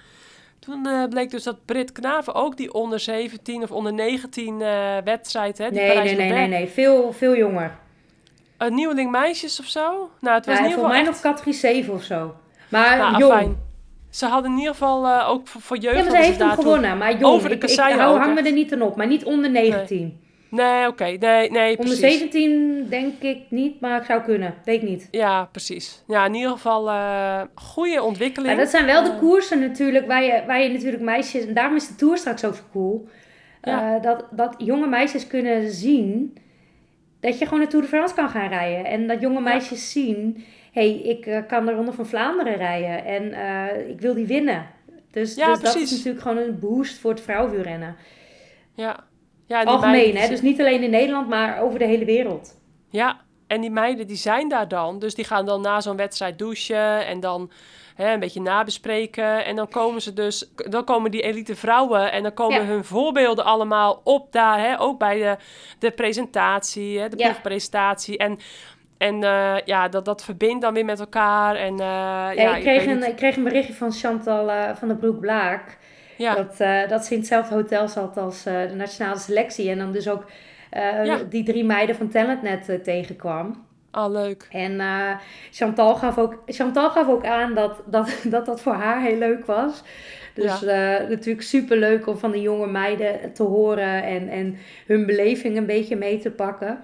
Toen 0.61 0.87
uh, 0.87 1.05
bleek 1.05 1.31
dus 1.31 1.43
dat 1.43 1.65
Brit 1.65 1.93
Knaven 1.93 2.35
ook 2.35 2.57
die 2.57 2.73
onder 2.73 3.01
17 3.01 3.63
of 3.63 3.71
onder 3.71 3.93
19 3.93 4.61
uh, 4.61 4.97
wedstrijd, 5.05 5.59
hè? 5.59 5.71
Die 5.71 5.81
nee, 5.81 5.97
nee, 5.97 6.17
nee, 6.17 6.33
nee, 6.33 6.49
nee, 6.49 6.69
veel, 6.69 7.13
veel 7.13 7.37
jonger. 7.37 7.79
Een 8.57 8.75
nieuweling 8.75 9.11
meisjes 9.11 9.61
of 9.61 9.67
zo? 9.67 10.11
Nou, 10.21 10.37
het 10.37 10.47
was 10.47 10.55
ja, 10.55 10.61
in 10.61 10.69
ieder 10.69 10.83
geval 10.83 10.89
mij 10.89 11.03
nog 11.03 11.21
categorie 11.21 11.55
7 11.55 11.95
of 11.95 12.03
zo. 12.03 12.35
Maar 12.69 12.99
nou, 12.99 13.19
jong. 13.19 13.33
Afijn. 13.33 13.59
Ze 14.11 14.27
hadden 14.27 14.51
in 14.51 14.59
ieder 14.59 14.73
geval 14.73 15.07
uh, 15.07 15.29
ook 15.29 15.49
voor, 15.49 15.61
voor 15.61 15.77
jeugd... 15.77 15.97
Ja, 15.97 16.03
maar 16.03 16.11
ze 16.11 16.27
heeft 16.27 16.39
hem 16.39 16.51
gewonnen. 16.51 16.99
Maar 16.99 17.13
jong, 17.13 17.35
over 17.35 17.49
de 17.49 17.55
ik, 17.55 17.63
ik 17.63 17.79
hou, 17.79 18.19
hang 18.19 18.35
me 18.35 18.43
er 18.43 18.53
niet 18.53 18.73
aan 18.73 18.83
op. 18.83 18.97
Maar 18.97 19.07
niet 19.07 19.25
onder 19.25 19.51
19. 19.51 19.99
Nee. 19.99 20.19
Nee, 20.51 20.87
oké. 20.87 21.05
Nee, 21.05 21.51
nee, 21.51 21.79
Onder 21.79 21.97
17 21.97 22.87
denk 22.89 23.23
ik 23.23 23.39
niet, 23.49 23.81
maar 23.81 24.01
ik 24.01 24.07
zou 24.07 24.23
kunnen. 24.23 24.55
Weet 24.65 24.83
niet. 24.83 25.09
Ja, 25.11 25.45
precies. 25.45 26.03
Ja, 26.07 26.27
in 26.27 26.35
ieder 26.35 26.51
geval 26.51 26.89
uh, 26.89 27.43
goede 27.55 28.03
ontwikkeling. 28.03 28.53
Ja, 28.53 28.59
dat 28.59 28.71
zijn 28.71 28.87
wel 28.87 29.03
de 29.03 29.15
koersen 29.19 29.61
natuurlijk, 29.61 30.07
waar 30.07 30.23
je, 30.23 30.43
waar 30.47 30.63
je 30.63 30.69
natuurlijk 30.69 31.03
meisjes... 31.03 31.47
En 31.47 31.55
daarom 31.55 31.77
is 31.77 31.89
de 31.89 31.95
Tour 31.95 32.19
straks 32.19 32.45
ook 32.45 32.55
zo 32.55 32.63
cool. 32.73 33.09
Ja. 33.63 33.97
Uh, 33.97 34.03
dat, 34.03 34.25
dat 34.31 34.55
jonge 34.59 34.87
meisjes 34.87 35.27
kunnen 35.27 35.71
zien 35.71 36.37
dat 37.21 37.39
je 37.39 37.45
gewoon 37.45 37.61
de 37.61 37.67
Tour 37.67 37.85
de 37.85 37.91
France 37.91 38.15
kan 38.15 38.29
gaan 38.29 38.49
rijden. 38.49 38.85
En 38.85 39.07
dat 39.07 39.21
jonge 39.21 39.41
meisjes 39.41 39.93
zien, 39.93 40.45
hé, 40.73 40.91
hey, 40.91 41.01
ik 41.01 41.27
uh, 41.27 41.39
kan 41.49 41.67
de 41.67 41.73
Ronde 41.73 41.93
van 41.93 42.07
Vlaanderen 42.07 42.57
rijden. 42.57 43.05
En 43.05 43.25
ik 43.89 44.01
wil 44.01 44.15
die 44.15 44.27
winnen. 44.27 44.67
Dus, 45.11 45.35
ja, 45.35 45.53
dus 45.53 45.61
dat 45.61 45.77
is 45.77 45.91
natuurlijk 45.91 46.21
gewoon 46.21 46.37
een 46.37 46.59
boost 46.59 46.99
voor 46.99 47.11
het 47.11 47.21
vrouwenwielrennen. 47.21 47.97
Ja, 48.75 49.05
ja, 49.51 49.63
Algemeen, 49.63 50.17
hè? 50.17 50.29
Dus 50.29 50.43
niet 50.43 50.61
alleen 50.61 50.83
in 50.83 50.91
Nederland, 50.91 51.29
maar 51.29 51.61
over 51.61 51.79
de 51.79 51.85
hele 51.85 52.05
wereld. 52.05 52.57
Ja, 52.91 53.21
en 53.47 53.61
die 53.61 53.71
meiden 53.71 54.07
die 54.07 54.17
zijn 54.17 54.49
daar 54.49 54.69
dan. 54.69 54.99
Dus 54.99 55.15
die 55.15 55.25
gaan 55.25 55.47
dan 55.47 55.61
na 55.61 55.81
zo'n 55.81 55.97
wedstrijd 55.97 56.39
douchen 56.39 57.07
en 57.07 57.21
dan 57.21 57.51
hè, 57.95 58.13
een 58.13 58.21
beetje 58.21 58.41
nabespreken. 58.41 59.45
En 59.45 59.57
dan 59.57 59.69
komen 59.69 60.03
ze 60.03 60.13
dus, 60.13 60.53
dan 60.55 60.85
komen 60.85 61.11
die 61.11 61.23
elite 61.23 61.57
vrouwen 61.57 62.13
en 62.13 62.23
dan 62.23 62.35
komen 62.35 62.67
hun 62.67 62.85
voorbeelden 62.85 63.45
allemaal 63.45 64.01
op 64.05 64.33
daar. 64.33 64.59
Hè, 64.59 64.81
ook 64.81 64.99
bij 64.99 65.19
de, 65.19 65.37
de 65.79 65.91
presentatie, 65.91 66.99
hè, 66.99 67.09
de 67.09 67.19
ja. 67.19 67.29
proefpresentatie. 67.29 68.19
En 68.19 68.39
en 68.99 69.23
uh, 69.23 69.57
ja, 69.65 69.89
dat, 69.89 70.05
dat 70.05 70.25
verbindt 70.25 70.63
dan 70.63 70.75
weer 70.75 70.85
met 70.85 71.01
elkaar. 71.01 71.57
En, 71.57 71.73
uh, 71.73 71.79
ja, 71.79 72.57
ik, 72.57 72.63
kreeg 72.63 72.87
een, 72.87 73.03
ik 73.03 73.17
kreeg 73.17 73.37
een 73.37 73.45
berichtje 73.45 73.75
van 73.75 73.93
Chantal 73.93 74.49
uh, 74.49 74.75
van 74.75 74.89
der 74.89 74.97
Broek 74.97 75.21
Blaak. 75.21 75.79
Ja. 76.21 76.35
Dat, 76.35 76.61
uh, 76.61 76.89
dat 76.89 77.05
ze 77.05 77.13
in 77.13 77.19
hetzelfde 77.19 77.55
hotel 77.55 77.89
zat 77.89 78.17
als 78.17 78.47
uh, 78.47 78.69
de 78.69 78.75
nationale 78.75 79.19
selectie. 79.19 79.71
En 79.71 79.79
dan 79.79 79.93
dus 79.93 80.09
ook 80.09 80.25
uh, 80.77 81.17
die 81.29 81.45
drie 81.45 81.65
meiden 81.65 81.97
van 81.97 82.09
Talentnet 82.09 82.85
tegenkwam. 82.85 83.65
Oh, 83.93 84.11
leuk. 84.11 84.49
En 84.51 84.81
Chantal, 85.51 85.95
gaf 85.95 86.19
ook, 86.19 86.43
Chantal 86.47 86.91
gaf 86.91 87.09
ook 87.09 87.25
aan 87.25 87.55
dat 87.55 87.83
dat, 87.87 88.21
dat, 88.35 88.47
dat 88.47 88.61
voor 88.61 88.73
haar 88.73 89.03
heel 89.03 89.19
leuk 89.19 89.47
was. 89.47 89.83
Dus 90.35 90.61
ja. 90.61 91.07
natuurlijk 91.09 91.43
super 91.43 91.77
leuk 91.77 92.07
om 92.07 92.19
van 92.19 92.31
de 92.31 92.41
jonge 92.41 92.67
meiden 92.67 93.33
te 93.33 93.43
horen 93.43 94.03
en, 94.03 94.29
en 94.29 94.59
hun 94.87 95.07
beleving 95.07 95.57
een 95.57 95.67
beetje 95.67 95.97
mee 95.97 96.19
te 96.19 96.31
pakken. 96.31 96.79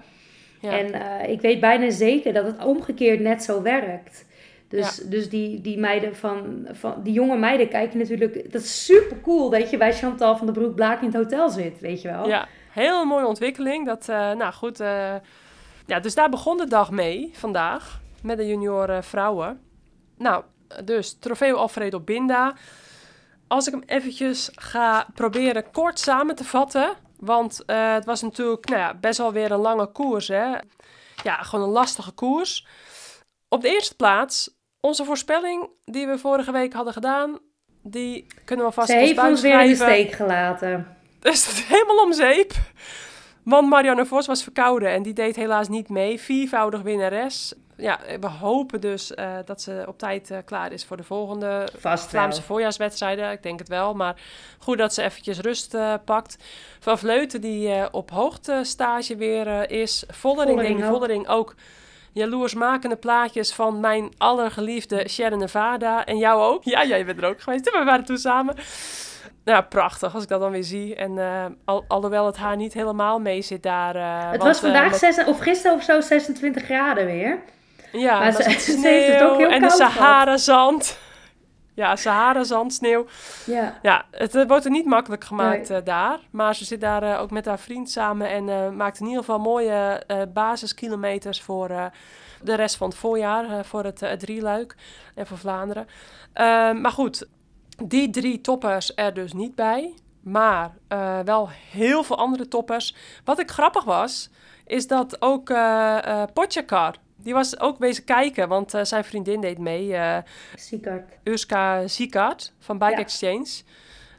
Ja. 0.61 0.77
En 0.77 1.29
ik 1.29 1.41
weet 1.41 1.59
bijna 1.59 1.89
zeker 1.89 2.33
dat 2.33 2.45
het 2.45 2.65
omgekeerd 2.65 3.19
net 3.19 3.43
zo 3.43 3.61
werkt. 3.61 4.25
Dus, 4.69 4.95
dus 4.95 5.29
die, 5.29 5.61
die 5.61 5.77
meiden 5.77 6.15
van, 6.15 6.67
van, 6.71 7.01
die 7.03 7.13
jonge 7.13 7.37
meiden 7.37 7.69
kijken 7.69 7.97
natuurlijk, 7.97 8.51
dat 8.51 8.61
is 8.61 8.85
super 8.85 9.21
cool 9.21 9.49
dat 9.49 9.69
je 9.69 9.77
bij 9.77 9.93
Chantal 9.93 10.37
van 10.37 10.45
der 10.45 10.55
Broek 10.55 10.75
Blaak 10.75 11.01
in 11.01 11.07
het 11.07 11.15
hotel 11.15 11.49
zit, 11.49 11.79
weet 11.79 12.01
je 12.01 12.07
wel. 12.07 12.27
Ja, 12.27 12.47
heel 12.71 13.05
mooie 13.05 13.25
ontwikkeling. 13.25 13.85
Dat, 13.85 14.07
uh, 14.09 14.31
nou 14.31 14.53
goed, 14.53 14.81
uh, 14.81 15.15
ja, 15.85 15.99
dus 15.99 16.15
daar 16.15 16.29
begon 16.29 16.57
de 16.57 16.67
dag 16.67 16.91
mee 16.91 17.31
vandaag, 17.33 18.01
met 18.21 18.37
de 18.37 18.47
junioren 18.47 19.03
vrouwen. 19.03 19.61
Nou, 20.17 20.43
dus 20.83 21.17
trofeo 21.19 21.55
Alfredo 21.55 21.99
Binda. 21.99 22.55
Als 23.47 23.67
ik 23.67 23.73
hem 23.73 23.83
eventjes 23.85 24.49
ga 24.55 25.07
proberen 25.13 25.71
kort 25.71 25.99
samen 25.99 26.35
te 26.35 26.43
vatten, 26.43 26.93
want 27.19 27.63
het 27.65 28.05
was 28.05 28.21
natuurlijk 28.21 28.69
nou 28.69 28.81
ja, 28.81 28.93
best 28.93 29.17
wel 29.17 29.33
weer 29.33 29.51
een 29.51 29.59
lange 29.59 29.91
koers, 29.91 30.27
hè. 30.27 30.55
Ja, 31.23 31.35
gewoon 31.41 31.65
een 31.65 31.71
lastige 31.71 32.11
koers. 32.11 32.67
Op 33.49 33.61
de 33.61 33.69
eerste 33.69 33.95
plaats 33.95 34.56
onze 34.79 35.05
voorspelling 35.05 35.69
die 35.85 36.07
we 36.07 36.17
vorige 36.17 36.51
week 36.51 36.73
hadden 36.73 36.93
gedaan, 36.93 37.39
die 37.81 38.25
kunnen 38.45 38.65
we 38.65 38.71
vast 38.71 38.89
Ze 38.89 38.95
heeft 38.95 39.19
ons 39.19 39.41
weer 39.41 39.61
in 39.61 39.69
de 39.69 39.75
steek 39.75 40.11
gelaten. 40.11 40.87
Dus 41.19 41.67
helemaal 41.67 42.03
om 42.03 42.13
zeep. 42.13 42.51
Want 43.43 43.69
Marianne 43.69 44.05
Vos 44.05 44.27
was 44.27 44.43
verkouden 44.43 44.89
en 44.89 45.03
die 45.03 45.13
deed 45.13 45.35
helaas 45.35 45.67
niet 45.67 45.89
mee. 45.89 46.19
Viervoudig 46.19 46.81
winnares. 46.81 47.53
Ja, 47.77 47.99
we 48.19 48.27
hopen 48.27 48.81
dus 48.81 49.11
uh, 49.11 49.35
dat 49.45 49.61
ze 49.61 49.83
op 49.87 49.97
tijd 49.97 50.29
uh, 50.31 50.37
klaar 50.45 50.71
is 50.71 50.85
voor 50.85 50.97
de 50.97 51.03
volgende 51.03 51.67
Vast 51.77 52.09
Vlaamse 52.09 52.41
voorjaarswedstrijden. 52.41 53.31
Ik 53.31 53.43
denk 53.43 53.59
het 53.59 53.67
wel, 53.67 53.93
maar 53.93 54.21
goed 54.59 54.77
dat 54.77 54.93
ze 54.93 55.03
eventjes 55.03 55.39
rust 55.39 55.73
uh, 55.73 55.93
pakt. 56.05 56.37
Van 56.79 56.97
Vleuten 56.97 57.41
die 57.41 57.93
op 57.93 58.11
hoogtestage 58.11 59.15
weer 59.15 59.71
is. 59.71 60.03
Vollering, 60.07 60.59
Vollering, 60.59 60.85
Vollering 60.85 61.27
ook 61.27 61.55
jaloersmakende 62.17 62.95
plaatjes 62.95 63.53
van 63.53 63.79
mijn 63.79 64.09
allergeliefde 64.17 65.09
Sharon 65.09 65.39
Nevada. 65.39 66.05
En 66.05 66.17
jou 66.17 66.41
ook. 66.41 66.63
Ja, 66.63 66.85
jij 66.85 67.05
bent 67.05 67.21
er 67.21 67.29
ook 67.29 67.41
geweest. 67.41 67.71
We 67.71 67.83
waren 67.85 68.05
toen 68.05 68.17
samen. 68.17 68.55
Nou, 69.43 69.63
prachtig 69.63 70.13
als 70.13 70.23
ik 70.23 70.29
dat 70.29 70.39
dan 70.39 70.51
weer 70.51 70.63
zie. 70.63 70.95
En 70.95 71.11
uh, 71.11 71.45
al, 71.65 71.85
alhoewel 71.87 72.25
het 72.25 72.37
haar 72.37 72.55
niet 72.55 72.73
helemaal 72.73 73.19
mee 73.19 73.41
zit 73.41 73.63
daar. 73.63 73.95
Uh, 73.95 74.31
het 74.31 74.43
was 74.43 74.59
vandaag, 74.59 74.91
uh, 74.91 74.97
zes, 74.97 75.25
of 75.25 75.39
gisteren 75.39 75.77
of 75.77 75.83
zo, 75.83 76.01
26 76.01 76.63
graden 76.63 77.05
weer. 77.05 77.39
Ja, 77.91 78.19
maar 78.19 78.31
ze, 78.31 78.43
het 78.43 79.23
ook 79.23 79.37
heel 79.37 79.49
en 79.49 79.61
de 79.61 79.69
Sahara-zand. 79.69 80.97
Ja, 81.77 81.95
Sahara, 81.95 82.43
zand, 82.43 82.73
sneeuw. 82.73 83.05
Ja, 83.45 83.79
ja 83.81 84.05
het, 84.11 84.47
wordt 84.47 84.65
er 84.65 84.71
niet 84.71 84.85
makkelijk 84.85 85.23
gemaakt 85.23 85.69
nee. 85.69 85.83
daar. 85.83 86.19
Maar 86.31 86.55
ze 86.55 86.65
zit 86.65 86.81
daar 86.81 87.03
uh, 87.03 87.21
ook 87.21 87.31
met 87.31 87.45
haar 87.45 87.59
vriend 87.59 87.89
samen 87.89 88.29
en 88.29 88.47
uh, 88.47 88.69
maakt 88.69 88.99
in 88.99 89.05
ieder 89.05 89.19
geval 89.19 89.39
mooie 89.39 90.03
basiskilometers 90.33 91.41
voor 91.41 91.67
de 92.41 92.55
rest 92.55 92.75
van 92.75 92.89
het 92.89 92.97
voorjaar. 92.97 93.65
voor 93.65 93.83
het, 93.83 93.99
het 93.99 94.19
drieluik 94.19 94.75
en 95.15 95.27
voor 95.27 95.37
Vlaanderen. 95.37 95.87
Ehm, 96.33 96.81
maar 96.81 96.91
goed, 96.91 97.27
die 97.83 98.09
drie 98.09 98.41
toppers 98.41 98.91
er 98.95 99.13
dus 99.13 99.33
niet 99.33 99.55
bij. 99.55 99.93
Maar 100.21 100.71
wel 101.25 101.49
heel 101.71 102.03
veel 102.03 102.17
andere 102.17 102.47
toppers. 102.47 102.95
Wat 103.23 103.39
ik 103.39 103.51
grappig 103.51 103.83
was, 103.83 104.29
is 104.65 104.87
dat 104.87 105.21
ook 105.21 105.53
Potjakar 106.33 106.95
die 107.27 107.35
was 107.35 107.59
ook 107.59 107.77
bezig 107.77 108.03
kijken, 108.03 108.47
want 108.47 108.73
uh, 108.73 108.83
zijn 108.83 109.03
vriendin 109.03 109.41
deed 109.41 109.57
mee. 109.57 109.87
Uh, 109.87 110.17
Sikart. 110.55 111.17
Urska 111.23 111.87
Sikart 111.87 112.53
van 112.59 112.77
Bike 112.77 112.91
ja. 112.91 112.97
Exchange. 112.97 113.47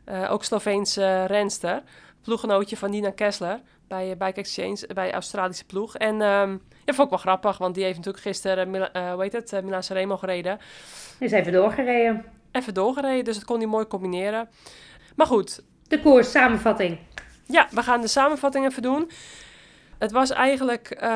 Uh, 0.06 0.32
ook 0.32 0.44
Sloveense 0.44 1.24
renster. 1.24 1.82
Ploeggenootje 2.22 2.76
van 2.76 2.90
Nina 2.90 3.10
Kessler 3.10 3.60
bij 3.86 4.16
Bike 4.16 4.40
Exchange, 4.40 4.88
bij 4.94 5.12
Australische 5.12 5.64
ploeg. 5.64 5.96
En 5.96 6.14
um, 6.20 6.62
ja, 6.84 6.92
vond 6.94 7.00
ik 7.00 7.08
wel 7.08 7.18
grappig, 7.18 7.58
want 7.58 7.74
die 7.74 7.84
heeft 7.84 7.96
natuurlijk 7.96 8.24
gisteren, 8.24 8.74
uh, 8.74 9.12
hoe 9.12 9.22
heet 9.22 9.32
het, 9.32 9.52
uh, 9.52 9.60
Milan 9.60 9.82
Sanremo 9.82 10.16
gereden. 10.16 10.58
Is 11.18 11.32
even 11.32 11.52
doorgereden. 11.52 12.24
Even 12.52 12.74
doorgereden, 12.74 13.24
dus 13.24 13.34
dat 13.34 13.44
kon 13.44 13.58
hij 13.58 13.66
mooi 13.66 13.86
combineren. 13.86 14.48
Maar 15.16 15.26
goed. 15.26 15.62
De 15.82 16.00
koers, 16.00 16.30
samenvatting. 16.30 16.98
Ja, 17.46 17.68
we 17.70 17.82
gaan 17.82 18.00
de 18.00 18.08
samenvatting 18.08 18.66
even 18.66 18.82
doen. 18.82 19.10
Het 19.98 20.12
was 20.12 20.30
eigenlijk, 20.30 20.96
uh, 21.02 21.08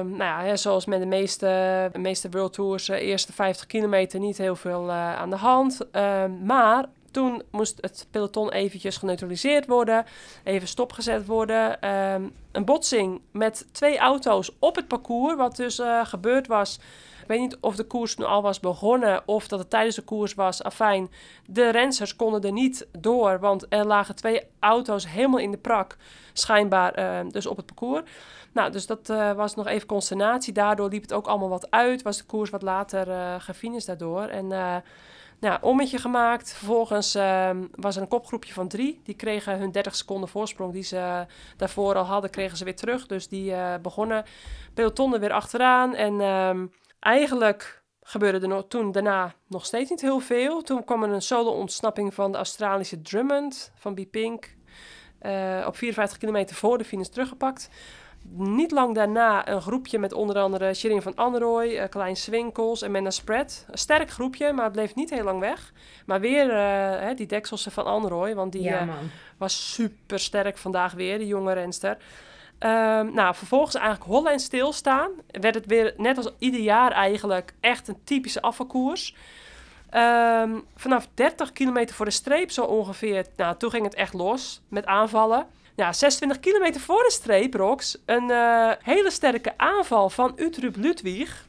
nou 0.00 0.16
ja, 0.16 0.56
zoals 0.56 0.86
met 0.86 1.00
de 1.00 1.06
meeste, 1.06 1.88
de 1.92 1.98
meeste 1.98 2.30
World 2.30 2.52
Tours, 2.52 2.88
uh, 2.88 2.96
eerste 2.96 3.32
50 3.32 3.66
kilometer 3.66 4.20
niet 4.20 4.38
heel 4.38 4.56
veel 4.56 4.88
uh, 4.88 5.14
aan 5.14 5.30
de 5.30 5.36
hand. 5.36 5.80
Ehm, 5.90 6.44
maar 6.44 6.84
toen 7.10 7.42
moest 7.50 7.78
het 7.80 8.06
peloton 8.10 8.52
eventjes 8.52 8.96
geneutraliseerd 8.96 9.66
worden, 9.66 10.04
even 10.44 10.68
stopgezet 10.68 11.26
worden. 11.26 11.80
Ehm, 11.80 12.22
een 12.52 12.64
botsing 12.64 13.20
met 13.30 13.66
twee 13.72 13.98
auto's 13.98 14.50
op 14.58 14.76
het 14.76 14.88
parcours, 14.88 15.36
wat 15.36 15.56
dus 15.56 15.78
uh, 15.78 16.06
gebeurd 16.06 16.46
was. 16.46 16.78
Ik 17.22 17.28
weet 17.28 17.40
niet 17.40 17.56
of 17.60 17.76
de 17.76 17.84
koers 17.84 18.16
nu 18.16 18.24
al 18.24 18.42
was 18.42 18.60
begonnen 18.60 19.22
of 19.26 19.48
dat 19.48 19.58
het 19.58 19.70
tijdens 19.70 19.96
de 19.96 20.02
koers 20.02 20.34
was. 20.34 20.62
Afijn, 20.62 21.10
de 21.46 21.70
rensers 21.70 22.16
konden 22.16 22.42
er 22.42 22.52
niet 22.52 22.86
door, 22.98 23.38
want 23.40 23.66
er 23.68 23.86
lagen 23.86 24.14
twee 24.14 24.40
auto's 24.58 25.06
helemaal 25.06 25.38
in 25.38 25.50
de 25.50 25.58
prak, 25.58 25.96
schijnbaar 26.32 26.98
uh, 26.98 27.30
dus 27.30 27.46
op 27.46 27.56
het 27.56 27.66
parcours. 27.66 28.02
Nou, 28.52 28.72
dus 28.72 28.86
dat 28.86 29.10
uh, 29.10 29.32
was 29.32 29.54
nog 29.54 29.66
even 29.66 29.86
consternatie. 29.86 30.52
Daardoor 30.52 30.88
liep 30.88 31.02
het 31.02 31.12
ook 31.12 31.26
allemaal 31.26 31.48
wat 31.48 31.70
uit. 31.70 32.02
Was 32.02 32.16
de 32.16 32.24
koers 32.24 32.50
wat 32.50 32.62
later 32.62 33.08
uh, 33.08 33.84
daardoor. 33.86 34.22
En 34.22 34.50
uh, 34.50 34.76
nou, 35.40 35.58
ommetje 35.60 35.98
gemaakt. 35.98 36.52
Vervolgens 36.52 37.14
ehm, 37.14 37.64
was 37.74 37.96
er 37.96 38.02
een 38.02 38.08
kopgroepje 38.08 38.52
van 38.52 38.68
drie. 38.68 39.00
Die 39.04 39.14
kregen 39.14 39.58
hun 39.58 39.72
30 39.72 39.94
seconden 39.94 40.28
voorsprong 40.28 40.72
die 40.72 40.82
ze 40.82 41.26
daarvoor 41.56 41.94
al 41.94 42.04
hadden, 42.04 42.30
kregen 42.30 42.56
ze 42.56 42.64
weer 42.64 42.76
terug. 42.76 43.06
Dus 43.06 43.28
die 43.28 43.54
begonnen 43.82 44.24
pelotonnen 44.74 45.20
weer 45.20 45.32
achteraan. 45.32 45.94
En 45.94 46.20
ehm, 46.20 46.66
eigenlijk 47.02 47.82
gebeurde 48.02 48.48
er 48.48 48.68
toen 48.68 48.92
daarna 48.92 49.34
nog 49.46 49.66
steeds 49.66 49.90
niet 49.90 50.00
heel 50.00 50.20
veel. 50.20 50.62
Toen 50.62 50.84
kwam 50.84 51.02
er 51.02 51.10
een 51.10 51.22
solo-ontsnapping 51.22 52.14
van 52.14 52.32
de 52.32 52.36
Australische 52.36 53.02
Drummond 53.02 53.72
van 53.74 53.94
B-Pink. 53.94 54.56
op 55.66 55.76
54 55.76 56.18
kilometer 56.18 56.56
voor 56.56 56.78
de 56.78 56.84
finish 56.84 57.08
teruggepakt 57.08 57.68
niet 58.34 58.70
lang 58.70 58.94
daarna 58.94 59.48
een 59.48 59.62
groepje 59.62 59.98
met 59.98 60.12
onder 60.12 60.38
andere 60.38 60.74
Shirin 60.74 61.02
van 61.02 61.14
Anrooy, 61.14 61.68
uh, 61.68 61.84
Klein 61.88 62.16
Swinkels 62.16 62.82
en 62.82 62.90
Mena 62.90 63.10
Spread. 63.10 63.64
Een 63.70 63.78
sterk 63.78 64.10
groepje, 64.10 64.52
maar 64.52 64.64
het 64.64 64.72
bleef 64.72 64.94
niet 64.94 65.10
heel 65.10 65.24
lang 65.24 65.40
weg. 65.40 65.72
Maar 66.06 66.20
weer 66.20 66.46
uh, 66.46 66.54
hè, 67.00 67.14
die 67.14 67.26
dekselse 67.26 67.70
van 67.70 67.84
Anrooy, 67.84 68.34
want 68.34 68.52
die 68.52 68.74
was 69.38 69.72
super 69.74 70.18
sterk 70.18 70.58
vandaag 70.58 70.92
weer, 70.92 71.18
die 71.18 71.26
jonge 71.26 71.52
renster. 71.52 71.96
Um, 72.64 73.14
nou, 73.14 73.34
vervolgens 73.34 73.74
eigenlijk 73.74 74.10
Holland 74.10 74.40
stilstaan. 74.40 75.10
Werd 75.30 75.54
het 75.54 75.66
weer, 75.66 75.94
net 75.96 76.16
als 76.16 76.30
ieder 76.38 76.60
jaar 76.60 76.92
eigenlijk, 76.92 77.52
echt 77.60 77.88
een 77.88 77.98
typische 78.04 78.42
afvalkoers. 78.42 79.14
Um, 79.94 80.64
vanaf 80.76 81.08
30 81.14 81.52
kilometer 81.52 81.94
voor 81.94 82.04
de 82.04 82.10
streep 82.10 82.50
zo 82.50 82.62
ongeveer, 82.62 83.26
nou, 83.36 83.56
toen 83.56 83.70
ging 83.70 83.84
het 83.84 83.94
echt 83.94 84.12
los 84.12 84.60
met 84.68 84.86
aanvallen. 84.86 85.46
Ja, 85.74 85.92
26 85.92 86.40
kilometer 86.40 86.80
voor 86.80 87.02
de 87.02 87.10
streep, 87.10 87.54
Rox. 87.54 87.98
Een 88.06 88.30
uh, 88.30 88.70
hele 88.82 89.10
sterke 89.10 89.52
aanval 89.56 90.10
van 90.10 90.32
Utrup 90.36 90.76
Ludwig. 90.76 91.44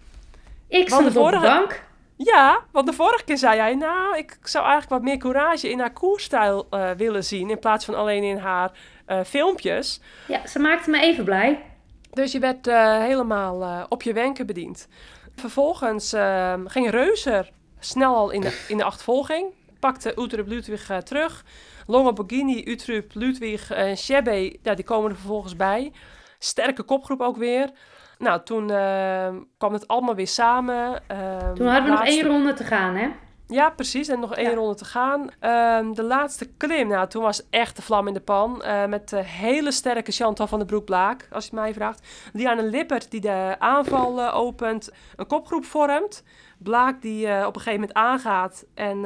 Ik 0.68 0.88
stond 0.88 1.08
op 1.08 1.14
vorige... 1.14 1.42
de 1.42 1.48
bank. 1.48 1.84
Ja, 2.16 2.60
want 2.72 2.88
de 2.88 2.94
vorige 2.94 3.24
keer 3.24 3.38
zei 3.38 3.56
jij... 3.56 3.76
nou, 3.76 4.18
ik 4.18 4.38
zou 4.44 4.64
eigenlijk 4.66 4.94
wat 4.94 5.12
meer 5.12 5.18
courage 5.18 5.70
in 5.70 5.80
haar 5.80 5.94
koerstijl 5.94 6.68
uh, 6.72 6.92
willen 6.92 7.24
zien... 7.24 7.50
in 7.50 7.60
plaats 7.60 7.86
van 7.86 7.96
alleen 7.96 8.24
in 8.24 8.38
haar 8.38 8.72
uh, 9.08 9.20
filmpjes. 9.24 10.02
Ja, 10.28 10.48
ze 10.48 10.60
maakte 10.60 10.90
me 10.90 11.02
even 11.02 11.24
blij. 11.24 11.64
Dus 12.12 12.32
je 12.32 12.40
werd 12.40 12.66
helemaal 13.06 13.86
op 13.90 14.02
je 14.02 14.14
wenken 14.14 14.46
bediend. 14.46 14.88
Vervolgens 15.36 16.14
ehm, 16.14 16.66
ging 16.66 16.90
Reuser 16.90 17.52
snel 17.80 18.16
al 18.16 18.30
in 18.30 18.42
de, 18.42 18.66
in 18.68 18.78
de 18.78 18.84
achtervolging. 18.84 19.46
Pakte 19.80 20.14
Utrup 20.20 20.48
Ludwig 20.48 20.92
terug... 21.04 21.44
Longo 21.88 22.14
Borghini, 22.14 22.64
Utrup, 22.66 23.12
Ludwig 23.14 23.72
en 23.72 23.96
Chebe, 23.96 24.60
ja, 24.62 24.74
die 24.74 24.86
komen 24.86 25.10
er 25.10 25.16
vervolgens 25.16 25.56
bij. 25.56 25.92
Sterke 26.40 26.84
kopgroep 26.84 27.22
ook 27.22 27.38
weer. 27.38 27.70
Nou, 28.18 28.42
toen 28.44 28.72
uh, 28.72 29.28
kwam 29.58 29.74
het 29.74 29.88
allemaal 29.88 30.16
weer 30.16 30.28
samen. 30.28 31.02
Uh, 31.12 31.52
toen 31.54 31.68
hadden 31.68 31.84
we 31.84 31.98
nog 31.98 32.06
één 32.06 32.26
ronde 32.26 32.54
te 32.54 32.64
gaan, 32.64 32.96
hè? 32.96 33.10
Ja, 33.54 33.70
precies. 33.70 34.08
En 34.08 34.20
nog 34.20 34.36
één 34.36 34.50
ja. 34.50 34.56
ronde 34.56 34.76
te 34.76 34.86
gaan. 34.86 35.22
Uh, 35.22 35.96
de 35.96 36.04
laatste 36.04 36.46
klim, 36.46 36.88
nou, 36.88 37.08
toen 37.08 37.22
was 37.24 37.50
echt 37.50 37.76
de 37.76 37.82
vlam 37.82 38.08
in 38.08 38.14
de 38.14 38.20
pan. 38.20 38.62
Uh, 38.66 38.86
met 38.86 39.10
de 39.10 39.24
hele 39.24 39.72
sterke 39.72 40.12
Chantal 40.12 40.48
van 40.48 40.60
de 40.60 40.66
Broek-Blaak, 40.66 41.28
als 41.32 41.44
je 41.44 41.50
het 41.50 41.60
mij 41.60 41.74
vraagt. 41.74 42.08
Diana 42.34 42.62
Lippert, 42.62 43.12
die 43.12 43.22
de 43.22 43.56
aanval 43.60 44.20
uh, 44.20 44.36
opent, 44.36 44.90
een 45.16 45.28
kopgroep 45.28 45.66
vormt. 45.66 46.24
Blaak 46.58 47.02
die 47.02 47.26
op 47.26 47.56
een 47.56 47.62
gegeven 47.62 47.80
moment 47.80 47.94
aangaat 47.94 48.66
en 48.74 49.06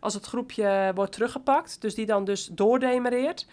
als 0.00 0.14
het 0.14 0.26
groepje 0.26 0.92
wordt 0.94 1.12
teruggepakt. 1.12 1.80
Dus 1.80 1.94
die 1.94 2.06
dan 2.06 2.24
dus 2.24 2.46
doordemareert. 2.52 3.46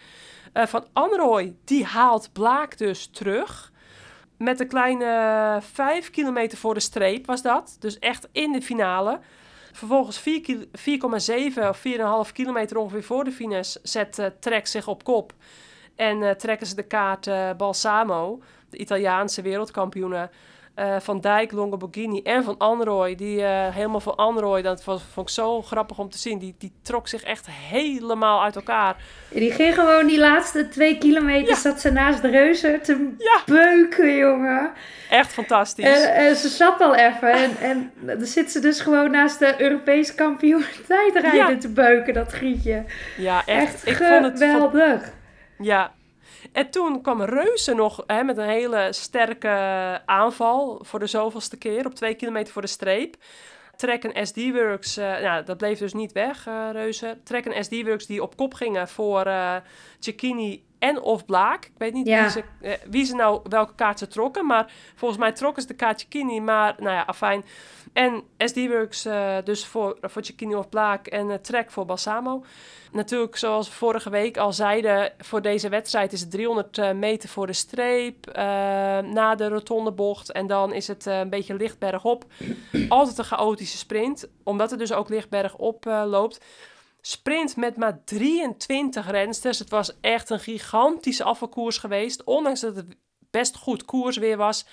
Uh, 0.54 0.66
van 0.66 0.86
Anrooy, 0.92 1.56
die 1.64 1.84
haalt 1.84 2.32
Blaak 2.32 2.78
dus 2.78 3.06
terug. 3.06 3.72
Met 4.38 4.60
een 4.60 4.68
kleine 4.68 5.58
5 5.60 6.10
kilometer 6.10 6.58
voor 6.58 6.74
de 6.74 6.80
streep 6.80 7.26
was 7.26 7.42
dat. 7.42 7.76
Dus 7.78 7.98
echt 7.98 8.28
in 8.32 8.52
de 8.52 8.62
finale. 8.62 9.20
Vervolgens 9.74 10.20
4,7 10.20 11.68
of 11.68 11.82
4,5 12.28 12.32
kilometer 12.32 12.76
ongeveer 12.76 13.02
voor 13.02 13.24
de 13.24 13.32
finish 13.32 13.74
zet 13.82 14.18
uh, 14.18 14.26
Trek 14.40 14.66
zich 14.66 14.88
op 14.88 15.04
kop. 15.04 15.32
En 15.96 16.22
uh, 16.22 16.30
trekken 16.30 16.66
ze 16.66 16.74
de 16.74 16.82
kaart 16.82 17.26
uh, 17.26 17.50
Balsamo, 17.56 18.42
de 18.70 18.76
Italiaanse 18.76 19.42
wereldkampioenen, 19.42 20.30
uh, 20.76 20.96
van 21.00 21.20
Dijk, 21.20 21.52
Longoborghini 21.52 22.20
en 22.22 22.44
van 22.44 22.58
Anroy. 22.58 23.14
Die 23.14 23.38
uh, 23.38 23.68
helemaal 23.68 24.00
van 24.00 24.16
Anroy, 24.16 24.62
dat 24.62 24.84
was, 24.84 25.02
vond 25.12 25.28
ik 25.28 25.34
zo 25.34 25.62
grappig 25.62 25.98
om 25.98 26.10
te 26.10 26.18
zien. 26.18 26.38
Die, 26.38 26.54
die 26.58 26.72
trok 26.82 27.08
zich 27.08 27.22
echt 27.22 27.46
helemaal 27.50 28.42
uit 28.42 28.56
elkaar. 28.56 28.96
Die 29.30 29.52
ging 29.52 29.74
gewoon 29.74 30.06
die 30.06 30.18
laatste 30.18 30.68
twee 30.68 30.98
kilometer, 30.98 31.48
ja. 31.48 31.54
zat 31.54 31.80
ze 31.80 31.90
naast 31.90 32.22
de 32.22 32.30
reuzen 32.30 32.82
te 32.82 33.14
ja. 33.18 33.42
beuken, 33.46 34.16
jongen. 34.16 34.72
Echt 35.10 35.32
fantastisch. 35.32 35.84
En, 35.84 36.14
en, 36.14 36.36
ze 36.36 36.48
zat 36.48 36.80
al 36.80 36.94
even 36.94 37.32
en, 37.32 37.56
en 37.60 37.92
dan 38.00 38.26
zit 38.26 38.50
ze 38.50 38.60
dus 38.60 38.80
gewoon 38.80 39.10
naast 39.10 39.38
de 39.38 39.54
Europese 39.58 40.14
kampioen 40.14 40.64
tijdrijden 40.88 41.54
ja. 41.54 41.58
te 41.58 41.68
beuken, 41.68 42.14
dat 42.14 42.32
grietje. 42.32 42.84
Ja, 43.16 43.42
echt. 43.46 43.74
echt 43.74 43.86
ik 43.86 43.94
geweldig. 43.94 44.38
Vond 44.38 44.72
het 44.80 45.12
ja, 45.58 45.92
en 46.54 46.70
toen 46.70 47.02
kwam 47.02 47.22
Reuze 47.22 47.74
nog 47.74 48.02
hè, 48.06 48.22
met 48.22 48.38
een 48.38 48.48
hele 48.48 48.88
sterke 48.90 49.48
aanval 50.06 50.80
voor 50.82 50.98
de 50.98 51.06
zoveelste 51.06 51.56
keer 51.56 51.86
op 51.86 51.94
twee 51.94 52.14
kilometer 52.14 52.52
voor 52.52 52.62
de 52.62 52.68
streep. 52.68 53.16
Trek 53.76 54.04
en 54.04 54.26
SD-Works, 54.26 54.98
uh, 54.98 55.04
nou, 55.20 55.44
dat 55.44 55.56
bleef 55.56 55.78
dus 55.78 55.92
niet 55.92 56.12
weg, 56.12 56.46
uh, 56.46 56.68
Reuze. 56.72 57.18
Trek 57.24 57.46
en 57.46 57.64
SD-Works 57.64 58.06
die 58.06 58.22
op 58.22 58.36
kop 58.36 58.54
gingen 58.54 58.88
voor 58.88 59.26
uh, 59.26 59.56
Cecchini 59.98 60.64
en 60.78 61.00
of 61.00 61.24
Blaak. 61.24 61.64
Ik 61.64 61.78
weet 61.78 61.92
niet 61.92 62.06
ja. 62.06 62.22
wie, 62.22 62.30
ze, 62.30 62.44
wie 62.90 63.04
ze 63.04 63.14
nou 63.14 63.40
welke 63.48 63.74
kaart 63.74 63.98
ze 63.98 64.06
trokken, 64.06 64.46
maar 64.46 64.72
volgens 64.94 65.20
mij 65.20 65.32
trokken 65.32 65.62
ze 65.62 65.68
de 65.68 65.74
kaart 65.74 66.00
Cecchini. 66.00 66.40
Maar 66.40 66.74
nou 66.78 66.94
ja, 66.94 67.02
afijn. 67.02 67.44
En 67.94 68.22
SD-Works 68.38 69.06
uh, 69.06 69.36
dus 69.44 69.66
voor, 69.66 69.98
voor 70.00 70.24
Cecchini 70.24 70.54
of 70.54 70.68
Blaak 70.68 71.06
en 71.06 71.28
uh, 71.28 71.34
Trek 71.34 71.70
voor 71.70 71.84
Balsamo. 71.84 72.44
Natuurlijk, 72.92 73.36
zoals 73.36 73.68
we 73.68 73.74
vorige 73.74 74.10
week 74.10 74.36
al 74.36 74.52
zeiden, 74.52 75.12
voor 75.18 75.42
deze 75.42 75.68
wedstrijd 75.68 76.12
is 76.12 76.20
het 76.20 76.30
300 76.30 76.78
uh, 76.78 76.92
meter 76.92 77.28
voor 77.28 77.46
de 77.46 77.52
streep, 77.52 78.32
na 79.06 79.34
de 79.34 79.48
rotonde 79.48 79.92
bocht. 79.92 80.32
En 80.32 80.46
dan 80.46 80.72
is 80.72 80.86
het 80.86 81.06
een 81.06 81.30
beetje 81.30 81.54
licht 81.54 81.78
op. 82.02 82.24
Altijd 82.88 83.18
een 83.18 83.24
chaotische 83.24 83.76
sprint, 83.76 84.28
omdat 84.42 84.70
het 84.70 84.78
dus 84.78 84.92
ook 84.92 85.08
licht 85.08 85.28
op 85.56 85.84
loopt. 85.84 86.44
Sprint 87.00 87.56
met 87.56 87.76
maar 87.76 88.04
23 88.04 89.10
rensters. 89.10 89.58
Het 89.58 89.70
was 89.70 90.00
echt 90.00 90.30
een 90.30 90.40
gigantische 90.40 91.24
afvalkoers 91.24 91.78
geweest, 91.78 92.24
ondanks 92.24 92.60
dat 92.60 92.76
het 92.76 92.96
best 93.30 93.56
goed 93.56 93.84
koers 93.84 94.16
weer 94.16 94.36
was 94.36 94.66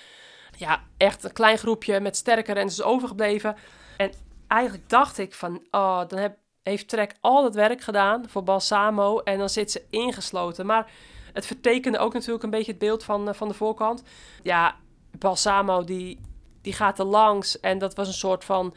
ja, 0.62 0.82
echt 0.96 1.24
een 1.24 1.32
klein 1.32 1.58
groepje 1.58 2.00
met 2.00 2.16
sterke 2.16 2.52
renners 2.52 2.82
overgebleven. 2.82 3.56
En 3.96 4.12
eigenlijk 4.46 4.88
dacht 4.88 5.18
ik 5.18 5.34
van, 5.34 5.66
oh, 5.70 6.00
dan 6.08 6.18
heb, 6.18 6.36
heeft 6.62 6.88
Trek 6.88 7.14
al 7.20 7.44
het 7.44 7.54
werk 7.54 7.80
gedaan 7.80 8.28
voor 8.28 8.42
Balsamo 8.42 9.18
en 9.18 9.38
dan 9.38 9.48
zit 9.48 9.70
ze 9.70 9.86
ingesloten. 9.90 10.66
Maar 10.66 10.90
het 11.32 11.46
vertekende 11.46 11.98
ook 11.98 12.12
natuurlijk 12.12 12.42
een 12.42 12.50
beetje 12.50 12.70
het 12.70 12.80
beeld 12.80 13.04
van, 13.04 13.28
eh, 13.28 13.34
van 13.34 13.48
de 13.48 13.54
voorkant. 13.54 14.02
Ja, 14.42 14.76
Balsamo 15.18 15.84
die, 15.84 16.20
die 16.60 16.72
gaat 16.72 16.98
er 16.98 17.04
langs 17.04 17.60
en 17.60 17.78
dat 17.78 17.94
was 17.94 18.08
een 18.08 18.14
soort 18.14 18.44
van 18.44 18.74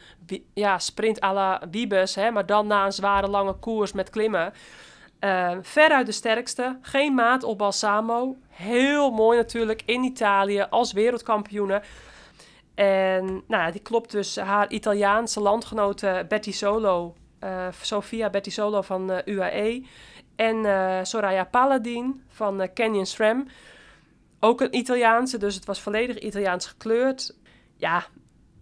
ja, 0.54 0.78
sprint 0.78 1.22
à 1.22 1.32
la 1.32 1.62
hè, 2.14 2.30
maar 2.30 2.46
dan 2.46 2.66
na 2.66 2.84
een 2.84 2.92
zware 2.92 3.28
lange 3.28 3.54
koers 3.54 3.92
met 3.92 4.10
klimmen. 4.10 4.52
Uh, 5.20 5.52
veruit 5.60 6.06
de 6.06 6.12
sterkste. 6.12 6.78
Geen 6.82 7.14
maat 7.14 7.42
op 7.42 7.58
Balsamo. 7.58 8.36
Heel 8.56 9.10
mooi 9.10 9.38
natuurlijk 9.38 9.82
in 9.84 10.02
Italië 10.02 10.66
als 10.70 10.92
wereldkampioene. 10.92 11.82
En 12.74 13.24
nou 13.24 13.62
ja, 13.62 13.70
die 13.70 13.80
klopt 13.80 14.10
dus 14.10 14.36
haar 14.36 14.70
Italiaanse 14.70 15.40
landgenote 15.40 16.24
Betty 16.28 16.52
Solo. 16.52 17.14
Uh, 17.44 17.66
Sofia 17.80 18.30
Betty 18.30 18.50
Solo 18.50 18.82
van 18.82 19.10
uh, 19.10 19.18
UAE. 19.24 19.82
En 20.36 20.56
uh, 20.56 20.98
Soraya 21.02 21.44
Paladin 21.44 22.22
van 22.28 22.68
Canyon 22.74 23.06
SRAM. 23.06 23.48
Ook 24.40 24.60
een 24.60 24.76
Italiaanse, 24.76 25.38
dus 25.38 25.54
het 25.54 25.64
was 25.64 25.80
volledig 25.80 26.18
Italiaans 26.18 26.66
gekleurd. 26.66 27.36
Ja, 27.76 28.04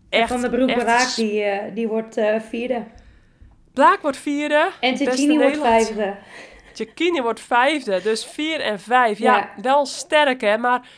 echt. 0.08 0.28
van 0.28 0.40
de 0.40 0.50
Broek 0.50 0.74
Braak, 0.74 1.14
die, 1.14 1.72
die 1.72 1.88
wordt 1.88 2.20
vierde. 2.48 2.84
Blaak 3.72 4.00
wordt 4.00 4.16
vierde. 4.16 4.70
En 4.80 4.96
Cecchini 4.96 5.38
wordt 5.38 5.58
vijfde. 5.58 6.16
Cecchini 6.76 7.22
wordt 7.22 7.40
vijfde, 7.40 8.02
dus 8.02 8.24
vier 8.24 8.60
en 8.60 8.80
vijf. 8.80 9.18
Ja, 9.18 9.50
wel 9.62 9.86
sterk 9.86 10.40
hè, 10.40 10.58
maar... 10.58 10.88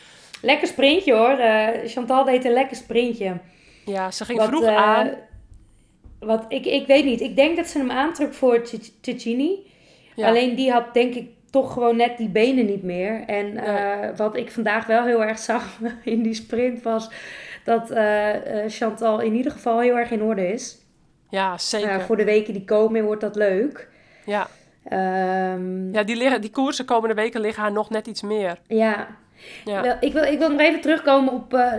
Lekker 0.42 0.68
sprintje 0.68 1.14
hoor. 1.14 1.38
Uh, 1.38 1.68
Chantal 1.84 2.24
deed 2.24 2.44
een 2.44 2.52
lekker 2.52 2.76
sprintje. 2.76 3.36
Ja, 3.84 4.10
ze 4.10 4.24
ging 4.24 4.42
vroeg 4.42 4.62
uh, 4.62 4.76
aan. 4.76 5.10
wat, 6.18 6.44
ik, 6.48 6.66
ik 6.66 6.86
weet 6.86 7.04
niet. 7.04 7.20
Ik 7.20 7.36
denk 7.36 7.56
dat 7.56 7.66
ze 7.66 7.78
hem 7.78 7.90
aantrok 7.90 8.34
voor 8.34 8.62
Ticini. 9.00 9.66
Alleen 10.16 10.54
die 10.54 10.72
had 10.72 10.94
denk 10.94 11.14
ik 11.14 11.28
toch 11.50 11.72
gewoon 11.72 11.96
net 11.96 12.18
die 12.18 12.28
benen 12.28 12.66
niet 12.66 12.82
meer. 12.82 13.24
En 13.26 13.56
eh, 13.56 14.16
wat 14.16 14.36
ik 14.36 14.50
vandaag 14.50 14.86
wel 14.86 15.04
heel 15.04 15.24
erg 15.24 15.38
zag 15.38 15.78
in 16.04 16.22
die 16.22 16.34
sprint 16.34 16.82
was 16.82 17.10
dat 17.64 17.92
Chantal 18.66 19.20
in 19.20 19.34
ieder 19.34 19.52
geval 19.52 19.80
heel 19.80 19.98
erg 19.98 20.10
in 20.10 20.22
orde 20.22 20.52
is. 20.52 20.78
Ja, 21.30 21.58
zeker. 21.58 22.00
voor 22.00 22.16
de 22.16 22.24
weken 22.24 22.52
die 22.52 22.64
komen 22.64 23.04
wordt 23.04 23.20
dat 23.20 23.36
leuk. 23.36 23.88
Ja. 24.26 24.48
Um, 24.92 25.92
ja, 25.92 26.02
die, 26.02 26.16
liggen, 26.16 26.40
die 26.40 26.50
koersen 26.50 26.84
komende 26.84 27.14
weken 27.14 27.40
liggen 27.40 27.62
haar 27.62 27.72
nog 27.72 27.90
net 27.90 28.06
iets 28.06 28.22
meer. 28.22 28.58
Ja. 28.66 29.06
ja. 29.64 29.82
Wel, 29.82 29.96
ik, 30.00 30.12
wil, 30.12 30.22
ik 30.22 30.38
wil 30.38 30.50
nog 30.50 30.60
even 30.60 30.80
terugkomen 30.80 31.32
op 31.32 31.54
uh, 31.54 31.72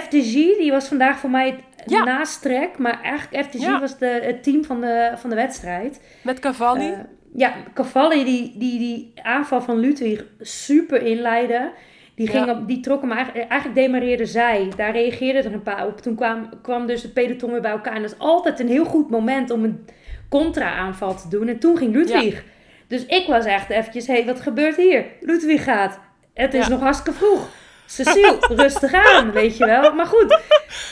FDG. 0.00 0.32
Die 0.58 0.70
was 0.70 0.88
vandaag 0.88 1.18
voor 1.18 1.30
mij 1.30 1.64
ja. 1.86 2.04
nastrek. 2.04 2.78
Maar 2.78 3.02
eigenlijk 3.02 3.46
FDG 3.46 3.78
was 3.80 3.98
de, 3.98 4.20
het 4.22 4.42
team 4.42 4.64
van 4.64 4.80
de, 4.80 5.12
van 5.16 5.30
de 5.30 5.36
wedstrijd. 5.36 6.00
Met 6.22 6.38
Cavalli? 6.38 6.94
ja, 7.34 7.54
Cavalli 7.74 8.24
die, 8.24 8.54
die 8.58 8.78
die 8.78 9.12
aanval 9.22 9.60
van 9.60 9.78
Ludwig 9.78 10.24
super 10.40 11.02
inleidde. 11.02 11.72
Die, 12.14 12.28
ging 12.28 12.50
op, 12.50 12.68
die 12.68 12.80
trok 12.80 13.00
hem 13.00 13.12
eigenlijk, 13.12 13.48
eigenlijk 13.50 13.80
demareerde 13.80 14.26
zij. 14.26 14.72
Daar 14.76 14.92
reageerde 14.92 15.38
er 15.38 15.52
een 15.52 15.62
paar 15.62 15.86
op. 15.86 16.00
Toen 16.00 16.14
kwam, 16.14 16.48
kwam 16.62 16.86
dus 16.86 17.02
het 17.02 17.12
peloton 17.12 17.50
weer 17.50 17.60
bij 17.60 17.70
elkaar. 17.70 17.94
En 17.94 18.02
dat 18.02 18.10
is 18.10 18.18
altijd 18.18 18.60
een 18.60 18.68
heel 18.68 18.84
goed 18.84 19.10
moment 19.10 19.50
om 19.50 19.64
een 19.64 19.84
contra-aanval 20.28 21.16
te 21.16 21.28
doen. 21.28 21.48
En 21.48 21.58
toen 21.58 21.76
ging 21.76 21.94
Ludwig. 21.94 22.42
Dus 22.88 23.06
ik 23.06 23.26
was 23.26 23.44
echt 23.44 23.70
eventjes, 23.70 24.06
hé, 24.06 24.14
hey, 24.14 24.24
wat 24.24 24.40
gebeurt 24.40 24.76
hier? 24.76 25.04
Ludwig 25.20 25.64
gaat. 25.64 26.00
Het 26.34 26.54
is 26.54 26.68
nog 26.68 26.80
hartstikke 26.80 27.18
vroeg. 27.18 27.48
Cecile, 27.86 28.36
rustig 28.62 28.92
aan, 28.92 29.32
weet 29.32 29.56
je 29.56 29.66
wel. 29.66 29.94
Maar 29.94 30.06
goed, 30.06 30.40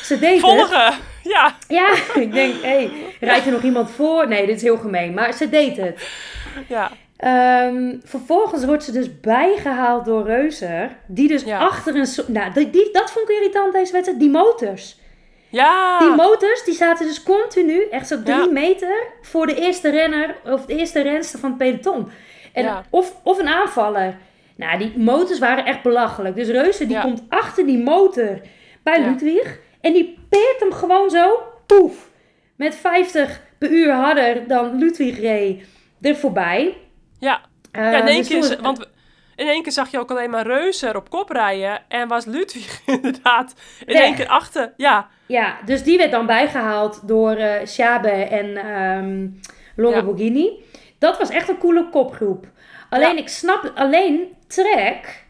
ze 0.03 0.19
deed 0.19 0.41
Volgen, 0.41 0.93
ja. 1.23 1.57
Ja, 1.69 1.95
ik 2.15 2.33
denk, 2.33 2.55
hé, 2.55 2.69
hey, 2.69 2.91
rijdt 3.21 3.47
er 3.47 3.53
nog 3.53 3.63
iemand 3.63 3.91
voor? 3.91 4.29
Nee, 4.29 4.47
dit 4.47 4.57
is 4.57 4.63
heel 4.63 4.77
gemeen. 4.77 5.15
Maar 5.15 5.33
ze 5.33 5.49
deed 5.49 5.77
het. 5.77 6.09
Ja. 6.69 6.91
Um, 7.67 8.01
vervolgens 8.05 8.65
wordt 8.65 8.85
ze 8.85 8.93
dus 8.93 9.21
bijgehaald 9.21 10.05
door 10.05 10.27
Reuzer. 10.27 10.97
Die 11.07 11.29
dus 11.29 11.47
achter 11.47 11.97
een... 11.97 12.09
Nou, 12.27 12.53
die, 12.53 12.89
dat 12.93 13.11
vond 13.11 13.31
ik 13.31 13.37
irritant 13.37 13.73
deze 13.73 13.93
wedstrijd. 13.93 14.21
Die 14.21 14.31
motors. 14.31 14.99
Ja. 15.55 15.99
Die 15.99 16.09
motors 16.09 16.65
die 16.65 16.75
zaten 16.75 17.07
dus 17.07 17.23
continu, 17.23 17.89
echt 17.91 18.09
zo 18.09 18.23
drie 18.23 18.51
meter, 18.51 19.07
voor 19.23 19.47
de 19.47 19.55
eerste 19.55 19.91
renner 19.91 20.37
of 20.45 20.67
de 20.67 20.77
eerste 20.77 21.03
renster 21.03 21.39
van 21.39 21.49
het 21.49 21.59
peloton. 21.59 22.11
En 22.53 22.85
of, 22.91 23.15
of 23.23 23.39
een 23.39 23.49
aanvaller. 23.49 24.17
Nou, 24.57 24.79
die 24.79 24.99
motors 24.99 25.39
waren 25.39 25.65
echt 25.65 25.83
belachelijk. 25.83 26.37
Dus 26.37 26.49
Reuze 26.49 26.87
die 26.87 27.01
komt 27.01 27.23
achter 27.29 27.67
die 27.67 27.83
motor 27.83 28.41
bij 28.83 29.05
Ludwig. 29.05 29.59
En 29.81 29.93
die 29.93 30.19
peert 30.29 30.61
hem 30.61 30.73
gewoon 30.73 31.11
zo, 31.11 31.43
poef, 31.67 32.09
met 32.57 32.75
50 32.75 33.41
per 33.59 33.71
uur 33.71 33.93
harder 33.93 34.49
dan 34.49 34.79
Ludwig 34.79 35.21
reed, 35.21 35.65
er 36.01 36.17
voorbij. 36.17 36.77
Ja, 37.19 37.41
ja 37.73 37.99
in 38.01 38.07
één 38.07 38.17
dus 38.17 38.49
keer, 38.49 38.63
want 38.63 38.89
in 39.37 39.47
één 39.47 39.63
keer 39.63 39.73
zag 39.73 39.91
je 39.91 39.99
ook 39.99 40.11
alleen 40.11 40.31
maar 40.31 40.47
Reuzer 40.47 40.97
op 40.97 41.11
kop 41.11 41.31
rijden. 41.31 41.83
En 41.89 42.09
was 42.09 42.25
Ludwig 42.25 42.81
inderdaad 42.87 43.55
in 43.87 43.95
één 43.95 44.15
keer 44.15 44.29
achter. 44.29 44.73
Ja. 44.77 45.09
ja, 45.27 45.57
dus 45.65 45.83
die 45.83 45.99
werd 45.99 46.11
dan 46.11 46.27
bijgehaald 46.27 47.09
door 47.09 47.39
uh, 47.39 47.53
Schabe 47.65 48.11
en 48.11 48.67
um, 48.81 49.41
Dat 50.99 51.19
was 51.19 51.31
echt 51.31 51.49
een 51.49 51.59
coole 51.59 51.89
kopgroep. 51.89 52.47
Alleen, 52.91 53.17
ik 53.17 53.29
snap, 53.29 53.73
alleen 53.75 54.35
Trek, 54.47 55.25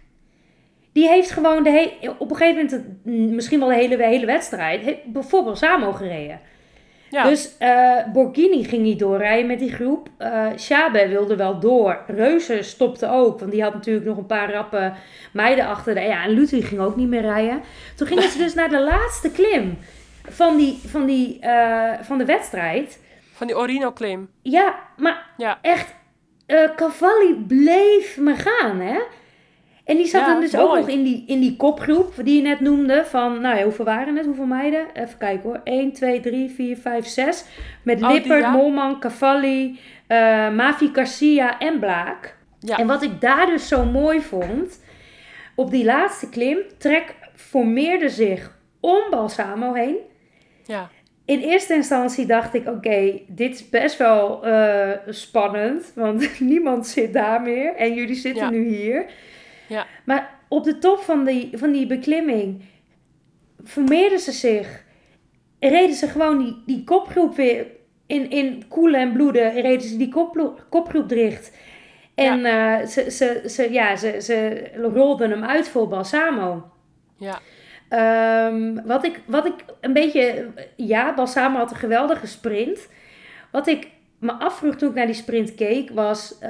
die 0.92 1.08
heeft 1.08 1.30
gewoon 1.30 1.62
de 1.62 1.90
op 2.18 2.30
een 2.30 2.36
gegeven 2.36 2.84
moment, 3.04 3.34
misschien 3.34 3.58
wel 3.58 3.68
de 3.68 3.74
hele, 3.74 4.04
hele 4.04 4.26
wedstrijd, 4.26 4.96
bijvoorbeeld 5.04 5.58
Samo 5.58 5.92
gereden. 5.92 6.40
Dus 7.22 7.50
uh, 7.60 7.98
Borghini 8.12 8.64
ging 8.64 8.82
niet 8.82 8.98
doorrijden 8.98 9.46
met 9.46 9.58
die 9.58 9.72
groep. 9.72 10.08
Uh, 10.18 11.08
wilde 11.08 11.36
wel 11.36 11.60
door. 11.60 11.98
Reuzen 12.06 12.64
stopte 12.64 13.10
ook, 13.10 13.38
want 13.38 13.50
die 13.50 13.62
had 13.62 13.74
natuurlijk 13.74 14.06
nog 14.06 14.16
een 14.16 14.26
paar 14.26 14.52
rappe 14.52 14.92
meiden 15.32 15.66
achter. 15.66 15.94
De, 15.94 16.00
ja, 16.00 16.24
en 16.24 16.30
Ludwig 16.30 16.68
ging 16.68 16.80
ook 16.80 16.96
niet 16.96 17.08
meer 17.08 17.20
rijden. 17.20 17.60
Toen 17.96 18.06
gingen 18.06 18.30
ze 18.30 18.38
dus 18.38 18.54
naar 18.54 18.68
de 18.68 18.80
laatste 18.80 19.30
klim 19.30 19.78
van, 20.28 20.56
die, 20.56 20.80
van, 20.86 21.06
die, 21.06 21.38
uh, 21.42 21.92
van 22.00 22.18
de 22.18 22.24
wedstrijd. 22.24 23.00
Van 23.32 23.46
die 23.46 23.56
Orino-klim. 23.56 24.28
Ja, 24.42 24.74
maar 24.96 25.26
ja. 25.36 25.58
echt, 25.62 25.94
Cavalli 26.76 27.44
bleef 27.46 28.16
me 28.16 28.34
gaan, 28.36 28.80
hè. 28.80 28.98
En 29.84 29.96
die 29.96 30.06
zat 30.06 30.26
dan 30.26 30.40
dus 30.40 30.56
ook 30.56 30.74
nog 30.76 30.88
in 30.88 31.02
die, 31.02 31.24
in 31.26 31.40
die 31.40 31.56
kopgroep 31.56 32.12
die 32.22 32.36
je 32.36 32.42
net 32.42 32.60
noemde. 32.60 33.04
Van, 33.04 33.40
nou 33.40 33.56
ja, 33.56 33.62
hoeveel 33.62 33.84
waren 33.84 34.16
het? 34.16 34.26
Hoeveel 34.26 34.46
meiden? 34.46 34.86
Even 34.94 35.18
kijken 35.18 35.42
hoor. 35.42 35.60
1, 35.64 35.92
2, 35.92 36.20
3, 36.20 36.50
4, 36.50 36.76
5, 36.76 37.06
6. 37.06 37.44
Met 37.82 38.02
oh, 38.02 38.12
Lippert, 38.12 38.40
ja. 38.40 38.50
Molman, 38.50 39.00
Cavalli, 39.00 39.78
uh, 40.08 40.50
Mavi 40.50 40.90
Garcia 40.92 41.58
en 41.58 41.78
Blaak. 41.78 42.36
Ja. 42.60 42.78
En 42.78 42.86
wat 42.86 43.02
ik 43.02 43.20
daar 43.20 43.46
dus 43.46 43.68
zo 43.68 43.84
mooi 43.84 44.20
vond. 44.20 44.82
Op 45.54 45.70
die 45.70 45.84
laatste 45.84 46.28
klim, 46.28 46.58
Trek 46.78 47.14
formeerde 47.34 48.08
zich 48.08 48.58
om 48.80 49.00
Balsamo 49.10 49.72
heen. 49.72 49.96
Ja. 50.66 50.90
In 51.24 51.40
eerste 51.40 51.74
instantie 51.74 52.26
dacht 52.26 52.54
ik, 52.54 52.68
oké, 52.68 53.20
dit 53.26 53.54
is 53.54 53.68
best 53.68 53.98
wel 53.98 54.46
uh, 54.48 54.90
spannend. 55.08 55.92
Want 55.94 56.40
niemand 56.40 56.86
zit 56.86 57.12
daar 57.12 57.42
meer. 57.42 57.74
En 57.74 57.94
jullie 57.94 58.14
zitten 58.14 58.50
nu 58.50 58.68
hier. 58.68 59.06
Ja. 59.68 59.86
Maar 60.04 60.38
op 60.48 60.64
de 60.64 60.78
top 60.78 60.98
van 60.98 61.24
die, 61.24 61.50
van 61.52 61.72
die 61.72 61.86
beklimming 61.86 62.62
vermeerden 63.64 64.18
ze 64.18 64.32
zich. 64.32 64.84
Reden 65.60 65.94
ze 65.94 66.08
gewoon 66.08 66.38
die, 66.38 66.62
die 66.66 66.84
kopgroep 66.84 67.36
weer 67.36 67.66
in, 68.06 68.30
in 68.30 68.68
koelen 68.68 69.00
en 69.00 69.12
bloeden. 69.12 69.52
Reden 69.52 69.88
ze 69.88 69.96
die 69.96 70.08
kopgroep, 70.08 70.66
kopgroep 70.68 71.08
dicht. 71.08 71.56
En 72.14 72.40
ja. 72.40 72.80
Uh, 72.80 72.86
ze, 72.86 73.10
ze, 73.10 73.42
ze, 73.46 73.72
ja, 73.72 73.96
ze, 73.96 74.20
ze 74.20 74.68
rolden 74.92 75.30
hem 75.30 75.44
uit 75.44 75.68
voor 75.68 75.88
Balsamo. 75.88 76.70
Ja. 77.16 77.40
Um, 78.48 78.86
wat, 78.86 79.04
ik, 79.04 79.20
wat 79.26 79.46
ik 79.46 79.54
een 79.80 79.92
beetje... 79.92 80.46
Ja, 80.76 81.14
Balsamo 81.14 81.58
had 81.58 81.70
een 81.70 81.76
geweldige 81.76 82.26
sprint. 82.26 82.88
Wat 83.50 83.66
ik 83.66 83.88
me 84.24 84.32
afvroeg 84.32 84.74
toen 84.74 84.88
ik 84.88 84.94
naar 84.94 85.06
die 85.06 85.14
sprint 85.14 85.54
keek, 85.54 85.90
was 85.90 86.38
uh, 86.42 86.48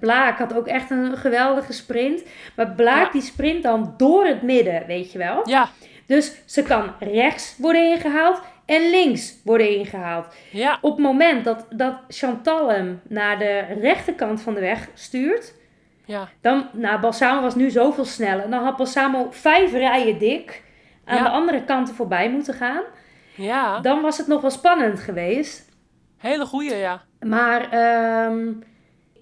Blaak 0.00 0.38
had 0.38 0.54
ook 0.54 0.66
echt 0.66 0.90
een 0.90 1.16
geweldige 1.16 1.72
sprint. 1.72 2.22
Maar 2.56 2.70
Blaak 2.70 3.12
die 3.12 3.22
sprint 3.22 3.62
dan 3.62 3.94
door 3.96 4.26
het 4.26 4.42
midden, 4.42 4.86
weet 4.86 5.12
je 5.12 5.18
wel. 5.18 5.48
Ja. 5.48 5.68
Dus 6.06 6.32
ze 6.44 6.62
kan 6.62 6.92
rechts 6.98 7.54
worden 7.58 7.92
ingehaald 7.92 8.40
en 8.66 8.90
links 8.90 9.34
worden 9.44 9.76
ingehaald. 9.76 10.26
Ja. 10.50 10.78
Op 10.80 10.90
het 10.90 11.00
moment 11.04 11.44
dat, 11.44 11.66
dat 11.70 11.94
Chantal 12.08 12.70
hem 12.70 13.00
naar 13.08 13.38
de 13.38 13.58
rechterkant 13.80 14.42
van 14.42 14.54
de 14.54 14.60
weg 14.60 14.88
stuurt, 14.94 15.54
ja. 16.04 16.28
dan, 16.40 16.68
nou, 16.72 17.00
Balsamo 17.00 17.40
was 17.40 17.54
nu 17.54 17.70
zoveel 17.70 18.04
sneller. 18.04 18.50
Dan 18.50 18.64
had 18.64 18.76
Balsamo 18.76 19.28
vijf 19.30 19.72
rijen 19.72 20.18
dik 20.18 20.62
aan 21.04 21.22
de 21.22 21.30
andere 21.30 21.64
kanten 21.64 21.94
voorbij 21.94 22.30
moeten 22.30 22.54
gaan. 22.54 22.82
Ja. 23.34 23.80
Dan 23.80 24.00
was 24.00 24.18
het 24.18 24.26
nog 24.26 24.40
wel 24.40 24.50
spannend 24.50 25.00
geweest. 25.00 25.67
Hele 26.18 26.46
goeie, 26.46 26.74
ja. 26.74 27.02
Maar 27.20 27.62
um, 28.30 28.62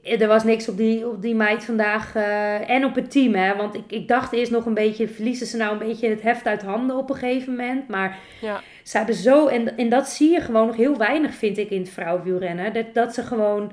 er 0.03 0.27
was 0.27 0.45
niks 0.45 0.69
op 0.69 0.77
die, 0.77 1.09
op 1.09 1.23
die 1.23 1.35
meid 1.35 1.65
vandaag. 1.65 2.15
Uh, 2.15 2.71
en 2.71 2.85
op 2.85 2.95
het 2.95 3.11
team, 3.11 3.35
hè. 3.35 3.57
Want 3.57 3.75
ik, 3.75 3.85
ik 3.89 4.09
dacht 4.09 4.33
eerst 4.33 4.51
nog 4.51 4.67
een 4.67 4.75
beetje... 4.75 5.09
Verliezen 5.09 5.47
ze 5.47 5.57
nou 5.57 5.73
een 5.73 5.87
beetje 5.87 6.09
het 6.09 6.23
heft 6.23 6.47
uit 6.47 6.63
handen 6.63 6.97
op 6.97 7.11
een 7.11 7.17
gegeven 7.17 7.51
moment. 7.57 7.89
Maar 7.89 8.19
ja. 8.41 8.61
ze 8.83 8.97
hebben 8.97 9.15
zo... 9.15 9.47
En, 9.47 9.77
en 9.77 9.89
dat 9.89 10.09
zie 10.09 10.31
je 10.31 10.41
gewoon 10.41 10.67
nog 10.67 10.77
heel 10.77 10.97
weinig, 10.97 11.35
vind 11.35 11.59
ik, 11.59 11.71
in 11.71 11.81
het 11.81 11.91
vrouwenwielrennen. 11.91 12.73
Dat, 12.73 12.95
dat 12.95 13.15
ze 13.15 13.23
gewoon 13.23 13.73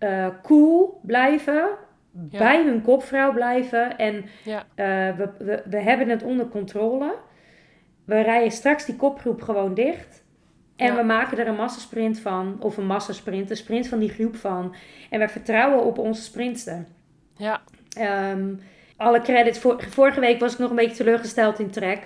uh, 0.00 0.26
cool 0.42 1.00
blijven. 1.02 1.68
Bij 2.10 2.64
hun 2.64 2.82
kopvrouw 2.82 3.32
blijven. 3.32 3.98
En 3.98 4.24
ja. 4.44 4.58
uh, 4.58 5.16
we, 5.16 5.30
we, 5.38 5.62
we 5.70 5.80
hebben 5.80 6.08
het 6.08 6.22
onder 6.22 6.48
controle. 6.48 7.14
We 8.04 8.20
rijden 8.20 8.52
straks 8.52 8.84
die 8.84 8.96
kopgroep 8.96 9.42
gewoon 9.42 9.74
dicht. 9.74 10.23
En 10.76 10.96
we 10.96 11.02
maken 11.02 11.38
er 11.38 11.46
een 11.46 11.54
massasprint 11.54 12.20
van, 12.20 12.56
of 12.60 12.76
een 12.76 12.86
massasprint, 12.86 13.50
een 13.50 13.56
sprint 13.56 13.88
van 13.88 13.98
die 13.98 14.08
groep 14.08 14.36
van. 14.36 14.74
En 15.10 15.20
we 15.20 15.28
vertrouwen 15.28 15.84
op 15.84 15.98
onze 15.98 16.22
sprintster. 16.22 16.84
Ja. 17.36 17.60
Um, 18.30 18.60
alle 18.96 19.20
credits. 19.20 19.60
Vorige 19.88 20.20
week 20.20 20.40
was 20.40 20.52
ik 20.52 20.58
nog 20.58 20.70
een 20.70 20.76
beetje 20.76 20.96
teleurgesteld 20.96 21.58
in 21.58 21.70
track. 21.70 21.98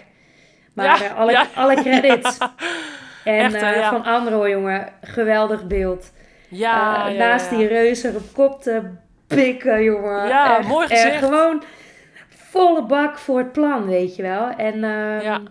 Maar 0.73 1.03
uh, 1.03 1.19
alle, 1.19 1.47
alle 1.55 1.75
credits. 1.75 2.39
en 3.25 3.55
Echt, 3.55 3.63
uh, 3.63 3.89
van 3.89 4.05
Andro, 4.05 4.49
jongen, 4.49 4.93
geweldig 5.03 5.67
beeld. 5.67 6.13
Ja, 6.49 7.11
uh, 7.11 7.19
Naast 7.19 7.51
die 7.51 7.67
reuzen 7.67 8.17
op 8.17 8.33
kop 8.33 8.63
te 8.63 8.83
pikken, 9.27 9.83
jongen. 9.83 10.29
Ja, 10.29 10.59
echt, 10.59 10.69
mooi 10.69 10.87
gezicht. 10.87 11.19
gewoon 11.19 11.63
volle 12.29 12.83
bak 12.83 13.19
voor 13.19 13.39
het 13.39 13.53
plan, 13.53 13.87
weet 13.87 14.17
je 14.17 14.23
wel. 14.23 14.51
En 14.51 14.85
um, 14.85 15.49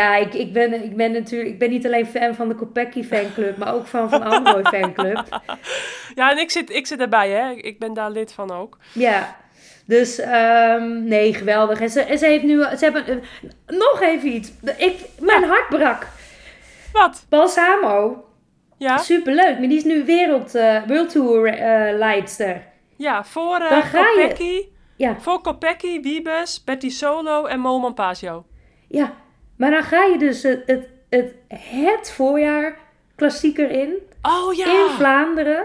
ja. 0.00 0.16
Ik, 0.16 0.34
ik, 0.34 0.52
ben, 0.52 0.84
ik 0.84 0.96
ben 0.96 1.12
natuurlijk 1.12 1.50
ik 1.50 1.58
ben 1.58 1.70
niet 1.70 1.86
alleen 1.86 2.06
fan 2.06 2.34
van 2.34 2.48
de 2.48 2.54
Kopecky 2.54 3.02
fanclub, 3.02 3.56
maar 3.56 3.74
ook 3.74 3.86
van 3.86 4.10
van 4.10 4.22
Android 4.22 4.68
fanclub. 4.68 5.40
Ja, 6.14 6.30
en 6.30 6.38
ik 6.38 6.50
zit, 6.50 6.70
ik 6.70 6.86
zit 6.86 7.00
erbij, 7.00 7.30
hè. 7.30 7.50
Ik 7.50 7.78
ben 7.78 7.94
daar 7.94 8.10
lid 8.10 8.32
van 8.32 8.50
ook. 8.50 8.78
Ja, 8.92 9.36
dus 9.86 10.20
um, 10.20 11.04
nee, 11.04 11.34
geweldig. 11.34 11.80
En 11.80 11.90
ze, 11.90 12.00
en 12.00 12.18
ze 12.18 12.26
heeft 12.26 12.44
nu, 12.44 12.62
ze 12.62 12.84
hebben 12.84 13.04
uh, 13.08 13.16
nog 13.78 14.00
even 14.00 14.28
iets. 14.28 14.52
Ik, 14.76 15.00
mijn 15.20 15.44
hart 15.44 15.68
brak. 15.68 16.06
Wat? 16.92 17.26
Balsamo. 17.28 18.24
Ja? 18.78 18.96
Superleuk. 18.96 19.58
Maar 19.58 19.68
die 19.68 19.76
is 19.76 19.84
nu 19.84 20.04
wereld, 20.04 20.54
uh, 20.54 20.82
World 20.86 21.10
Tour 21.10 21.52
uh, 21.52 21.98
leidster. 21.98 22.62
Ja, 22.96 23.24
voor 23.24 23.60
uh, 23.60 23.92
Kopecky, 23.92 24.68
ja. 24.96 25.16
voor 25.18 25.40
Kopecky, 25.40 26.00
Wiebes, 26.00 26.64
Betty 26.64 26.90
Solo 26.90 27.44
en 27.44 27.60
Moman 27.60 27.94
Pasio. 27.94 28.46
Ja, 28.88 29.12
maar 29.56 29.70
dan 29.70 29.82
ga 29.82 30.04
je 30.04 30.18
dus 30.18 30.42
het, 30.42 30.62
het, 30.66 30.88
het, 31.10 31.34
het 31.48 32.10
voorjaar 32.12 32.76
klassieker 33.16 33.70
in. 33.70 33.94
Oh 34.22 34.54
ja. 34.54 34.64
In 34.66 34.90
Vlaanderen. 34.90 35.64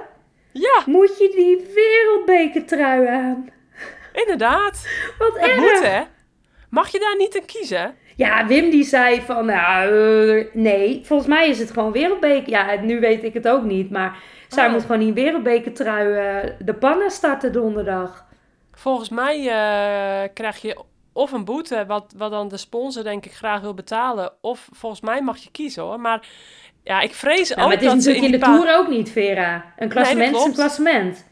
Ja. 0.51 0.83
Moet 0.85 1.17
je 1.17 1.31
die 1.35 1.73
wereldbekertrui 1.75 3.07
aan. 3.07 3.49
Inderdaad. 4.13 4.87
Wat 5.17 5.33
Het 5.39 5.49
erg. 5.49 5.59
moet, 5.59 5.83
hè? 5.83 6.01
Mag 6.69 6.91
je 6.91 6.99
daar 6.99 7.15
niet 7.17 7.35
in 7.35 7.45
kiezen? 7.45 7.95
Ja, 8.15 8.47
Wim 8.47 8.69
die 8.69 8.83
zei 8.83 9.21
van, 9.21 9.45
nou, 9.45 9.93
uh, 9.93 10.45
nee, 10.53 11.01
volgens 11.03 11.29
mij 11.29 11.49
is 11.49 11.59
het 11.59 11.71
gewoon 11.71 11.91
wereldbeker. 11.91 12.49
Ja, 12.49 12.75
nu 12.81 12.99
weet 12.99 13.23
ik 13.23 13.33
het 13.33 13.47
ook 13.47 13.63
niet, 13.63 13.89
maar 13.89 14.17
zij 14.47 14.65
Oh. 14.65 14.71
moet 14.71 14.81
gewoon 14.81 14.99
die 14.99 15.13
wereldbekertrui 15.13 16.07
uh, 16.45 16.51
de 16.59 16.73
pannen 16.73 17.11
starten 17.11 17.51
donderdag. 17.53 18.25
Volgens 18.73 19.09
mij 19.09 19.37
uh, 19.39 20.29
krijg 20.33 20.57
je 20.61 20.77
of 21.13 21.31
een 21.31 21.45
boete, 21.45 21.85
wat, 21.87 22.13
wat 22.17 22.31
dan 22.31 22.47
de 22.47 22.57
sponsor 22.57 23.03
denk 23.03 23.25
ik 23.25 23.33
graag 23.33 23.61
wil 23.61 23.73
betalen, 23.73 24.31
of 24.41 24.67
volgens 24.71 25.01
mij 25.01 25.21
mag 25.21 25.37
je 25.37 25.51
kiezen 25.51 25.83
hoor. 25.83 25.99
Maar 25.99 26.27
ja, 26.83 26.99
ik 27.01 27.13
vrees 27.13 27.47
ja, 27.47 27.55
ook 27.55 27.61
maar 27.61 27.71
het 27.71 27.81
is 27.81 27.87
dat 27.87 27.95
natuurlijk 27.95 28.25
in, 28.25 28.31
de 28.31 28.45
Tour 28.45 28.77
ook 28.77 28.87
niet, 28.87 29.11
Vera. 29.11 29.65
Een 29.77 29.89
klassement 29.89 30.31
nee, 30.31 30.39
is 30.39 30.45
een 30.45 30.53
klassement. 30.53 31.29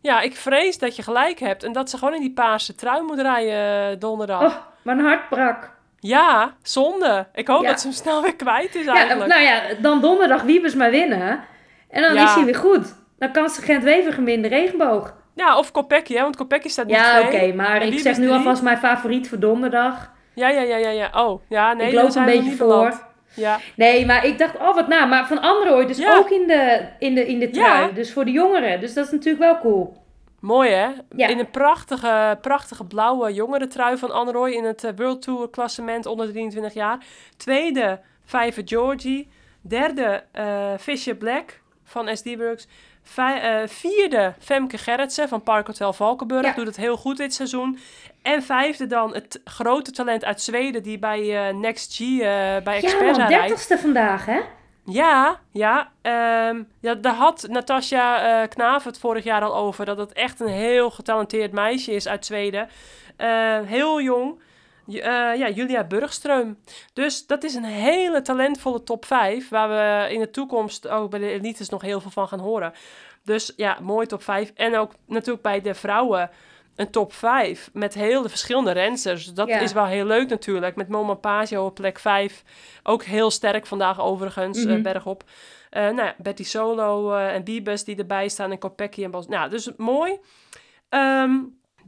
Ja, 0.00 0.20
ik 0.20 0.36
vrees 0.36 0.78
dat 0.78 0.96
je 0.96 1.02
gelijk 1.02 1.38
hebt 1.38 1.64
en 1.64 1.72
dat 1.72 1.90
ze 1.90 1.98
gewoon 1.98 2.14
in 2.14 2.20
die 2.20 2.32
paarse 2.32 2.74
trui 2.74 3.02
moet 3.02 3.20
rijden 3.20 3.98
donderdag. 3.98 4.42
Oh, 4.42 4.56
mijn 4.82 5.00
hart 5.00 5.28
brak. 5.28 5.78
Ja, 5.98 6.54
zonde. 6.62 7.26
Ik 7.34 7.48
hoop 7.48 7.62
Ja. 7.62 7.68
dat 7.68 7.80
ze 7.80 7.86
hem 7.86 7.96
snel 7.96 8.22
weer 8.22 8.36
kwijt 8.36 8.74
is 8.74 8.84
Ja, 8.84 8.94
eigenlijk. 8.94 9.30
nou 9.30 9.42
ja, 9.42 9.62
dan 9.80 10.00
donderdag 10.00 10.42
Wiebes 10.42 10.74
maar 10.74 10.90
winnen. 10.90 11.44
En 11.88 12.02
dan 12.02 12.14
Ja. 12.14 12.24
is 12.24 12.34
hij 12.34 12.44
weer 12.44 12.54
goed. 12.56 12.94
Dan 13.18 13.32
kan 13.32 13.50
ze 13.50 13.62
Gent 13.62 13.82
Wevergem 13.82 14.28
in 14.28 14.42
de 14.42 14.48
regenboog. 14.48 15.14
Ja, 15.40 15.58
of 15.58 15.70
Kopecky, 15.72 16.14
hè, 16.14 16.22
want 16.22 16.36
Kopecky 16.36 16.68
staat 16.68 16.86
nu 16.86 16.92
Ja, 16.92 17.20
oké, 17.20 17.52
maar 17.52 17.82
ik 17.82 17.98
zeg 17.98 18.16
nu 18.18 18.24
drie. 18.26 18.36
alvast 18.36 18.62
mijn 18.62 18.78
favoriet 18.78 19.28
voor 19.28 19.38
donderdag. 19.38 20.10
Ja, 20.34 20.48
ja, 20.48 20.60
ja, 20.60 20.76
ja, 20.76 20.90
ja. 20.90 21.10
Oh, 21.26 21.42
ja, 21.48 21.72
nee, 21.72 21.86
ik 21.86 21.92
loop 21.94 22.14
een 22.14 22.24
beetje 22.24 22.42
niet 22.42 22.56
voor. 22.58 22.66
beland. 22.66 23.04
Ja, 23.34 23.58
Nee, 23.76 24.06
maar 24.06 24.24
ik 24.26 24.38
dacht, 24.38 24.56
oh 24.56 24.74
wat 24.74 24.88
nou, 24.88 25.08
maar 25.08 25.26
Van 25.26 25.40
Androoy 25.40 25.86
dus 25.86 25.98
Ja. 25.98 26.16
ook 26.16 26.30
in 26.30 26.46
de, 26.46 26.88
in, 26.98 27.14
de, 27.14 27.26
in 27.26 27.38
de 27.38 27.50
trui. 27.50 27.86
Ja. 27.86 27.92
Dus 27.92 28.12
voor 28.12 28.24
de 28.24 28.30
jongeren. 28.30 28.80
Dus 28.80 28.94
dat 28.94 29.04
is 29.06 29.10
natuurlijk 29.12 29.44
wel 29.44 29.58
cool. 29.58 29.96
mooi 30.40 30.70
hè? 30.70 30.88
Ja. 31.16 31.26
In 31.28 31.38
een 31.38 31.50
prachtige, 31.50 32.38
prachtige 32.40 32.84
blauwe 32.84 33.32
jongerentrui 33.32 33.96
van 33.96 34.10
Anroy 34.10 34.50
in 34.50 34.64
het 34.64 34.84
eh, 34.84 34.90
World 34.96 35.22
Tour 35.22 35.50
klassement 35.50 36.06
onder 36.06 36.26
de 36.26 36.32
23 36.32 36.74
jaar. 36.74 36.98
Tweede, 37.36 38.00
Vijver 38.24 38.62
Georgie. 38.66 39.28
Derde, 39.62 40.22
eh 40.32 40.72
Fisher 40.78 41.14
Black 41.16 41.60
van 41.84 42.16
SD 42.16 42.36
Works. 42.36 42.66
Vij- 43.02 43.40
eh, 43.62 43.68
vierde, 43.68 44.34
Femke 44.38 44.78
Gerritsen 44.78 45.28
van 45.28 45.42
Park 45.42 45.66
Hotel 45.66 45.92
Valkenburg. 45.92 46.46
Ja. 46.46 46.52
Doet 46.52 46.66
het 46.66 46.76
heel 46.76 46.96
goed 46.96 47.16
dit 47.16 47.34
seizoen. 47.34 47.78
En 48.22 48.42
vijfde 48.42 48.86
dan 48.86 49.14
het 49.14 49.40
grote 49.44 49.90
talent 49.90 50.24
uit 50.24 50.40
Zweden 50.40 50.82
die 50.82 50.98
bij 50.98 51.48
eh, 51.48 51.54
Next 51.54 51.94
G, 51.96 52.00
eh, 52.00 52.06
bij 52.18 52.60
Ja, 52.64 52.72
Experta 52.74 53.04
man, 53.04 53.14
rijdt. 53.28 53.30
dertigste 53.30 53.78
vandaag, 53.78 54.26
hè? 54.26 54.40
Ja, 54.84 55.40
ja. 55.50 55.90
ehm, 56.02 56.62
ja 56.80 56.94
daar 56.94 57.14
had 57.14 57.46
Natasja 57.48 58.46
Knaaf 58.46 58.84
het 58.84 58.98
vorig 58.98 59.24
jaar 59.24 59.42
al 59.42 59.56
over. 59.56 59.84
Dat 59.84 59.98
het 59.98 60.12
echt 60.12 60.40
een 60.40 60.48
heel 60.48 60.90
getalenteerd 60.90 61.52
meisje 61.52 61.92
is 61.92 62.08
uit 62.08 62.26
Zweden. 62.26 62.68
Heel 63.64 64.00
jong. 64.00 64.40
Eh, 64.92 65.38
ja, 65.38 65.48
Julia 65.48 65.84
Burgström. 65.86 66.56
Dus 66.92 67.26
dat 67.26 67.44
is 67.44 67.54
een 67.54 67.64
hele 67.64 68.22
talentvolle 68.22 68.82
top 68.82 69.04
5. 69.04 69.48
Waar 69.48 69.68
we 69.68 70.12
in 70.14 70.20
de 70.20 70.30
toekomst 70.30 70.88
ook 70.88 71.10
bij 71.10 71.18
de 71.18 71.30
elites 71.30 71.68
nog 71.68 71.82
heel 71.82 72.00
veel 72.00 72.10
van 72.10 72.28
gaan 72.28 72.38
horen. 72.40 72.72
Dus 73.24 73.52
ja, 73.56 73.78
mooi 73.82 74.06
top 74.06 74.22
5. 74.22 74.52
En 74.54 74.76
ook 74.78 74.92
natuurlijk 75.06 75.42
bij 75.42 75.60
de 75.60 75.74
vrouwen 75.74 76.30
een 76.76 76.90
top 76.90 77.12
5 77.12 77.70
met 77.72 77.94
heel 77.94 78.22
de 78.22 78.28
verschillende 78.28 78.70
rensters. 78.72 79.26
Dat 79.26 79.48
Ja. 79.48 79.58
is 79.58 79.72
wel 79.72 79.86
heel 79.86 80.04
leuk 80.04 80.28
natuurlijk. 80.28 80.76
Met 80.76 80.88
Moma 80.88 81.14
Pagio 81.14 81.64
op 81.66 81.74
plek 81.74 81.98
5. 81.98 82.42
Ook 82.82 83.02
heel 83.04 83.30
sterk 83.30 83.66
vandaag 83.66 84.00
overigens, 84.00 84.64
Mhm. 84.64 84.74
eh, 84.76 84.82
bergop. 84.82 85.24
Eh 85.70 85.82
nou 85.82 85.96
ja, 86.02 86.14
Betty 86.18 86.44
Solo 86.44 87.14
en 87.14 87.44
Bibes 87.44 87.84
die 87.84 87.96
erbij 87.96 88.28
staan 88.28 88.50
en 88.50 88.58
Kopecky 88.58 89.04
en 89.04 89.10
Bas. 89.10 89.26
Nou, 89.28 89.50
dus 89.50 89.70
mooi. 89.76 90.18
Ehm, 90.88 91.34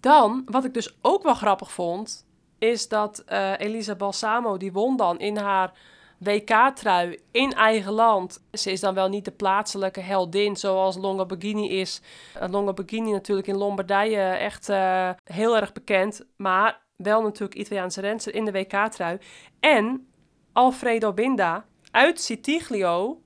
dan, 0.00 0.42
wat 0.46 0.64
ik 0.64 0.74
dus 0.74 0.96
ook 1.02 1.22
wel 1.22 1.34
grappig 1.34 1.72
vond, 1.72 2.26
is 2.62 2.88
dat 2.88 3.18
eh, 3.18 3.52
Elisa 3.58 3.94
Balsamo, 3.94 4.56
die 4.56 4.72
won 4.72 4.96
dan 4.96 5.18
in 5.18 5.36
haar 5.36 5.72
WK-trui 6.18 7.20
in 7.30 7.52
eigen 7.52 7.92
land. 7.92 8.44
Ze 8.52 8.70
is 8.72 8.80
dan 8.80 8.94
wel 8.94 9.08
niet 9.08 9.24
de 9.24 9.30
plaatselijke 9.30 10.00
heldin 10.00 10.56
zoals 10.56 10.96
Longa 10.96 11.24
Borghini 11.24 11.68
is. 11.68 12.00
Uh, 12.42 12.48
Longa 12.50 12.72
Borghini 12.72 13.12
natuurlijk 13.12 13.48
in 13.48 13.56
Lombardije 13.56 14.20
echt 14.20 14.68
eh, 14.68 15.10
heel 15.24 15.56
erg 15.56 15.72
bekend, 15.72 16.26
maar 16.36 16.80
wel 16.96 17.22
natuurlijk 17.22 17.54
Italiaanse 17.54 18.00
renster 18.00 18.34
in 18.34 18.44
de 18.44 18.52
WK-trui. 18.52 19.18
En 19.60 20.08
Alfredo 20.52 21.12
Binda 21.12 21.64
uit 21.90 22.20
Sitiglio, 22.20 23.22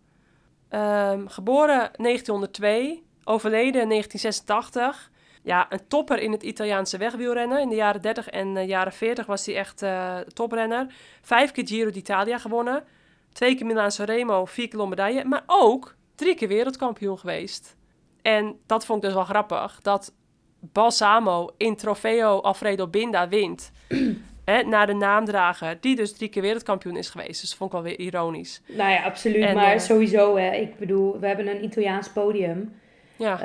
ehm, 0.69 1.27
geboren 1.27 1.91
1902, 1.97 3.05
overleden 3.25 3.83
in 3.83 3.89
1986. 3.89 5.11
Ja, 5.47 5.67
een 5.69 5.89
topper 5.89 6.19
in 6.19 6.33
het 6.33 6.43
Italiaanse 6.43 6.99
wegwielrennen. 6.99 7.61
In 7.61 7.69
de 7.69 7.75
jaren 7.75 8.03
30 8.03 8.29
en 8.29 8.57
eh, 8.57 8.67
jaren 8.67 8.93
40 8.93 9.27
was 9.27 9.47
hij 9.47 9.57
echt 9.57 9.83
eh, 9.83 10.19
toprenner. 10.19 10.87
Vijf 11.23 11.53
keer 11.53 11.67
Giro 11.67 11.91
d'Italia 11.91 12.39
gewonnen. 12.39 12.85
Twee 13.33 13.55
keer 13.55 13.67
Milaan 13.67 13.91
Sanremo, 13.91 14.45
vier 14.45 14.69
keer 14.69 14.79
Lombardije. 14.79 15.25
Maar 15.25 15.43
ook 15.47 15.95
drie 16.15 16.35
keer 16.35 16.49
wereldkampioen 16.49 17.19
geweest. 17.19 17.77
En 18.23 18.59
dat 18.67 18.87
vond 18.87 18.99
ik 18.99 19.05
dus 19.05 19.15
wel 19.15 19.25
grappig. 19.25 19.79
Dat 19.83 20.15
Balsamo 20.61 21.51
in 21.57 21.77
Trofeo 21.77 22.41
Alfredo 22.41 22.87
Binda 22.89 23.29
wint. 23.29 23.73
hè, 24.45 24.63
naar 24.63 24.87
de 24.87 24.95
naamdrager, 24.95 25.81
die 25.81 25.97
dus 25.97 26.13
drie 26.13 26.29
keer 26.29 26.43
wereldkampioen 26.43 26.97
is 26.97 27.09
geweest. 27.09 27.41
Dus 27.41 27.49
dat 27.49 27.59
vond 27.59 27.73
ik 27.73 27.77
wel 27.77 27.87
weer 27.87 27.99
ironisch. 27.99 28.63
Nou 28.67 28.91
ja, 28.91 29.03
absoluut. 29.03 29.45
En, 29.45 29.55
maar 29.55 29.73
eh, 29.73 29.79
sowieso, 29.79 30.37
hè. 30.37 30.55
Ik 30.55 30.79
bedoel, 30.79 31.21
we 31.21 31.27
hebben 31.27 31.47
een 31.47 31.65
Italiaans 31.65 32.09
podium. 32.09 32.75
Ja, 33.17 33.41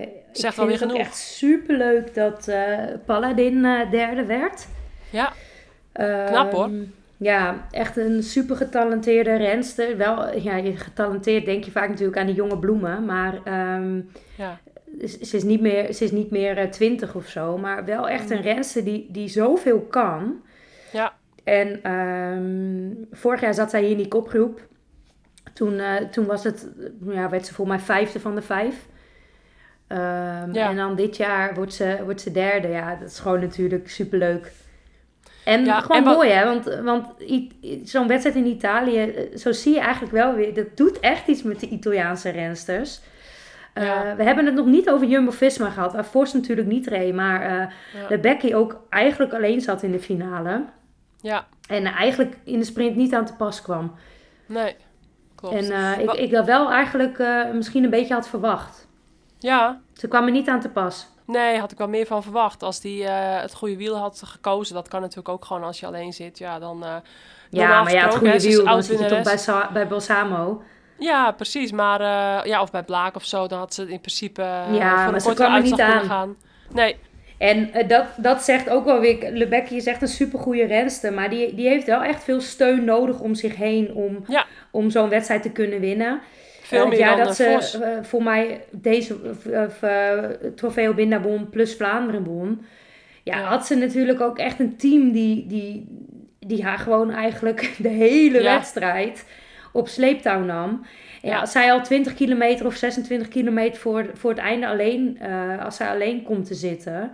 ik 0.00 0.08
Zegt 0.32 0.54
vind 0.54 0.56
wel 0.56 0.66
weer 0.66 0.78
genoeg. 0.78 0.96
echt 0.96 1.16
superleuk 1.16 2.14
dat 2.14 2.48
eh 2.48 2.78
Paladin 3.04 3.64
eh, 3.64 3.90
derde 3.90 4.24
werd. 4.24 4.66
ja, 5.10 5.32
Ehm, 5.92 6.26
Knap, 6.26 6.52
hoor. 6.52 6.70
Ja, 7.16 7.66
echt 7.70 7.96
een 7.96 8.22
super 8.22 8.56
getalenteerde 8.56 9.36
renster. 9.36 9.96
Wel, 9.96 10.36
ja, 10.38 10.60
getalenteerd 10.74 11.44
denk 11.44 11.64
je 11.64 11.70
vaak 11.70 11.88
natuurlijk 11.88 12.18
aan 12.18 12.26
die 12.26 12.34
jonge 12.34 12.58
bloemen. 12.58 13.04
Maar 13.04 13.38
ehm, 13.44 14.00
ja. 14.36 14.58
ze, 15.06 15.36
is 15.36 15.42
niet 15.42 15.60
meer, 15.60 15.92
ze 15.92 16.04
is 16.04 16.10
niet 16.10 16.30
meer 16.30 16.70
twintig 16.70 17.14
of 17.14 17.26
zo. 17.26 17.58
Maar 17.58 17.84
wel 17.84 18.08
echt 18.08 18.30
een 18.30 18.42
renster 18.42 18.84
die, 18.84 19.06
die 19.10 19.28
zoveel 19.28 19.80
kan. 19.80 20.42
Ja. 20.92 21.12
En 21.44 21.82
ehm, 21.82 23.16
vorig 23.16 23.40
jaar 23.40 23.54
zat 23.54 23.70
zij 23.70 23.80
hier 23.80 23.90
in 23.90 23.96
die 23.96 24.08
kopgroep. 24.08 24.66
Toen, 25.52 25.80
toen 26.10 26.26
was 26.26 26.44
het, 26.44 26.68
ja, 27.06 27.28
werd 27.28 27.46
ze 27.46 27.54
voor 27.54 27.66
mij 27.66 27.78
vijfde 27.78 28.20
van 28.20 28.34
de 28.34 28.42
vijf. 28.42 28.86
Ehm, 29.86 30.52
Ja. 30.52 30.68
En 30.70 30.76
dan 30.76 30.94
dit 30.96 31.16
jaar 31.16 31.54
wordt 31.54 31.74
ze, 31.74 31.98
wordt 32.04 32.20
ze 32.20 32.30
derde. 32.30 32.68
Ja, 32.68 32.94
dat 33.00 33.10
is 33.10 33.18
gewoon 33.18 33.40
natuurlijk 33.40 33.90
superleuk. 33.90 34.52
En 35.44 35.64
Ja, 35.64 35.80
gewoon 35.80 35.96
en 35.96 36.04
wat- 36.04 36.14
mooi, 36.14 36.30
hè? 36.30 36.44
Want, 36.44 36.64
want 36.82 37.06
zo'n 37.84 38.06
wedstrijd 38.06 38.36
in 38.36 38.46
Italië, 38.46 38.98
eh, 39.02 39.36
zo 39.36 39.52
zie 39.52 39.74
je 39.74 39.80
eigenlijk 39.80 40.12
wel 40.12 40.34
weer... 40.34 40.54
Dat 40.54 40.76
doet 40.76 41.00
echt 41.00 41.26
iets 41.28 41.42
met 41.42 41.60
de 41.60 41.68
Italiaanse 41.68 42.28
rensters. 42.30 43.00
Eh, 43.72 43.84
Ja. 43.84 44.16
We 44.16 44.22
hebben 44.22 44.46
het 44.46 44.54
nog 44.54 44.66
niet 44.66 44.90
over 44.90 45.06
Jumbo-Visma 45.06 45.70
gehad. 45.70 45.92
Waar 45.92 46.04
natuurlijk 46.32 46.66
niet 46.68 46.86
reed, 46.86 47.14
maar 47.14 47.40
eh 47.42 47.70
Ja. 48.00 48.06
de 48.08 48.18
Becky 48.18 48.54
ook 48.54 48.80
eigenlijk 48.88 49.32
alleen 49.32 49.60
zat 49.60 49.82
in 49.82 49.92
de 49.92 50.00
finale. 50.00 50.64
ja. 51.20 51.46
En 51.68 51.84
eigenlijk 51.86 52.36
in 52.44 52.58
de 52.58 52.64
sprint 52.64 52.96
niet 52.96 53.14
aan 53.14 53.24
te 53.26 53.34
pas 53.34 53.62
kwam. 53.62 53.92
Nee, 54.46 54.76
klopt. 55.34 55.54
En 55.54 55.70
eh, 55.70 55.98
ik, 55.98 56.12
ik 56.12 56.30
dat 56.30 56.44
wel 56.46 56.70
eigenlijk 56.72 57.18
eh, 57.18 57.50
misschien 57.52 57.84
een 57.84 57.90
beetje 57.90 58.14
had 58.14 58.28
verwacht. 58.28 58.88
Ja, 59.44 59.80
Ze 59.92 60.08
kwam 60.08 60.24
er 60.24 60.30
niet 60.30 60.48
aan 60.48 60.60
te 60.60 60.68
pas. 60.68 61.06
nee, 61.26 61.58
had 61.58 61.72
ik 61.72 61.78
wel 61.78 61.88
meer 61.88 62.06
van 62.06 62.22
verwacht. 62.22 62.62
Als 62.62 62.80
die 62.80 63.04
eh, 63.04 63.40
het 63.40 63.54
goede 63.54 63.76
wiel 63.76 63.96
had 63.96 64.22
gekozen, 64.24 64.74
dat 64.74 64.88
kan 64.88 65.00
natuurlijk 65.00 65.28
ook 65.28 65.44
gewoon 65.44 65.62
als 65.64 65.80
je 65.80 65.86
alleen 65.86 66.12
zit. 66.12 66.38
Ja, 66.38 66.58
dan... 66.58 66.84
eh, 66.84 66.94
Ja, 67.50 67.82
maar 67.82 67.92
ja, 67.92 68.04
het 68.04 68.14
goede 68.14 68.32
hè, 68.32 68.38
wiel, 68.38 68.64
dan 68.64 68.82
zit 68.82 68.98
je 68.98 69.06
toch 69.06 69.22
bij. 69.22 69.36
Sa- 69.38 69.70
bij 69.72 69.88
Balsamo. 69.88 70.62
Ja, 70.98 71.30
precies. 71.32 71.72
Maar 71.72 72.00
eh, 72.00 72.46
ja, 72.46 72.62
of 72.62 72.70
bij 72.70 72.82
Blaak 72.82 73.16
of 73.16 73.24
zo, 73.24 73.46
dan 73.46 73.58
had 73.58 73.74
ze 73.74 73.82
in 73.82 74.00
principe 74.00 74.42
Ja, 74.42 74.62
voor 74.68 74.78
maar 74.80 75.14
een 75.14 75.22
korte 75.22 75.34
kwam 75.42 75.54
er 75.54 75.62
niet 75.62 75.80
aan. 75.80 76.04
gaan. 76.04 76.36
Nee, 76.72 76.96
En 77.38 77.70
dat, 77.88 78.04
dat 78.16 78.42
zegt 78.42 78.68
ook 78.70 78.84
wel 78.84 79.00
weer, 79.00 79.30
Lebecki 79.32 79.76
is 79.76 79.86
echt 79.86 80.02
een 80.02 80.08
supergoeie 80.08 80.66
renster. 80.66 81.12
Maar 81.12 81.30
die, 81.30 81.54
die 81.54 81.68
heeft 81.68 81.86
wel 81.86 82.02
echt 82.02 82.24
veel 82.24 82.40
steun 82.40 82.84
nodig 82.84 83.20
om 83.20 83.34
zich 83.34 83.56
heen 83.56 83.92
om, 83.94 84.24
Ja. 84.26 84.44
om 84.70 84.90
zo'n 84.90 85.08
wedstrijd 85.08 85.42
te 85.42 85.50
kunnen 85.50 85.80
winnen. 85.80 86.20
Veel 86.66 86.82
Eh, 86.82 86.88
meer 86.88 86.98
ja, 86.98 87.16
dan 87.16 87.26
dat 87.26 87.40
eh, 87.40 87.58
ze 87.60 87.84
eh, 87.84 88.02
voor 88.04 88.22
mij 88.22 88.64
deze 88.70 89.16
of, 89.66 89.82
eh, 89.82 90.18
Trofeo 90.54 90.94
Binda 90.94 91.20
won 91.20 91.48
plus 91.48 91.74
Vlaanderen 91.76 92.24
won. 92.24 92.64
Ja, 93.22 93.38
Ja. 93.38 93.42
had 93.44 93.66
ze 93.66 93.74
natuurlijk 93.74 94.20
ook 94.20 94.38
echt 94.38 94.60
een 94.60 94.76
team 94.76 95.12
die, 95.12 95.46
die, 95.46 95.86
die 96.38 96.64
haar 96.64 96.78
gewoon 96.78 97.10
eigenlijk 97.10 97.74
de 97.78 97.88
hele 97.88 98.42
Ja. 98.42 98.54
wedstrijd 98.54 99.24
op 99.72 99.88
sleeptouw 99.88 100.40
nam. 100.40 100.86
Ja, 101.22 101.40
als 101.40 101.52
zij 101.52 101.72
al 101.72 101.82
20 101.82 102.14
kilometer 102.14 102.66
of 102.66 102.74
26 102.74 103.28
kilometer 103.28 103.80
voor, 103.80 104.10
voor 104.14 104.30
het 104.30 104.38
einde 104.38 104.66
alleen, 104.66 105.18
uh, 105.22 105.64
als 105.64 105.76
zij 105.76 105.88
alleen 105.88 106.22
komt 106.22 106.46
te 106.46 106.54
zitten, 106.54 107.12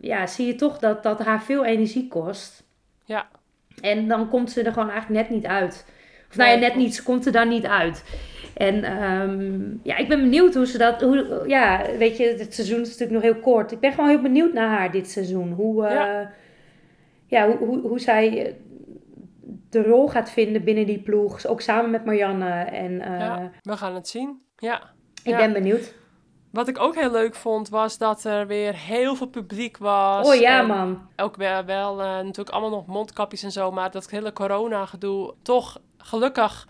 ja, 0.00 0.26
zie 0.26 0.46
je 0.46 0.54
toch 0.54 0.78
dat 0.78 1.02
dat 1.02 1.24
haar 1.24 1.42
veel 1.42 1.64
energie 1.64 2.08
kost. 2.08 2.62
Ja. 3.04 3.28
En 3.80 4.08
dan 4.08 4.28
komt 4.28 4.50
ze 4.50 4.62
er 4.62 4.72
gewoon 4.72 4.90
eigenlijk 4.90 5.20
net 5.28 5.36
niet 5.36 5.46
uit. 5.46 5.84
Of 6.30 6.36
nou 6.36 6.50
ja, 6.50 6.56
net 6.56 6.74
niet, 6.74 6.94
ze 6.94 7.02
komt 7.02 7.26
er 7.26 7.32
dan 7.32 7.48
niet 7.48 7.66
uit. 7.66 8.04
En 8.54 9.02
um, 9.02 9.80
ja, 9.82 9.96
ik 9.96 10.08
ben 10.08 10.20
benieuwd 10.20 10.54
hoe 10.54 10.66
ze 10.66 10.78
dat. 10.78 11.00
Hoe, 11.00 11.44
ja, 11.46 11.82
weet 11.98 12.16
je, 12.16 12.34
het 12.38 12.54
seizoen 12.54 12.80
is 12.80 12.88
natuurlijk 12.88 13.12
nog 13.12 13.32
heel 13.32 13.40
kort. 13.40 13.72
Ik 13.72 13.80
ben 13.80 13.92
gewoon 13.92 14.08
heel 14.08 14.22
benieuwd 14.22 14.52
naar 14.52 14.68
haar 14.68 14.90
dit 14.90 15.10
seizoen. 15.10 15.52
Hoe, 15.52 15.84
uh, 15.84 15.90
ja. 15.90 16.30
ja, 17.26 17.46
hoe, 17.46 17.56
hoe, 17.56 17.80
hoe 17.80 18.00
zij 18.00 18.56
de 19.70 19.82
rol 19.82 20.08
gaat 20.08 20.30
vinden 20.30 20.64
binnen 20.64 20.86
die 20.86 21.02
ploeg. 21.02 21.46
Ook 21.46 21.60
samen 21.60 21.90
met 21.90 22.04
Marianne. 22.04 22.50
En, 22.60 22.92
uh, 22.92 23.18
ja, 23.18 23.50
we 23.62 23.76
gaan 23.76 23.94
het 23.94 24.08
zien. 24.08 24.42
Ja. 24.56 24.82
Ik 25.24 25.36
ben 25.36 25.52
benieuwd. 25.52 25.94
Wat 26.50 26.68
ik 26.68 26.78
ook 26.78 26.94
heel 26.94 27.10
leuk 27.10 27.34
vond, 27.34 27.68
was 27.68 27.98
dat 27.98 28.24
er 28.24 28.46
weer 28.46 28.74
heel 28.74 29.14
veel 29.14 29.26
publiek 29.26 29.78
was. 29.78 30.28
Oh 30.28 30.34
ja, 30.34 30.62
man. 30.62 31.08
Ook 31.16 31.36
wel, 31.36 31.64
wel 31.64 32.00
uh, 32.00 32.04
natuurlijk 32.04 32.50
allemaal 32.50 32.70
nog 32.70 32.86
mondkapjes 32.86 33.42
en 33.42 33.52
zo. 33.52 33.70
Maar 33.70 33.90
dat 33.90 34.10
hele 34.10 34.32
corona-gedoe, 34.32 35.34
toch 35.42 35.80
gelukkig 35.96 36.68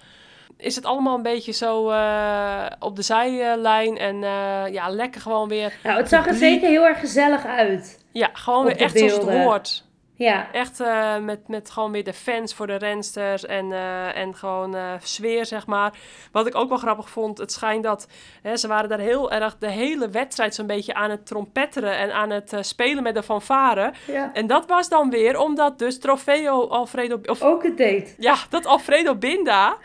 is 0.57 0.75
het 0.75 0.85
allemaal 0.85 1.17
een 1.17 1.23
beetje 1.23 1.53
zo 1.53 1.91
uh, 1.91 2.67
op 2.79 2.97
de 2.97 3.03
zijlijn. 3.03 3.99
En 3.99 4.15
uh, 4.15 4.73
ja, 4.73 4.89
lekker 4.89 5.21
gewoon 5.21 5.49
weer. 5.49 5.73
Nou, 5.83 5.97
het 5.97 6.09
zag 6.09 6.27
er 6.27 6.35
zeker 6.35 6.69
heel 6.69 6.87
erg 6.87 7.01
gezellig 7.01 7.45
uit. 7.45 8.05
Ja, 8.13 8.31
gewoon 8.33 8.65
weer 8.65 8.77
echt 8.77 8.95
beelden. 8.95 9.11
zoals 9.11 9.35
het 9.35 9.45
hoort. 9.45 9.85
Ja. 10.15 10.53
Echt 10.53 10.81
uh, 10.81 11.19
met, 11.19 11.49
met 11.49 11.71
gewoon 11.71 11.93
weer 11.93 12.05
de 12.05 12.13
fans 12.13 12.55
voor 12.55 12.67
de 12.67 12.75
rensters 12.75 13.47
en, 13.47 13.71
uh, 13.71 14.17
en 14.17 14.35
gewoon 14.35 14.77
uh, 14.77 14.93
sfeer, 15.03 15.47
zeg 15.47 15.67
maar. 15.67 15.93
Wat 16.33 16.47
ik 16.47 16.55
ook 16.55 16.69
wel 16.69 16.79
grappig 16.79 17.11
vond, 17.11 17.39
het 17.39 17.53
schijnt 17.53 17.83
dat 17.83 18.07
hè, 18.43 18.57
ze 18.57 18.69
waren 18.69 18.89
daar 18.89 18.99
heel 18.99 19.33
erg 19.33 19.57
de 19.59 19.71
hele 19.71 20.09
wedstrijd 20.09 20.55
zo'n 20.55 20.67
beetje 20.67 20.95
aan 20.95 21.11
het 21.11 21.27
trompetteren 21.27 21.97
en 21.99 22.13
aan 22.15 22.31
het 22.31 22.57
spelen 22.61 23.03
met 23.03 23.15
de 23.15 23.23
fanfare. 23.23 23.93
Ja. 24.07 24.31
En 24.33 24.47
dat 24.47 24.67
was 24.67 24.89
dan 24.89 25.11
weer 25.11 25.39
omdat 25.39 25.79
dus 25.79 25.99
Trofeo 25.99 26.67
Alfredo... 26.69 27.21
Of, 27.25 27.43
ook 27.43 27.63
het 27.63 27.77
deed. 27.77 28.15
Ja, 28.19 28.37
dat 28.51 28.67
Alfredo 28.67 29.15
Binda, 29.15 29.77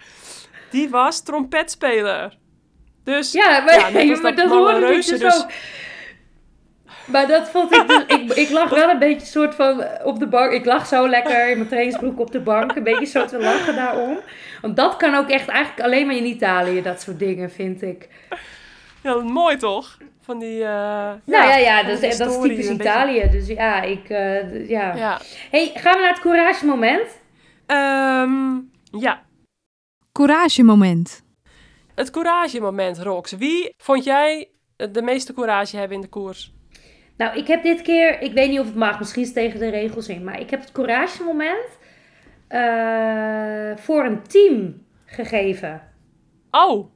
die 0.70 0.89
was 0.89 1.24
trompetspeler. 1.24 2.38
Dus 3.03 3.32
ja, 3.32 3.59
maar, 3.59 3.91
ja, 3.93 4.32
dat, 4.32 4.49
hoorde 4.49 4.80
Reuze, 4.80 5.18
dus... 5.18 5.36
Ook. 5.36 5.51
Maar 7.05 7.28
dat 7.28 7.49
vond 7.49 7.76
ik 7.76 7.88
dus... 7.88 8.03
ik, 8.07 8.34
ik 8.34 8.49
lag 8.49 8.70
wel 8.70 8.89
een 8.89 8.99
beetje 8.99 9.28
soort 9.28 9.55
van 9.55 9.84
op 10.03 10.20
de 10.20 10.28
bank. 10.28 10.51
Ik 10.51 10.65
lag 10.65 10.88
zo 10.88 11.09
lekker 11.09 11.49
in 11.49 11.57
mijn 11.57 11.70
trainingsbroek 11.70 12.20
op 12.20 12.32
de 12.32 12.39
bank. 12.39 12.76
Een 12.76 12.84
beetje 12.84 13.05
zo 13.05 13.26
te 13.26 13.39
lachen 13.39 13.76
daarom. 13.76 14.20
Want 14.61 14.76
dat 14.76 14.97
kan 14.97 15.15
ook 15.15 15.30
echt 15.30 15.47
eigenlijk 15.47 15.88
alleen 15.88 16.05
maar 16.05 16.15
in 16.15 16.26
Italië. 16.26 16.82
Dat 16.82 17.01
soort 17.01 17.20
dingen, 17.20 17.51
vind 17.51 17.82
ik. 17.82 18.09
Ja, 19.03 19.15
mooi 19.15 19.57
toch? 19.57 19.97
Van 20.22 20.39
die... 20.39 20.59
Uh, 20.59 20.68
nou 20.68 21.22
ja, 21.26 21.43
ja, 21.43 21.57
ja 21.57 21.84
dat, 21.84 22.01
is, 22.01 22.18
dat 22.18 22.30
is 22.30 22.41
typisch 22.41 22.70
Italië. 22.70 23.30
Dus 23.32 23.47
ja, 23.47 23.82
ik... 23.82 24.09
Uh, 24.09 24.70
ja. 24.70 24.95
ja. 24.95 25.20
hey, 25.51 25.72
gaan 25.74 25.93
we 25.93 25.99
naar 25.99 26.09
het 26.09 26.20
courage 26.20 26.65
moment? 26.65 27.20
Um, 27.68 28.72
ja. 28.91 29.22
Courage 30.18 30.63
moment. 30.63 31.24
Het 31.95 32.11
courage 32.11 32.59
moment, 32.59 32.99
Rox. 32.99 33.32
Wie 33.32 33.74
vond 33.78 34.03
jij 34.03 34.49
de 34.91 35.01
meeste 35.01 35.34
courage 35.34 35.78
hebben 35.78 35.95
in 35.95 36.01
de 36.01 36.07
koers? 36.07 36.53
Nou, 37.18 37.38
ik 37.38 37.47
heb 37.47 37.63
dit 37.63 37.82
keer, 37.82 38.22
ik 38.22 38.34
weet 38.34 38.49
niet 38.49 38.59
of 38.59 38.65
het 38.65 38.76
mag, 38.76 38.99
misschien 38.99 39.22
is 39.22 39.28
het 39.28 39.38
tegen 39.38 39.59
de 39.59 39.70
regels 39.70 40.07
in, 40.07 40.24
maar 40.24 40.39
ik 40.39 40.49
heb 40.49 40.59
het 40.59 40.72
courage 40.72 41.24
moment 41.24 41.78
uh, 42.49 43.84
voor 43.84 44.05
een 44.05 44.24
team 44.28 44.86
gegeven. 45.05 45.82
Oh, 46.51 46.91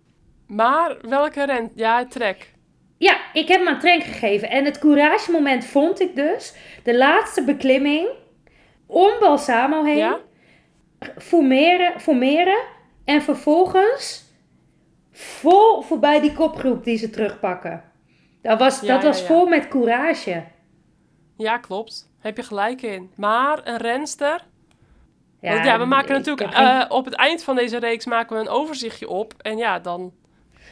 maar 0.48 0.98
welke 1.02 1.46
rent? 1.46 1.72
Ja, 1.76 2.06
trek. 2.06 2.54
Ja, 2.98 3.18
ik 3.34 3.48
heb 3.48 3.60
hem 3.60 3.68
aan 3.68 3.80
trek 3.80 4.04
gegeven. 4.04 4.50
En 4.50 4.66
het 4.66 4.80
courage 4.80 5.32
moment 5.32 5.66
vond 5.66 6.02
ik 6.02 6.16
dus 6.16 6.56
de 6.84 6.98
laatste 6.98 7.44
beklimming 7.44 8.10
om 8.86 9.12
Balsamo 9.20 9.84
heen. 9.84 9.98
Ja? 9.98 10.20
Formeren, 11.18 12.00
formeren 12.00 12.80
en 13.12 13.22
vervolgens 13.22 14.24
vol 15.12 15.82
voorbij 15.82 16.22
die 16.22 16.34
kopgroep 16.34 16.84
die 16.84 16.98
ze 16.98 17.10
terugpakken. 17.10 17.84
Dat 18.42 18.60
was, 18.60 18.82
dat 18.82 19.04
was 19.04 19.22
vol 19.22 19.46
met 19.46 19.68
courage. 19.68 20.44
Ja, 21.38 21.58
klopt. 21.58 22.10
Heb 22.20 22.38
je 22.38 22.44
gelijk 22.44 22.82
in. 22.82 23.12
Maar 23.16 23.68
een 23.68 23.78
renster. 23.78 24.46
Ja, 25.42 25.54
Want 25.54 25.66
ja 25.66 25.80
we 25.80 25.86
maken 25.86 26.14
natuurlijk 26.14 26.54
uh, 26.58 26.86
op 26.88 27.06
het 27.06 27.14
eind 27.14 27.44
van 27.44 27.56
deze 27.56 27.78
reeks 27.78 28.06
maken 28.06 28.36
we 28.36 28.42
een 28.42 28.50
overzichtje 28.50 29.10
op. 29.10 29.34
En 29.38 29.58
ja, 29.58 29.80
dan. 29.80 30.14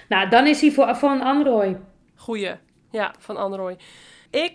Nou, 0.10 0.30
dan 0.30 0.48
is 0.48 0.62
hij 0.62 0.72
voor, 0.72 0.96
van 0.96 1.22
Android. 1.22 1.78
Goeie. 2.16 2.56
Ja, 2.92 3.14
van 3.20 3.38
Android. 3.38 3.84
Ik 4.30 4.54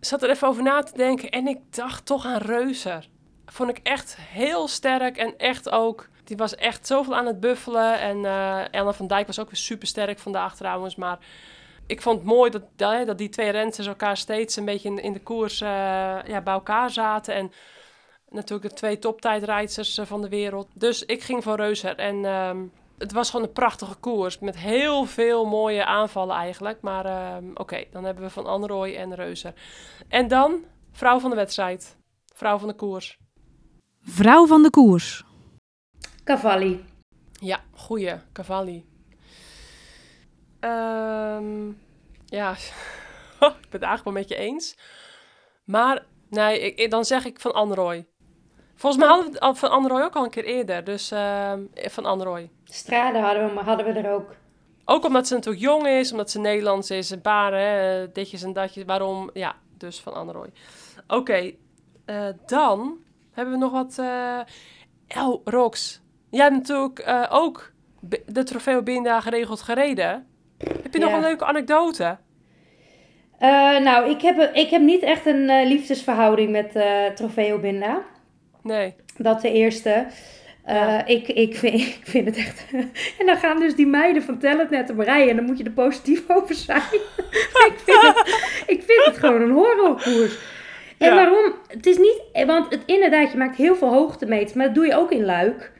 zat 0.00 0.22
er 0.22 0.30
even 0.30 0.48
over 0.48 0.62
na 0.62 0.82
te 0.82 0.96
denken 0.96 1.30
en 1.30 1.46
ik 1.46 1.58
dacht 1.70 2.06
toch 2.06 2.26
aan 2.26 2.40
Reuzer. 2.40 3.08
Vond 3.46 3.70
ik 3.70 3.78
echt 3.82 4.16
heel 4.16 4.68
sterk 4.68 5.16
en 5.16 5.38
echt 5.38 5.70
ook. 5.70 6.08
Die 6.30 6.38
was 6.38 6.54
echt 6.54 6.86
zoveel 6.86 7.16
aan 7.16 7.26
het 7.26 7.40
buffelen. 7.40 8.00
En 8.00 8.16
uh, 8.16 8.74
Ellen 8.74 8.94
van 8.94 9.06
Dijk 9.06 9.26
was 9.26 9.38
ook 9.38 9.50
weer 9.50 9.60
super 9.60 9.88
sterk 9.88 10.18
vandaag 10.18 10.56
trouwens. 10.56 10.96
Maar 10.96 11.18
ik 11.86 12.02
vond 12.02 12.18
het 12.18 12.26
mooi 12.26 12.50
dat, 12.50 12.62
dat 13.06 13.18
die 13.18 13.28
twee 13.28 13.50
renners 13.50 13.86
elkaar 13.86 14.16
steeds 14.16 14.56
een 14.56 14.64
beetje 14.64 15.02
in, 15.02 15.12
de 15.12 15.22
koers 15.22 15.60
uh, 15.60 15.68
ja, 16.26 16.40
bij 16.40 16.52
elkaar 16.52 16.90
zaten. 16.90 17.34
En 17.34 17.52
natuurlijk 18.28 18.68
de 18.70 18.76
twee 18.76 18.98
toptijdrijders 18.98 19.98
uh, 19.98 20.06
van 20.06 20.22
de 20.22 20.28
wereld. 20.28 20.68
Dus 20.74 21.04
ik 21.04 21.22
ging 21.22 21.42
voor 21.42 21.56
Reuser. 21.56 21.96
En 21.96 22.24
um, 22.24 22.72
het 22.98 23.12
was 23.12 23.30
gewoon 23.30 23.46
een 23.46 23.52
prachtige 23.52 23.94
koers. 23.94 24.38
Met 24.38 24.56
heel 24.56 25.04
veel 25.04 25.44
mooie 25.44 25.84
aanvallen 25.84 26.36
eigenlijk. 26.36 26.80
Maar 26.80 27.36
um, 27.36 27.50
oké, 27.54 27.84
dan 27.90 28.04
hebben 28.04 28.24
we 28.24 28.30
Van 28.30 28.46
Anrooy 28.46 28.94
en 28.94 29.14
Reuser. 29.14 29.54
En 30.08 30.28
dan 30.28 30.64
vrouw 30.92 31.18
van 31.18 31.30
de 31.30 31.36
wedstrijd. 31.36 31.96
Vrouw 32.34 32.58
van 32.58 32.68
de 32.68 32.74
koers. 32.74 33.18
Vrouw 34.02 34.46
van 34.46 34.62
de 34.62 34.70
koers. 34.70 35.28
Cavalli. 36.30 36.84
Ja, 37.40 37.60
goeie. 37.74 38.14
Cavalli. 38.32 38.84
Um, 40.60 41.78
ja, 42.26 42.50
ik 43.40 43.70
ben 43.70 43.70
het 43.70 43.82
eigenlijk 43.82 44.04
wel 44.04 44.12
met 44.12 44.28
je 44.28 44.36
eens. 44.36 44.76
Maar 45.64 46.04
nee, 46.28 46.74
ik, 46.74 46.90
dan 46.90 47.04
zeg 47.04 47.24
ik 47.24 47.40
van 47.40 47.52
Androy. 47.52 48.06
Volgens 48.74 49.02
mij 49.02 49.12
hadden 49.12 49.32
we 49.32 49.54
van 49.54 49.70
Androy 49.70 50.00
ook 50.00 50.16
al 50.16 50.24
een 50.24 50.30
keer 50.30 50.44
eerder. 50.44 50.84
Dus 50.84 51.12
uh, 51.12 51.52
van 51.74 52.04
Androy. 52.04 52.50
Strade 52.64 53.18
hadden 53.18 53.46
we, 53.46 53.54
maar 53.54 53.64
hadden 53.64 53.86
we 53.86 53.92
er 53.92 54.12
ook. 54.12 54.34
Ook 54.84 55.04
omdat 55.04 55.26
ze 55.26 55.34
natuurlijk 55.34 55.62
jong 55.62 55.86
is, 55.86 56.10
omdat 56.10 56.30
ze 56.30 56.38
Nederlands 56.38 56.90
is, 56.90 57.10
een 57.10 57.20
paar 57.20 57.52
hè, 57.52 58.12
ditjes 58.12 58.42
en 58.42 58.52
datjes. 58.52 58.84
Waarom? 58.84 59.30
Ja, 59.32 59.56
dus 59.76 60.00
van 60.00 60.14
Androy. 60.14 60.52
Oké, 61.06 61.14
okay, 61.14 61.58
uh, 62.06 62.28
dan 62.46 62.98
hebben 63.30 63.54
we 63.54 63.60
nog 63.60 63.72
wat. 63.72 63.96
Uh, 63.98 64.40
oh, 65.16 65.40
Rox. 65.44 66.00
Jij 66.30 66.42
hebt 66.42 66.56
natuurlijk 66.56 67.06
uh, 67.08 67.26
ook 67.30 67.72
de 68.26 68.42
Trofeo 68.42 68.82
Binda 68.82 69.20
geregeld 69.20 69.60
gereden. 69.60 70.26
Heb 70.82 70.92
je 70.92 70.98
nog 70.98 71.12
een 71.12 71.20
leuke 71.20 71.44
anekdote? 71.44 72.18
Uh, 73.40 73.78
nou, 73.78 74.10
ik 74.10 74.20
heb, 74.20 74.50
ik 74.54 74.70
heb 74.70 74.80
niet 74.80 75.02
echt 75.02 75.26
een 75.26 75.50
uh, 75.50 75.66
liefdesverhouding 75.66 76.50
met 76.50 76.76
uh, 76.76 77.06
Trofeo 77.06 77.58
Binda. 77.58 78.02
Nee. 78.62 78.94
Dat 79.16 79.40
de 79.40 79.52
eerste. 79.52 80.06
Ja. 80.66 81.06
ik, 81.06 81.28
ik, 81.28 81.56
vind, 81.56 81.74
ik 81.80 82.00
vind 82.02 82.26
het 82.26 82.36
echt... 82.36 82.66
en 83.18 83.26
dan 83.26 83.36
gaan 83.36 83.60
dus 83.60 83.74
die 83.74 83.86
meiden 83.86 84.22
van 84.22 84.38
Talent 84.38 84.70
net 84.70 84.90
om 84.90 85.02
rijden. 85.02 85.30
En 85.30 85.36
dan 85.36 85.44
moet 85.44 85.58
je 85.58 85.64
er 85.64 85.70
positief 85.70 86.22
over 86.36 86.54
zijn. 86.54 86.82
ik, 87.68 87.74
vind 87.84 88.00
het, 88.00 88.28
ik 88.66 88.82
vind 88.82 89.04
het 89.04 89.18
gewoon 89.18 89.42
een 89.42 89.50
horrorkoers. 89.50 90.38
En 90.98 91.08
ja. 91.08 91.14
waarom? 91.14 91.54
Het 91.66 91.86
is 91.86 91.98
niet... 91.98 92.46
Want 92.46 92.70
het, 92.70 92.82
inderdaad, 92.86 93.32
je 93.32 93.38
maakt 93.38 93.56
heel 93.56 93.76
veel 93.76 93.92
hoogtemeters. 93.92 94.52
Maar 94.52 94.66
dat 94.66 94.74
doe 94.74 94.86
je 94.86 94.96
ook 94.96 95.10
in 95.10 95.24
Luik. 95.24 95.72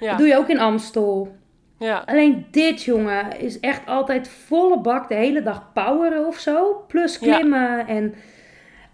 Ja. 0.00 0.08
Dat 0.08 0.18
doe 0.18 0.26
je 0.26 0.36
ook 0.36 0.48
in 0.48 0.58
Amstel. 0.58 1.36
Ja. 1.78 2.02
Alleen 2.06 2.46
dit, 2.50 2.82
jongen, 2.82 3.40
is 3.40 3.60
echt 3.60 3.86
altijd 3.86 4.28
volle 4.28 4.80
bak 4.80 5.08
de 5.08 5.14
hele 5.14 5.42
dag 5.42 5.72
poweren 5.72 6.26
of 6.26 6.38
zo. 6.38 6.84
Plus 6.88 7.18
klimmen 7.18 7.86
en... 7.86 8.14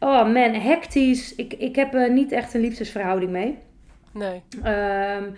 Oh 0.01 0.33
man, 0.33 0.55
hectisch. 0.55 1.35
Ik, 1.35 1.53
ik 1.53 1.77
heb 1.77 1.95
er 1.95 2.11
niet 2.11 2.33
echt 2.33 2.55
een 2.55 2.61
liefdesverhouding 2.61 3.31
mee. 3.31 3.59
Nee. 4.13 4.43
Um, 5.17 5.37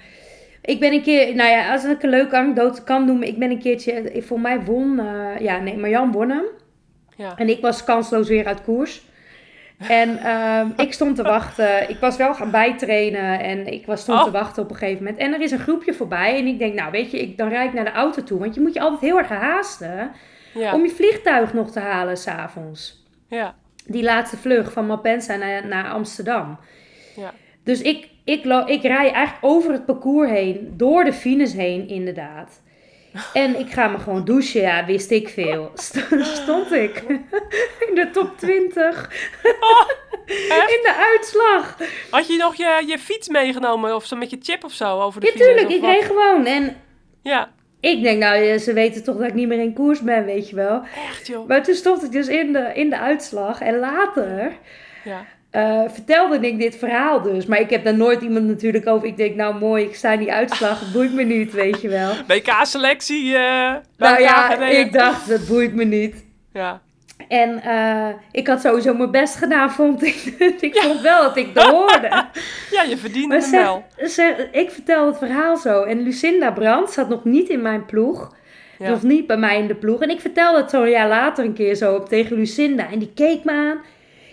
ik 0.62 0.80
ben 0.80 0.92
een 0.92 1.02
keer... 1.02 1.34
Nou 1.34 1.50
ja, 1.50 1.72
als 1.72 1.84
ik 1.84 2.02
een 2.02 2.10
leuke 2.10 2.36
anekdote 2.36 2.84
kan 2.84 3.04
noemen. 3.04 3.28
Ik 3.28 3.38
ben 3.38 3.50
een 3.50 3.58
keertje... 3.58 4.22
Voor 4.22 4.40
mij 4.40 4.60
won... 4.60 4.98
Uh, 4.98 5.38
ja, 5.38 5.58
nee, 5.58 5.76
Marjan 5.76 6.12
won 6.12 6.30
hem. 6.30 6.44
Ja. 7.16 7.36
En 7.36 7.48
ik 7.48 7.60
was 7.60 7.84
kansloos 7.84 8.28
weer 8.28 8.46
uit 8.46 8.62
koers. 8.62 9.02
En 9.88 10.30
um, 10.30 10.72
ik 10.76 10.92
stond 10.92 11.16
te 11.16 11.22
wachten. 11.22 11.90
Ik 11.90 11.98
was 11.98 12.16
wel 12.16 12.34
gaan 12.34 12.50
bijtrainen 12.50 13.40
en 13.40 13.66
ik 13.66 13.86
was 13.86 14.00
stond 14.00 14.18
oh. 14.18 14.24
te 14.24 14.30
wachten 14.30 14.62
op 14.62 14.70
een 14.70 14.76
gegeven 14.76 15.04
moment. 15.04 15.20
En 15.20 15.32
er 15.32 15.40
is 15.40 15.50
een 15.50 15.58
groepje 15.58 15.94
voorbij 15.94 16.38
en 16.38 16.46
ik 16.46 16.58
denk, 16.58 16.74
nou 16.74 16.90
weet 16.90 17.10
je, 17.10 17.20
ik, 17.20 17.36
dan 17.36 17.48
rijd 17.48 17.68
ik 17.68 17.74
naar 17.74 17.84
de 17.84 17.92
auto 17.92 18.22
toe. 18.22 18.38
Want 18.38 18.54
je 18.54 18.60
moet 18.60 18.74
je 18.74 18.80
altijd 18.80 19.00
heel 19.00 19.18
erg 19.18 19.28
haasten 19.28 20.10
ja. 20.54 20.74
om 20.74 20.82
je 20.82 20.90
vliegtuig 20.90 21.52
nog 21.52 21.70
te 21.70 21.80
halen 21.80 22.16
s'avonds. 22.16 23.04
Ja. 23.26 23.54
Die 23.86 24.02
laatste 24.02 24.36
vlucht 24.36 24.72
van 24.72 24.86
Malpensa 24.86 25.36
naar, 25.36 25.66
naar 25.66 25.90
Amsterdam. 25.90 26.58
Ja. 27.16 27.32
Dus 27.64 27.82
ik, 27.82 28.08
ik, 28.24 28.44
ik 28.66 28.82
rij 28.82 29.12
eigenlijk 29.12 29.38
over 29.40 29.72
het 29.72 29.86
parcours 29.86 30.30
heen, 30.30 30.74
door 30.76 31.04
de 31.04 31.12
fines 31.12 31.52
heen, 31.52 31.88
inderdaad. 31.88 32.62
En 33.32 33.58
ik 33.58 33.72
ga 33.72 33.88
me 33.88 33.98
gewoon 33.98 34.24
douchen, 34.24 34.60
ja, 34.60 34.84
wist 34.84 35.10
ik 35.10 35.28
veel. 35.28 35.72
Stond 36.42 36.72
ik 36.72 37.02
in 37.88 37.94
de 37.94 38.08
top 38.12 38.38
20. 38.38 39.10
in 40.76 40.82
de 40.82 40.94
uitslag. 41.12 41.76
Had 42.10 42.26
je 42.26 42.36
nog 42.36 42.54
je, 42.54 42.82
je 42.86 42.98
fiets 42.98 43.28
meegenomen 43.28 43.94
of 43.94 44.06
zo 44.06 44.16
met 44.16 44.30
je 44.30 44.38
chip 44.40 44.64
of 44.64 44.72
zo 44.72 45.00
over 45.00 45.20
de 45.20 45.26
Ja, 45.26 45.32
tuurlijk, 45.32 45.68
ik 45.68 45.80
reed 45.80 46.04
gewoon. 46.04 46.46
En 46.46 46.76
ja. 47.22 47.52
ik 47.80 48.02
denk, 48.02 48.18
nou, 48.18 48.58
ze 48.58 48.72
weten 48.72 49.04
toch 49.04 49.16
dat 49.16 49.26
ik 49.26 49.34
niet 49.34 49.48
meer 49.48 49.60
in 49.60 49.74
koers 49.74 50.00
ben, 50.00 50.24
weet 50.24 50.48
je 50.48 50.56
wel. 50.56 50.82
Echt, 51.08 51.26
joh. 51.26 51.48
Maar 51.48 51.62
toen 51.62 51.74
stond 51.74 52.04
ik 52.04 52.12
dus 52.12 52.28
in 52.28 52.52
de, 52.52 52.70
in 52.74 52.90
de 52.90 52.98
uitslag. 52.98 53.60
En 53.60 53.78
later... 53.78 54.52
Ja. 55.04 55.26
Uh, 55.52 55.82
vertelde 55.88 56.46
ik 56.46 56.58
dit 56.58 56.76
verhaal 56.76 57.20
dus. 57.20 57.46
Maar 57.46 57.60
ik 57.60 57.70
heb 57.70 57.84
daar 57.84 57.96
nooit 57.96 58.20
iemand 58.20 58.46
natuurlijk 58.46 58.86
over. 58.86 59.08
Ik 59.08 59.16
denk, 59.16 59.34
nou 59.34 59.58
mooi, 59.58 59.84
ik 59.84 59.94
sta 59.94 60.12
in 60.12 60.18
die 60.18 60.32
uitslag. 60.32 60.80
Het 60.80 60.92
boeit 60.92 61.14
me 61.14 61.22
niet, 61.22 61.52
weet 61.52 61.80
je 61.80 61.88
wel. 61.88 62.12
WK-selectie. 62.28 63.24
Uh, 63.24 63.74
nou 63.96 64.20
ja, 64.20 64.58
ik 64.66 64.92
dacht, 64.92 65.28
dat 65.28 65.46
boeit 65.46 65.74
me 65.74 65.84
niet. 65.84 66.24
Ja. 66.52 66.80
En 67.28 67.62
uh, 67.66 68.08
ik 68.30 68.46
had 68.46 68.60
sowieso 68.60 68.94
mijn 68.94 69.10
best 69.10 69.36
gedaan, 69.36 69.70
vond 69.70 70.02
ik. 70.02 70.34
ik 70.60 70.76
vond 70.76 71.00
wel 71.00 71.22
dat 71.22 71.36
ik 71.36 71.54
dat 71.54 71.66
hoorde. 71.66 72.08
ja, 72.76 72.82
je 72.82 72.96
verdiende 72.96 73.40
hem 73.40 73.50
wel. 73.50 73.84
Zeg, 73.96 74.50
ik 74.52 74.70
vertel 74.70 75.06
het 75.06 75.18
verhaal 75.18 75.56
zo. 75.56 75.82
En 75.82 76.02
Lucinda 76.02 76.50
Brandt 76.50 76.92
zat 76.92 77.08
nog 77.08 77.24
niet 77.24 77.48
in 77.48 77.62
mijn 77.62 77.86
ploeg. 77.86 78.34
Ja. 78.78 78.88
Nog 78.88 79.02
niet 79.02 79.26
bij 79.26 79.36
mij 79.36 79.58
in 79.58 79.66
de 79.66 79.74
ploeg. 79.74 80.00
En 80.00 80.10
ik 80.10 80.20
vertelde 80.20 80.60
het 80.60 80.70
zo 80.70 80.82
een 80.82 80.90
jaar 80.90 81.08
later 81.08 81.44
een 81.44 81.54
keer 81.54 81.74
zo 81.74 81.94
op 81.94 82.08
tegen 82.08 82.36
Lucinda. 82.36 82.90
En 82.90 82.98
die 82.98 83.12
keek 83.14 83.44
me 83.44 83.52
aan. 83.52 83.80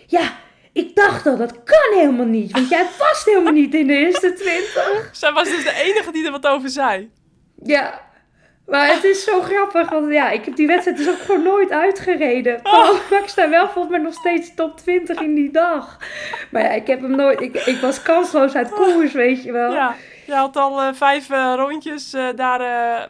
Ja, 0.08 0.32
ik 0.80 0.96
dacht 0.96 1.26
al, 1.26 1.38
dat 1.38 1.64
kan 1.64 1.98
helemaal 1.98 2.26
niet. 2.26 2.52
Want 2.52 2.70
jij 2.70 2.86
was 2.98 3.24
helemaal 3.26 3.54
niet 3.54 3.74
in 3.74 3.88
de 3.88 3.94
eerste 3.94 4.34
twintig. 4.34 5.10
Zij 5.12 5.32
was 5.32 5.50
dus 5.50 5.64
de 5.64 5.82
enige 5.84 6.12
die 6.12 6.26
er 6.26 6.32
wat 6.32 6.48
over 6.48 6.70
zei. 6.70 7.12
Ja, 7.64 8.02
maar 8.66 8.94
het 8.94 9.04
is 9.04 9.24
zo 9.24 9.42
grappig. 9.42 9.90
Want 9.90 10.14
ja, 10.14 10.30
ik 10.30 10.46
heb 10.46 10.56
die 10.56 10.68
wedstrijd 10.68 10.98
dus 10.98 11.10
ook 11.10 11.20
gewoon 11.20 11.44
nooit 11.44 11.72
uitgereden. 11.72 12.60
Oh. 12.64 12.92
Maar 13.10 13.22
ik 13.22 13.28
sta 13.28 13.50
wel 13.50 13.70
volgens 13.70 13.90
mij 13.90 14.04
nog 14.04 14.14
steeds 14.14 14.56
top 14.56 14.78
20 14.78 15.20
in 15.22 15.34
die 15.34 15.52
dag. 15.52 15.98
Maar 16.52 16.62
ja, 16.62 16.70
ik 16.70 16.88
heb 16.88 17.02
hem 17.02 17.16
nooit... 17.16 17.42
Ik, 17.42 17.56
ik 17.56 17.78
was 17.82 18.02
kansloos 18.02 18.56
uit 18.56 18.70
koers, 18.70 19.14
weet 19.14 19.44
je 19.44 19.52
wel. 19.52 19.72
Ja. 19.72 19.96
Je 20.30 20.36
had 20.36 20.56
al 20.56 20.82
uh, 20.82 20.94
vijf 20.94 21.30
uh, 21.30 21.54
rondjes 21.56 22.14
uh, 22.14 22.28
daar 22.36 22.60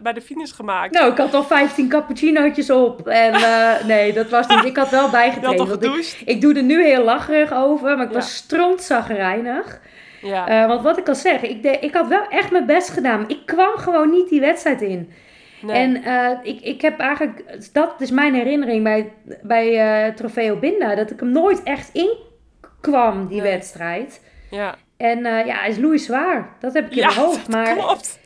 bij 0.02 0.14
de 0.14 0.22
finish 0.22 0.54
gemaakt. 0.56 0.94
Nou, 0.94 1.12
ik 1.12 1.18
had 1.18 1.34
al 1.34 1.44
15 1.44 1.90
cappuccinootjes 1.90 2.70
op. 2.70 3.08
En 3.08 3.34
nee, 3.94 4.14
dat 4.14 4.30
was 4.30 4.48
niet. 4.48 4.64
Ik 4.64 4.78
had 4.78 4.90
wel 4.90 5.10
bijgetraind. 5.10 5.60
Had 5.60 5.84
ik, 5.84 6.22
ik, 6.26 6.42
doe 6.42 6.54
er 6.54 6.64
nu 6.64 6.84
heel 6.84 7.04
lacherig 7.04 7.54
over, 7.54 7.96
maar 7.96 8.06
ik 8.06 8.12
ja. 8.12 8.18
was 8.18 8.36
strontzaggerijnig. 8.36 9.80
Ja. 10.22 10.68
want 10.68 10.82
wat 10.82 10.98
ik 10.98 11.08
al 11.08 11.16
zeg, 11.16 11.42
ik, 11.42 11.64
de, 11.64 11.80
ik 11.80 11.94
had 11.94 12.08
wel 12.08 12.28
echt 12.30 12.52
mijn 12.52 12.66
best 12.66 12.90
gedaan. 12.90 13.24
Ik 13.28 13.46
kwam 13.46 13.78
gewoon 13.78 14.10
niet 14.10 14.30
die 14.30 14.40
wedstrijd 14.40 14.82
in. 14.82 15.12
Nee. 15.62 15.76
En 15.76 16.04
ik, 16.44 16.62
ik 16.62 16.82
heb 16.82 17.00
eigenlijk, 17.00 17.44
dat 17.74 17.94
is 17.98 18.12
mijn 18.12 18.34
herinnering 18.34 18.84
bij, 18.84 19.14
bij 19.42 20.12
Trofeo 20.12 20.56
Binda, 20.56 20.96
dat 20.96 21.12
ik 21.12 21.20
hem 21.20 21.32
nooit 21.32 21.64
echt 21.64 21.90
in 21.94 22.18
kwam, 22.82 23.28
die 23.28 23.42
nee. 23.42 23.52
wedstrijd. 23.52 24.22
Ja. 24.50 24.76
En 25.00 25.18
uh, 25.20 25.46
ja, 25.46 25.64
is 25.64 25.78
Louis 25.78 26.06
zwaar. 26.06 26.56
Dat 26.60 26.74
heb 26.74 26.86
ik 26.86 26.92
in 26.92 26.98
ja, 26.98 27.08
mijn 27.08 27.20
hoofd. 27.20 27.48
Maar 27.48 27.76
klopt. 27.76 28.20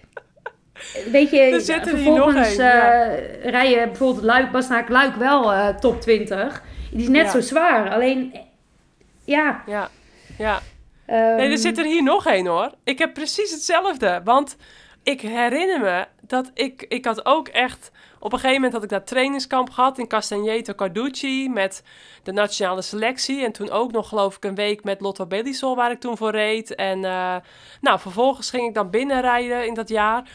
Weet 1.12 1.30
je, 1.30 1.82
vervolgens 1.84 2.52
uh, 2.52 2.58
ja. 2.58 3.16
rijden 3.44 3.88
bijvoorbeeld 3.88 4.26
Luik, 4.26 4.52
Basnaak 4.52 4.90
Luik 4.90 5.16
wel 5.16 5.54
uh, 5.54 5.68
top 5.68 6.02
20. 6.02 6.64
Die 6.92 7.02
is 7.02 7.08
net 7.08 7.26
ja. 7.26 7.32
zo 7.32 7.42
zwaar. 7.42 7.90
Alleen, 7.90 8.34
ja. 9.26 9.64
Ja, 9.66 9.90
ja. 10.38 10.62
Um, 11.08 11.36
nee, 11.36 11.52
er 11.52 11.58
zit 11.58 11.78
er 11.78 11.86
hier 11.86 12.04
nog 12.04 12.26
één 12.26 12.46
hoor. 12.46 12.72
Ik 12.84 12.98
heb 12.98 13.14
precies 13.14 13.52
hetzelfde. 13.52 14.22
Want 14.24 14.58
ik 15.04 15.22
herinner 15.22 15.80
me 15.80 16.08
dat 16.22 16.52
ik, 16.54 16.86
ik 16.88 17.06
had 17.06 17.26
ook 17.26 17.48
echt 17.48 17.92
op 18.20 18.34
een 18.34 18.40
gegeven 18.40 18.56
moment 18.56 18.74
had 18.74 18.84
ik 18.84 18.90
daar 18.90 19.04
trainingskamp 19.04 19.70
gehad 19.70 19.98
in 19.98 20.08
Castagneto 20.08 20.74
Carducci 20.74 21.50
met 21.50 21.84
de 22.24 22.32
nationale 22.32 22.82
selectie. 22.82 23.44
En 23.44 23.52
toen 23.52 23.70
ook 23.70 23.92
nog 23.92 24.08
geloof 24.08 24.36
ik 24.36 24.44
een 24.44 24.56
week 24.56 24.84
met 24.84 25.02
Lotto 25.02 25.26
Belisol 25.26 25.76
waar 25.76 25.92
ik 25.92 26.00
toen 26.00 26.18
voor 26.18 26.32
reed. 26.32 26.76
En 26.76 26.98
uh, 26.98 27.36
nou, 27.82 28.00
vervolgens 28.00 28.50
ging 28.50 28.68
ik 28.68 28.74
dan 28.74 28.90
binnenrijden 28.90 29.68
in 29.68 29.74
dat 29.74 29.90
jaar. 29.90 30.30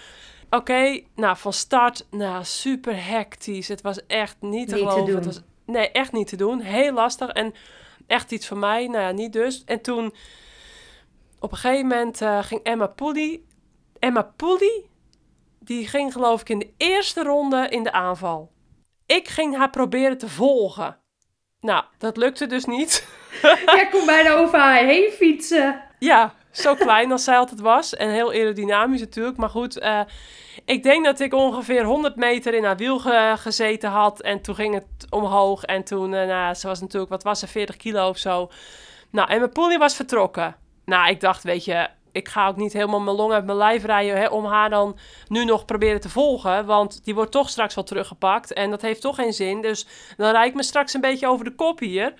Oké, 0.50 1.00
nou 1.14 1.36
van 1.36 1.52
start, 1.52 2.06
nou 2.10 2.44
super 2.44 3.06
hectisch. 3.06 3.68
Het 3.68 3.80
was 3.80 4.06
echt 4.06 4.36
niet 4.40 4.68
te 4.68 4.74
niet 4.74 4.84
geloven. 4.84 5.04
Te 5.04 5.12
het 5.12 5.24
was, 5.24 5.40
nee, 5.64 5.90
echt 5.90 6.12
niet 6.12 6.28
te 6.28 6.36
doen. 6.36 6.60
Heel 6.60 6.92
lastig 6.92 7.28
en 7.28 7.54
echt 8.06 8.32
iets 8.32 8.46
voor 8.46 8.58
mij. 8.58 8.86
Nou 8.86 9.02
ja, 9.02 9.10
niet 9.10 9.32
dus. 9.32 9.62
En 9.64 9.80
toen 9.80 10.14
op 11.38 11.52
een 11.52 11.58
gegeven 11.58 11.86
moment 11.86 12.20
uh, 12.20 12.42
ging 12.42 12.60
Emma 12.62 12.86
Pooley... 12.86 13.40
Emma 13.98 14.22
Pooley 14.22 14.88
die 15.68 15.88
ging 15.88 16.12
geloof 16.12 16.40
ik 16.40 16.48
in 16.48 16.58
de 16.58 16.72
eerste 16.76 17.22
ronde 17.22 17.66
in 17.68 17.82
de 17.82 17.92
aanval. 17.92 18.50
Ik 19.06 19.28
ging 19.28 19.56
haar 19.56 19.70
proberen 19.70 20.18
te 20.18 20.28
volgen. 20.28 20.96
Nou, 21.60 21.84
dat 21.98 22.16
lukte 22.16 22.46
dus 22.46 22.64
niet. 22.64 23.06
Jij 23.66 23.88
kon 23.90 24.06
bijna 24.06 24.34
over 24.34 24.58
haar 24.58 24.84
heen 24.84 25.10
fietsen. 25.10 25.82
Ja, 25.98 26.34
zo 26.50 26.74
klein 26.74 27.12
als 27.12 27.24
zij 27.24 27.36
altijd 27.36 27.60
was. 27.60 27.96
En 27.96 28.10
heel 28.10 28.30
aerodynamisch 28.30 29.00
natuurlijk. 29.00 29.36
Maar 29.36 29.48
goed, 29.48 29.78
uh, 29.78 30.00
ik 30.64 30.82
denk 30.82 31.04
dat 31.04 31.20
ik 31.20 31.34
ongeveer 31.34 31.84
100 31.84 32.16
meter 32.16 32.54
in 32.54 32.64
haar 32.64 32.76
wiel 32.76 32.98
ge 32.98 33.34
gezeten 33.36 33.90
had. 33.90 34.20
En 34.20 34.40
toen 34.40 34.54
ging 34.54 34.74
het 34.74 35.06
omhoog. 35.10 35.64
En 35.64 35.84
toen, 35.84 36.12
uh, 36.12 36.26
nou, 36.26 36.54
ze 36.54 36.66
was 36.66 36.80
natuurlijk, 36.80 37.10
wat 37.10 37.22
was 37.22 37.38
ze, 37.38 37.46
40 37.46 37.76
kilo 37.76 38.08
of 38.08 38.18
zo. 38.18 38.50
Nou, 39.10 39.28
en 39.30 39.38
mijn 39.38 39.52
pony 39.52 39.78
was 39.78 39.96
vertrokken. 39.96 40.56
Nou, 40.84 41.10
ik 41.10 41.20
dacht, 41.20 41.42
weet 41.42 41.64
je, 41.64 41.88
ik 42.18 42.28
ga 42.28 42.48
ook 42.48 42.56
niet 42.56 42.72
helemaal 42.72 43.00
mijn 43.00 43.16
long 43.16 43.32
uit 43.32 43.44
mijn 43.44 43.58
lijf 43.58 43.84
rijden 43.84 44.16
hè, 44.16 44.26
om 44.26 44.44
haar 44.44 44.70
dan 44.70 44.98
nu 45.28 45.44
nog 45.44 45.64
proberen 45.64 46.00
te 46.00 46.08
volgen. 46.08 46.66
Want 46.66 47.04
die 47.04 47.14
wordt 47.14 47.32
toch 47.32 47.48
straks 47.48 47.74
wel 47.74 47.84
teruggepakt. 47.84 48.52
En 48.52 48.70
dat 48.70 48.82
heeft 48.82 49.00
toch 49.00 49.14
geen 49.14 49.32
zin. 49.32 49.60
Dus 49.60 49.86
dan 50.16 50.30
rijd 50.30 50.48
ik 50.48 50.54
me 50.54 50.62
straks 50.62 50.94
een 50.94 51.00
beetje 51.00 51.28
over 51.28 51.44
de 51.44 51.54
kop 51.54 51.78
hier. 51.78 52.14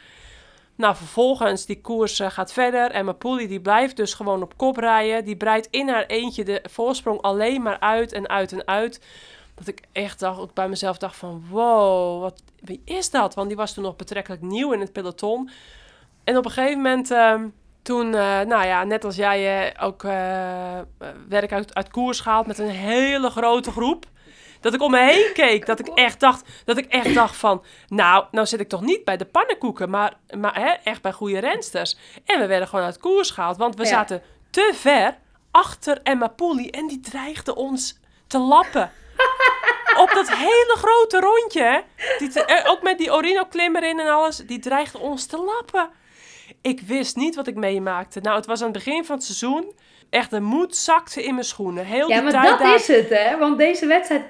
Nou, 0.75 0.97
vervolgens, 0.97 1.67
die 1.67 1.81
koers 1.81 2.21
uh, 2.21 2.31
gaat 2.31 2.53
verder. 2.53 2.91
En 2.91 3.19
poelie 3.19 3.49
die 3.49 3.61
blijft 3.61 3.97
dus 3.97 4.15
gewoon 4.15 4.43
op 4.43 4.57
kop 4.57 4.77
rijden. 4.77 5.25
Die 5.25 5.37
breidt 5.37 5.69
in 5.71 5.89
haar 5.89 6.07
eentje 6.07 6.45
de 6.45 6.65
voorsprong 6.71 7.21
alleen 7.21 7.63
maar 7.63 7.81
uit 7.81 8.13
en 8.13 8.29
uit 8.29 8.53
en 8.53 8.67
uit. 8.67 9.01
Dat 9.55 9.67
ik 9.67 9.81
echt 9.93 10.21
dacht, 10.21 10.41
ook 10.41 10.55
bij 10.55 10.69
mezelf 10.69 10.99
dacht 10.99 11.17
van... 11.17 11.45
Wow, 11.51 12.21
wat, 12.21 12.43
is 12.85 13.11
dat? 13.11 13.35
Want 13.35 13.49
die 13.49 13.57
was 13.57 13.75
toen 13.75 13.85
nog 13.85 13.97
betrekkelijk 13.97 14.43
nieuw 14.43 14.73
in 14.73 14.81
het 14.81 14.93
peloton. 14.93 15.51
En 16.25 16.37
op 16.37 16.45
een 16.45 16.51
gegeven 16.51 16.77
moment... 16.77 17.11
Uh, 17.11 17.43
toen, 17.89 18.07
uh, 18.07 18.41
nou 18.41 18.67
ja, 18.67 18.85
net 18.85 19.05
als 19.05 19.17
jij 19.17 19.71
uh, 19.75 19.85
ook 19.85 20.03
uh, 20.03 20.11
werk 21.29 21.53
uit, 21.53 21.75
uit 21.75 21.91
koers 21.91 22.21
gehaald 22.21 22.47
met 22.47 22.59
een 22.59 22.69
hele 22.69 23.31
grote 23.31 23.71
groep. 23.71 24.05
Dat 24.61 24.75
ik 24.75 24.83
om 24.83 24.91
me 24.91 25.01
heen 25.01 25.33
keek, 25.33 25.67
dat 25.67 25.79
ik 25.79 25.89
echt 25.89 26.21
dacht, 26.21 26.49
dat 26.65 26.77
ik 26.77 26.87
echt 26.87 27.15
dacht 27.15 27.37
van, 27.37 27.63
nou, 27.87 28.25
nou 28.31 28.47
zit 28.47 28.61
ik 28.61 28.69
toch 28.69 28.81
niet 28.81 29.05
bij 29.05 29.17
de 29.17 29.25
pannenkoeken, 29.25 29.91
maar, 29.91 30.13
maar 30.39 30.61
hè, 30.61 30.71
echt 30.85 31.03
bij 31.03 31.13
goede 31.13 31.39
rensters. 31.39 31.99
En 32.25 32.41
we 32.41 32.47
werden 32.47 32.69
gewoon 32.69 32.85
uit 32.85 32.99
koers 32.99 33.31
gehaald, 33.31 33.57
want 33.57 33.77
we 33.77 33.83
ja. 33.83 33.89
zaten 33.89 34.23
te 34.51 34.73
ver 34.75 35.17
achter 35.51 36.01
Emma 36.03 36.29
Pooley 36.29 36.71
en 36.71 36.87
die 36.87 37.01
dreigde 37.01 37.55
ons 37.55 37.99
te 38.27 38.39
lappen. 38.39 38.91
Op 40.03 40.11
dat 40.15 40.31
hele 40.31 40.75
grote 40.79 41.21
rondje, 41.21 41.85
die 42.19 42.29
te, 42.29 42.65
ook 42.67 42.83
met 42.83 42.99
die 42.99 43.13
Orino-klimmer 43.13 43.89
in 43.89 44.01
en 44.01 44.09
alles, 44.09 44.37
die 44.37 44.59
dreigde 44.59 44.99
ons 44.99 45.27
te 45.27 45.37
lappen. 45.37 45.91
Ik 46.61 46.81
wist 46.81 47.17
niet 47.17 47.35
wat 47.35 47.47
ik 47.47 47.55
meemaakte. 47.55 48.21
Nou, 48.21 48.37
het 48.37 48.47
was 48.47 48.59
aan 48.59 48.73
het 48.73 48.85
begin 48.85 49.05
van 49.05 49.17
het 49.17 49.25
seizoen. 49.25 49.73
Echt, 50.11 50.31
de 50.31 50.41
moed 50.41 50.77
zakte 50.77 51.23
in 51.25 51.35
mijn 51.35 51.47
schoenen. 51.47 51.85
Heel 51.85 52.09
ja, 52.09 52.21
maar 52.21 52.59
dat 52.59 52.75
is 52.75 52.87
het, 52.87 53.09
hè? 53.09 53.39
Want 53.39 53.59
deze 53.59 53.87
wedstrijd 53.87 54.23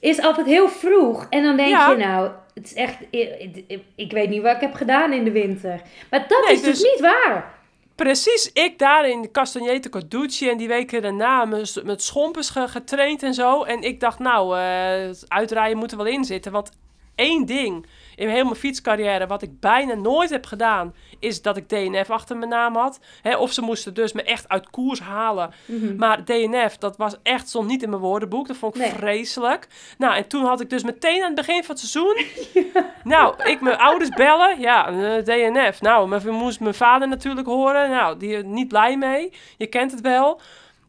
is 0.00 0.20
altijd 0.20 0.46
heel 0.46 0.68
vroeg. 0.68 1.26
En 1.30 1.42
dan 1.42 1.56
denk 1.56 1.68
je, 1.68 1.96
nou, 1.96 2.30
het 2.54 2.64
is 2.64 2.74
echt... 2.74 2.96
Ik, 3.10 3.82
ik, 3.94 4.12
weet 4.12 4.28
niet 4.28 4.42
wat 4.42 4.54
ik 4.54 4.60
heb 4.60 4.74
gedaan 4.74 5.12
in 5.12 5.24
de 5.24 5.30
winter. 5.30 5.80
Maar 6.10 6.28
dat 6.28 6.50
is 6.50 6.62
dus, 6.62 6.78
dus 6.78 6.90
niet 6.92 7.00
waar. 7.00 7.58
Precies, 7.94 8.50
ik 8.52 8.78
daar 8.78 9.08
in 9.08 9.22
de 9.22 9.30
Castagneto 9.30 9.88
Carducci 9.88 10.48
en 10.48 10.56
die 10.56 10.68
weken 10.68 11.02
daarna 11.02 11.44
met, 11.44 11.80
met 11.84 12.02
schompers 12.02 12.50
getraind 12.50 13.22
en 13.22 13.34
zo. 13.34 13.62
En 13.62 13.82
ik 13.82 14.00
dacht, 14.00 14.18
nou, 14.18 14.58
uh, 14.58 15.10
uitrijden 15.28 15.78
moet 15.78 15.90
er 15.90 15.96
wel 15.96 16.06
in 16.06 16.24
zitten. 16.24 16.52
Want 16.52 16.70
één 17.14 17.46
ding 17.46 17.86
in 18.20 18.28
heel 18.28 18.44
mijn 18.44 18.56
fietscarrière, 18.56 19.26
wat 19.26 19.42
ik 19.42 19.60
bijna 19.60 19.94
nooit 19.94 20.30
heb 20.30 20.46
gedaan, 20.46 20.94
is 21.18 21.42
dat 21.42 21.56
ik 21.56 21.68
DNF 21.68 22.10
achter 22.10 22.36
mijn 22.36 22.50
naam 22.50 22.76
had. 22.76 23.00
of 23.38 23.52
ze 23.52 23.62
moesten 23.62 23.94
dus 23.94 24.12
me 24.12 24.22
echt 24.22 24.48
uit 24.48 24.70
koers 24.70 25.00
halen. 25.00 25.50
Mhm. 25.64 25.96
Maar 25.96 26.24
DNF, 26.24 26.76
dat 26.76 26.96
was 26.96 27.16
echt, 27.22 27.48
stond 27.48 27.68
niet 27.68 27.82
in 27.82 27.90
mijn 27.90 28.02
woordenboek. 28.02 28.46
Dat 28.46 28.56
vond 28.56 28.78
ik 28.78 28.86
vreselijk. 28.86 29.68
Nou, 29.98 30.14
en 30.14 30.28
toen 30.28 30.44
had 30.44 30.60
ik 30.60 30.70
dus 30.70 30.82
meteen 30.82 31.20
aan 31.20 31.26
het 31.26 31.46
begin 31.46 31.64
van 31.64 31.74
het 31.74 31.84
seizoen... 31.84 32.24
Nou, 33.04 33.34
ik 33.44 33.60
mijn 33.60 33.78
ouders 33.78 34.10
bellen. 34.10 34.60
Ja, 34.60 34.90
uh, 34.90 35.16
eh, 35.16 35.24
DNF. 35.24 35.80
Nou, 35.80 36.08
mijn, 36.08 36.28
moest 36.28 36.60
mijn 36.60 36.74
vader 36.74 37.08
natuurlijk 37.08 37.46
horen. 37.46 37.90
Nou, 37.90 38.16
die 38.18 38.36
er 38.36 38.44
niet 38.44 38.68
blij 38.68 38.96
mee. 38.96 39.32
Je 39.56 39.66
kent 39.66 39.90
het 39.90 40.00
wel. 40.00 40.40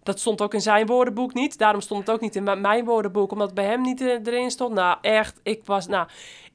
Dat 0.04 0.20
stond 0.20 0.42
ook 0.42 0.54
in 0.54 0.62
zijn 0.62 0.86
woordenboek 0.86 1.34
niet. 1.34 1.58
Daarom 1.58 1.82
stond 1.82 2.00
het 2.00 2.16
ook 2.16 2.22
niet 2.22 2.36
in 2.36 2.44
mijn 2.44 2.86
woordenboek, 2.86 3.32
omdat 3.32 3.46
het 3.46 3.56
bij 3.56 3.66
hem 3.66 3.82
niet 3.82 4.02
eh, 4.02 4.08
erin 4.08 4.52
stond. 4.52 4.74
Nou, 4.74 4.98
echt, 5.02 5.40
ik 5.44 5.62
was. 5.66 5.88
Nou, 5.88 6.08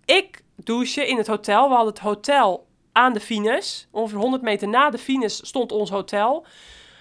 ik 0.04 0.44
douche 0.56 1.06
in 1.06 1.16
het 1.16 1.26
hotel. 1.26 1.68
We 1.68 1.74
hadden 1.74 1.92
het 1.92 2.02
hotel 2.02 2.66
aan 2.92 3.12
de 3.12 3.20
Fines. 3.20 3.88
Ongeveer 3.90 4.18
100 4.18 4.42
meter 4.42 4.68
na 4.68 4.90
de 4.90 4.98
Fines 4.98 5.46
stond 5.46 5.72
ons 5.72 5.90
hotel. 5.90 6.46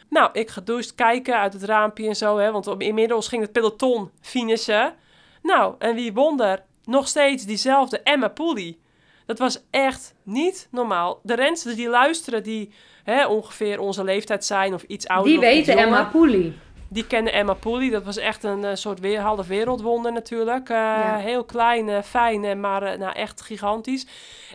Nou, 0.10 0.30
ik 0.34 0.50
gedoucht, 0.50 0.96
kijken 0.96 1.40
uit 1.40 1.54
het 1.54 1.64
raampje 1.64 2.08
en 2.08 2.16
zo, 2.16 2.38
hè, 2.38 2.52
want 2.52 2.68
inmiddels 2.78 3.28
ging 3.28 3.42
het 3.42 3.52
peloton 3.52 4.12
finishen. 4.22 4.94
Nou, 5.42 5.76
en 5.80 5.96
wie 5.96 6.14
wonder, 6.14 6.64
nog 6.84 7.08
steeds 7.08 7.46
diezelfde 7.46 8.00
Emma 8.00 8.28
Pooley. 8.28 8.78
Dat 9.26 9.40
was 9.40 9.64
echt 9.70 10.16
niet 10.24 10.68
normaal. 10.72 11.20
De 11.24 11.36
rensters 11.36 11.76
die 11.76 11.90
luisteren, 11.90 12.44
die 12.44 12.74
hè, 13.04 13.28
ongeveer 13.28 13.80
onze 13.80 14.04
leeftijd 14.04 14.46
zijn 14.46 14.74
of 14.74 14.84
iets 14.84 15.08
ouder. 15.08 15.32
Die 15.32 15.40
weten 15.40 15.78
Emma 15.78 16.04
Pooley. 16.04 16.54
Die 16.96 17.08
kennen 17.08 17.34
Emma 17.34 17.54
Pooley. 17.54 17.90
Dat 17.90 18.04
was 18.04 18.18
echt 18.18 18.44
een 18.44 18.64
uh, 18.64 18.70
soort 18.74 19.00
weer, 19.00 19.20
halve 19.20 19.46
wereldwonder 19.48 20.12
natuurlijk. 20.12 20.70
Uh, 20.70 21.16
Heel 21.16 21.44
klein, 21.44 21.88
uh, 21.88 22.02
fijn, 22.02 22.60
maar 22.60 22.98
nou, 22.98 23.14
echt 23.14 23.42
gigantisch. 23.42 24.08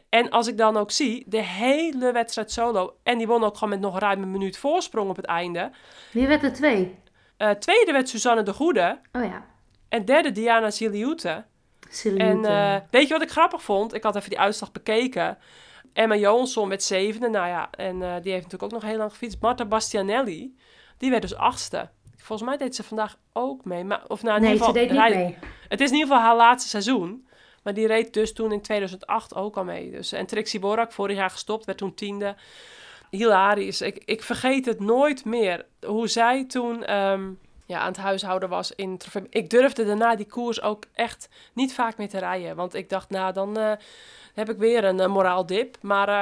En 0.09 0.31
als 0.31 0.47
ik 0.47 0.59
dan 0.59 0.77
ook 0.77 0.91
zie, 0.91 1.25
de 1.27 1.43
hele 1.43 2.13
wedstrijd 2.13 2.53
solo. 2.53 2.95
En 3.03 3.19
die 3.19 3.27
won 3.27 3.45
ook 3.45 3.55
gewoon 3.55 3.69
met 3.69 3.81
nog 3.81 3.99
ruim 3.99 4.23
een 4.23 4.31
minuut 4.31 4.59
voorsprong 4.59 5.11
op 5.11 5.17
het 5.17 5.25
einde. 5.25 5.71
Wie 6.13 6.27
werd 6.27 6.43
er 6.43 6.53
twee? 6.53 6.99
tweede 7.59 7.93
werd 7.93 8.09
Suzanne 8.09 8.43
de 8.43 8.53
Goede. 8.53 8.99
Oh 9.13 9.25
ja. 9.25 9.45
En 9.89 10.05
derde 10.05 10.33
Diana 10.33 10.71
Ziliute. 10.71 11.45
En 12.17 12.41
weet 12.91 13.07
je 13.07 13.13
wat 13.13 13.23
ik 13.23 13.31
grappig 13.31 13.63
vond? 13.63 13.95
Ik 13.95 14.03
had 14.03 14.17
even 14.17 14.31
die 14.31 14.41
uitslag 14.41 14.73
bekeken. 14.73 15.39
Emma 15.93 16.17
Johansson 16.17 16.69
met 16.69 16.83
zevende. 16.83 17.29
Nou 17.29 17.49
ja, 17.49 17.71
en 17.71 17.99
die 17.99 18.33
heeft 18.33 18.45
natuurlijk 18.45 18.63
ook 18.63 18.81
nog 18.81 18.83
heel 18.83 18.99
lang 18.99 19.11
gefietst. 19.11 19.41
Marta 19.41 19.65
Bastianelli, 19.65 20.57
die 20.99 21.11
werd 21.11 21.23
dus 21.23 21.35
achtste. 21.35 21.89
Volgens 22.23 22.49
mij 22.49 22.59
deed 22.59 22.75
ze 22.77 22.83
vandaag 22.83 23.17
ook 23.33 23.65
mee. 23.65 23.85
Maar, 23.85 24.03
of 24.09 24.23
nou, 24.23 24.37
in 24.37 24.43
nee, 24.43 24.53
ieder 24.53 24.67
geval, 24.67 24.83
ze 24.83 24.89
deed 24.89 24.99
niet 24.99 25.17
mee. 25.17 25.37
Het 25.69 25.81
is 25.81 25.91
in 25.91 25.97
ieder 25.97 26.09
geval 26.09 26.25
haar 26.25 26.37
laatste 26.37 26.69
seizoen. 26.69 27.29
Maar 27.63 27.75
die 27.75 27.87
reed 27.87 28.13
dus 28.13 28.33
toen 28.33 28.53
in 28.53 28.61
2008 28.61 29.35
ook 29.35 29.57
al 29.57 29.65
mee. 29.65 29.91
Dus, 29.91 30.13
en 30.13 30.27
Trixie 30.27 30.61
Borak, 30.61 30.93
vorig 30.93 31.17
jaar 31.17 31.31
gestopt, 31.31 31.65
werd 31.65 31.79
toen 31.79 31.95
tiende. 31.95 32.35
Hilarisch. 33.11 33.81
Ik, 33.81 34.03
ik 34.05 34.23
vergeet 34.23 34.67
het 34.67 34.81
nooit 34.81 35.25
meer. 35.25 35.67
Hoe 35.87 36.09
zij 36.09 36.45
toen 36.45 36.97
um, 36.97 37.39
ja, 37.67 37.79
aan 37.79 37.93
het 37.93 37.97
huishouden 37.97 38.49
was 38.49 38.75
in 38.75 38.99
Trofee. 38.99 39.27
Ik 39.31 39.51
durfde 39.51 39.85
daarna 39.85 40.17
die 40.17 40.27
koers 40.27 40.63
ook 40.63 40.85
echt 40.93 41.29
niet 41.53 41.75
vaak 41.75 41.97
meer 41.97 42.09
te 42.09 42.19
rijden. 42.19 42.57
Want 42.57 42.75
ik 42.75 42.89
dacht, 42.89 43.11
nou, 43.11 43.33
dan 43.33 43.59
uh, 43.59 43.73
heb 44.35 44.51
ik 44.51 44.59
weer 44.59 44.85
een 44.85 45.01
uh, 45.01 45.07
moraaldip. 45.07 45.77
Maar... 45.81 46.09
Uh, 46.09 46.21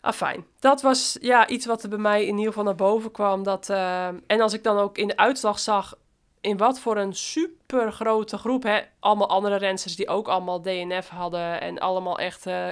Afijn, 0.00 0.46
dat 0.58 0.82
was 0.82 1.16
ja, 1.20 1.48
iets 1.48 1.66
wat 1.66 1.82
er 1.82 1.88
bij 1.88 1.98
mij 1.98 2.22
in 2.22 2.36
ieder 2.36 2.46
geval 2.46 2.64
naar 2.64 2.74
boven 2.74 3.10
kwam. 3.10 3.42
Dat, 3.42 3.68
uh, 3.68 4.06
en 4.06 4.40
als 4.40 4.52
ik 4.52 4.62
dan 4.62 4.78
ook 4.78 4.98
in 4.98 5.08
de 5.08 5.16
uitslag 5.16 5.58
zag 5.58 5.98
in 6.40 6.56
wat 6.56 6.80
voor 6.80 6.96
een 6.96 7.14
super 7.14 7.92
grote 7.92 8.38
groep, 8.38 8.62
hè, 8.62 8.80
allemaal 9.00 9.28
andere 9.28 9.56
rensters 9.56 9.96
die 9.96 10.08
ook 10.08 10.28
allemaal 10.28 10.62
DNF 10.62 11.08
hadden 11.08 11.60
en 11.60 11.78
allemaal 11.78 12.18
echt 12.18 12.46
uh, 12.46 12.68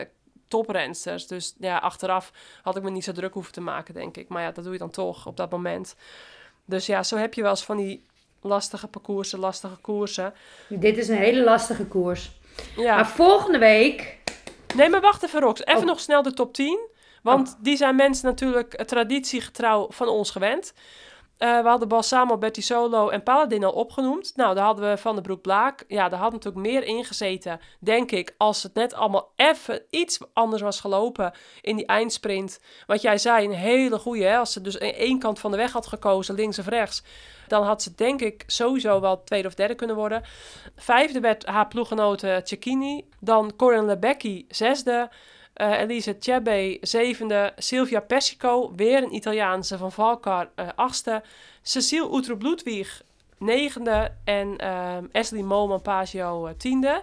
toprensters. 0.49 1.27
Dus 1.27 1.55
ja, 1.59 1.79
achteraf 1.79 2.33
had 2.63 2.77
ik 2.77 2.83
me 2.83 2.91
niet 2.91 3.05
zo 3.05 3.13
druk 3.13 3.33
hoeven 3.35 3.53
te 3.53 3.61
maken, 3.61 3.95
denk 3.95 4.17
ik. 4.17 4.29
Maar 4.29 4.43
ja, 4.43 4.51
dat 4.51 4.65
doe 4.65 4.73
je 4.73 4.79
dan 4.79 4.91
toch 4.91 5.27
op 5.27 5.37
dat 5.37 5.51
moment. 5.51 5.97
Dus 6.65 6.87
ja, 6.87 7.03
zo 7.03 7.17
heb 7.17 7.35
je 7.35 7.43
wel 7.43 7.51
eens 7.51 7.65
van 7.65 7.77
die 7.77 8.05
lastige 8.41 8.87
parcoursen, 8.87 9.39
lastige 9.39 9.77
koersen. 9.77 10.35
Dit 10.69 10.97
is 10.97 11.09
een 11.09 11.17
hele 11.17 11.45
lastige 11.45 11.87
koers. 11.87 12.31
Ja. 12.77 12.95
Maar 12.95 13.09
volgende 13.09 13.59
week... 13.59 14.19
Nee, 14.75 14.89
maar 14.89 15.01
wacht 15.01 15.23
even, 15.23 15.41
Rox. 15.41 15.65
Even 15.65 15.81
oh. 15.81 15.87
nog 15.87 16.01
snel 16.01 16.23
de 16.23 16.33
top 16.33 16.55
10. 16.55 16.79
Want 17.27 17.57
die 17.61 17.77
zijn 17.77 17.97
mensen 17.97 18.27
natuurlijk 18.27 18.85
traditiegetrouw 18.85 19.87
van 19.91 20.09
ons 20.09 20.31
gewend. 20.31 20.73
Uh, 21.39 21.63
we 21.63 21.69
hadden 21.69 21.89
Balsamo, 21.89 22.39
Betty 22.39 22.61
Solo 22.61 23.09
en 23.09 23.23
Paladin 23.23 23.65
al 23.65 23.73
opgenoemd. 23.73 24.33
Nou, 24.37 24.55
daar 24.55 24.65
hadden 24.65 24.91
we 24.91 24.97
Van 24.97 25.17
de 25.17 25.21
Broek 25.21 25.43
Blaak. 25.43 25.85
Ja, 25.89 26.09
daar 26.09 26.19
had 26.19 26.33
natuurlijk 26.33 26.67
meer 26.67 26.85
ingezeten, 26.85 27.61
denk 27.81 28.11
ik, 28.11 28.35
als 28.37 28.63
het 28.63 28.75
net 28.75 28.95
allemaal 28.95 29.33
even 29.37 29.83
iets 29.91 30.19
anders 30.33 30.63
was 30.63 30.81
gelopen 30.81 31.33
in 31.61 31.77
die 31.77 31.87
eindsprint. 31.87 32.61
Wat 32.87 33.03
jij 33.03 33.19
zei, 33.19 33.45
een 33.45 33.53
hele 33.53 33.99
goede, 33.99 34.25
hè? 34.25 34.37
als 34.37 34.53
ze 34.53 34.61
dus 34.61 34.81
aan 34.81 34.89
één 34.89 35.19
kant 35.19 35.39
van 35.39 35.51
de 35.51 35.57
weg 35.57 35.73
had 35.73 35.87
gekozen, 35.87 36.35
links 36.35 36.59
of 36.59 36.67
rechts, 36.67 37.03
dan 37.49 37.63
had 37.63 37.83
ze 37.83 37.95
denk 37.95 38.21
ik 38.21 38.45
sowieso 38.47 39.01
wel 39.01 39.25
tweede 39.25 39.49
of 39.49 39.55
derde 39.55 39.75
kunnen 39.75 39.97
worden. 39.97 40.23
Vijfde 40.77 41.21
werd 41.21 41.47
haar 41.47 41.69
ploeggenote 41.69 42.41
Cecchini. 42.45 43.09
Dan 43.21 43.57
Corinne 43.57 43.87
Lebecki, 43.87 44.47
zesde. 44.49 45.09
Uh, 45.61 45.81
Elise 45.81 46.17
zevende. 46.81 47.53
Silvia 47.57 48.01
Persico, 48.01 48.73
weer 48.75 49.03
een 49.03 49.15
Italiaanse 49.15 49.79
van 49.79 49.93
Valkar, 49.93 50.49
uh, 50.57 50.69
achtste. 50.75 51.23
Cecile 51.63 52.09
Outrup 52.09 52.43
Ludwig, 52.43 53.03
negende. 53.39 54.11
En 54.25 54.59
uh, 54.61 54.97
Ashley 55.13 55.43
Moman 55.43 55.83
Pagio, 55.83 56.47
uh, 56.47 56.53
tiende. 56.57 57.03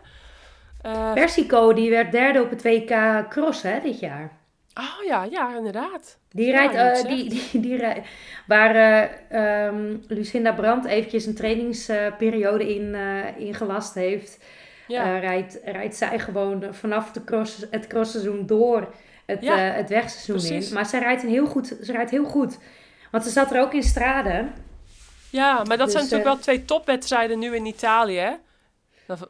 Persico, 1.14 1.74
die 1.74 1.90
werd 1.90 2.12
derde 2.12 2.42
op 2.42 2.50
het 2.50 2.62
WK 2.62 3.26
Cross 3.30 3.62
hè, 3.62 3.80
dit 3.80 4.00
jaar. 4.00 4.32
Oh 4.76 5.06
ja, 5.08 5.24
ja, 5.24 5.56
inderdaad. 5.58 6.18
Die 6.32 6.52
rijdt, 6.52 7.08
die, 7.08 7.30
die, 7.30 7.60
die, 7.62 7.78
rijdt, 7.78 8.08
waar 8.48 9.10
um, 9.68 10.04
Lucinda 10.08 10.52
Brandt 10.54 10.86
eventjes 10.86 11.26
een 11.26 11.36
trainingsperiode 11.36 12.76
in, 12.76 12.96
ingelast 13.38 13.94
heeft 13.94 14.40
ja. 14.88 15.16
Uh, 15.16 15.20
rijdt, 15.20 15.60
rijdt 15.66 15.96
zij 15.96 16.20
gewoon 16.20 16.74
vanaf 16.74 17.12
de 17.12 17.24
cross, 17.24 17.66
het 17.72 17.88
crossseizoen 17.88 18.46
door 18.46 18.94
het, 19.26 19.42
ja, 19.42 19.70
uh, 19.70 19.76
het 19.76 19.90
wegseizoen 19.90 20.58
in. 20.58 20.74
Maar 20.74 20.86
zij 20.86 21.00
rijdt, 21.00 21.24
een 21.24 21.30
heel 21.30 21.46
goed, 21.46 21.78
ze 21.82 21.92
rijdt 21.92 22.12
heel 22.12 22.26
goed. 22.26 22.58
Want 23.12 23.24
ze 23.24 23.30
zat 23.30 23.52
er 23.52 23.62
ook 23.62 23.74
in 23.74 23.84
straden. 23.84 24.54
Ja, 25.30 25.64
maar 25.64 25.78
dat 25.78 25.86
dus, 25.86 25.92
zijn 25.92 26.04
natuurlijk 26.04 26.30
uh, 26.30 26.34
wel 26.34 26.44
twee 26.44 26.66
topwedstrijden 26.66 27.40
nu 27.40 27.56
in 27.56 27.66
Italië. 27.66 28.38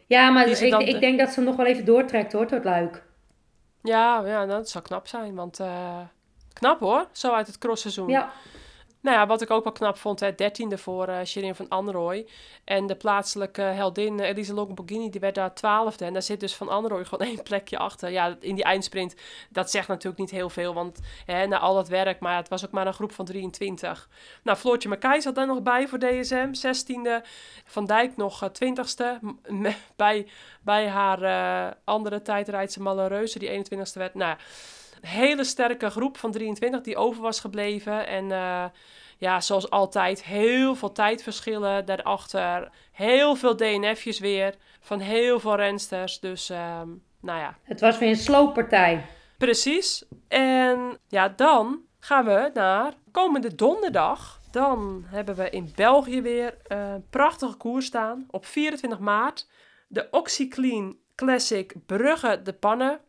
ja, 0.08 0.30
maar 0.30 0.48
ik, 0.48 0.70
dan... 0.70 0.82
ik 0.82 1.00
denk 1.00 1.20
dat 1.20 1.30
ze 1.30 1.42
nog 1.42 1.56
wel 1.56 1.66
even 1.66 1.86
doortrekt 1.86 2.34
hoor, 2.34 2.46
tot 2.46 2.64
Luik. 2.64 3.04
Ja, 3.84 4.24
ja 4.26 4.46
dat 4.46 4.70
zou 4.70 4.84
knap 4.84 5.08
zijn. 5.08 5.36
Want 5.36 5.60
knap 6.54 6.80
hoor, 6.80 7.08
zo 7.12 7.32
uit 7.32 7.48
het 7.48 7.58
crossseizoen. 7.58 8.10
Ja. 8.10 8.32
Nou 9.04 9.18
ja, 9.18 9.28
wat 9.28 9.42
ik 9.42 9.52
ook 9.52 9.64
wel 9.64 9.74
knap 9.74 9.98
vond, 9.98 10.20
het 10.20 10.38
dertiende 10.38 10.78
voor 10.78 11.10
uh, 11.10 11.24
Shirin 11.24 11.56
van 11.56 11.70
Anrooy. 11.70 12.28
En 12.64 12.88
de 12.88 12.96
plaatselijke 12.96 13.62
heldin 13.62 14.20
uh, 14.20 14.28
Elise 14.28 14.54
Longoborghini, 14.54 15.10
die 15.10 15.20
werd 15.20 15.36
daar 15.36 15.54
twaalfde. 15.54 16.06
En 16.06 16.14
daar 16.14 16.22
zit 16.22 16.40
dus 16.40 16.56
van 16.56 16.70
Anrooy 16.70 17.06
gewoon 17.06 17.28
één 17.32 17.44
plekje 17.44 17.78
achter. 17.78 18.10
Ja, 18.10 18.38
in 18.40 18.56
die 18.56 18.64
eindsprint, 18.64 19.16
dat 19.50 19.72
zegt 19.72 19.88
natuurlijk 19.88 20.18
niet 20.18 20.32
heel 20.32 20.50
veel, 20.50 20.74
want 20.74 21.00
hè, 21.26 21.48
na 21.48 21.60
al 21.60 21.74
dat 21.74 21.88
werk, 21.88 22.20
maar 22.20 22.36
het 22.36 22.48
was 22.48 22.66
ook 22.66 22.72
maar 22.72 22.88
een 22.88 22.94
groep 22.94 23.12
van 23.12 23.26
23. 23.26 24.10
Nou, 24.44 24.58
Floortje 24.58 24.90
Mackay 24.90 25.22
zat 25.22 25.36
daar 25.36 25.48
nog 25.48 25.62
bij 25.62 25.88
voor 25.88 26.00
DSM, 26.00 26.52
16e. 26.68 27.28
Van 27.66 27.86
Dijk 27.86 28.18
nog 28.18 28.44
uh, 28.44 28.50
20ste, 28.50 29.26
bij, 29.96 30.28
bij 30.62 30.88
haar 30.88 31.78
andere 31.84 32.22
tijdrijdse 32.22 32.82
Malheureuze, 32.82 33.40
die 33.40 33.64
21ste 33.64 33.94
werd. 33.94 34.14
Nou 34.14 34.38
hele 35.08 35.44
sterke 35.44 35.90
groep 35.90 36.18
van 36.18 36.32
23 36.32 36.82
die 36.82 36.96
over 36.96 37.22
was 37.22 37.40
gebleven. 37.40 38.08
En 38.08 38.26
uh, 38.30 38.66
ja, 39.18 39.42
zoals 39.42 39.70
altijd, 39.70 40.24
heel 40.24 40.76
veel 40.76 40.92
tijdverschillen 40.92 41.86
daarachter. 41.86 42.70
Heel 42.92 43.36
veel 43.36 43.56
DNF'jes 43.56 44.20
weer 44.20 44.56
van 44.80 45.00
heel 45.00 45.40
veel 45.40 45.56
rensters. 45.56 46.20
Dus, 46.20 46.50
uh, 46.50 46.82
nou 47.22 47.40
ja. 47.40 47.58
Het 47.64 47.80
was 47.80 47.98
weer 47.98 48.10
een 48.10 48.16
slooppartij. 48.16 49.06
Precies. 49.38 50.06
En 50.28 50.98
ja, 51.08 51.30
dan 51.30 51.82
gaan 52.00 52.26
we 52.26 52.52
naar 52.54 52.94
komende 53.12 53.56
donderdag. 53.56 54.42
Dan 54.52 55.04
hebben 55.08 55.36
we 55.36 55.50
in 55.50 55.72
België 55.76 56.22
weer 56.22 56.58
een 56.68 57.06
prachtige 57.10 57.58
koers 57.58 57.86
staan. 57.86 58.26
Op 58.30 58.46
24 58.46 59.00
maart. 59.00 59.48
De 59.88 60.08
OxyClean 60.12 60.98
Classic 61.16 61.74
Brugge 61.86 62.42
de 62.44 62.54
Pannen 62.54 63.00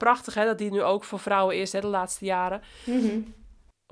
prachtig 0.00 0.34
hè, 0.34 0.44
dat 0.44 0.58
die 0.58 0.70
nu 0.70 0.82
ook 0.82 1.04
voor 1.04 1.18
vrouwen 1.18 1.56
is 1.56 1.72
hè, 1.72 1.80
de 1.80 1.86
laatste 1.86 2.24
jaren. 2.24 2.62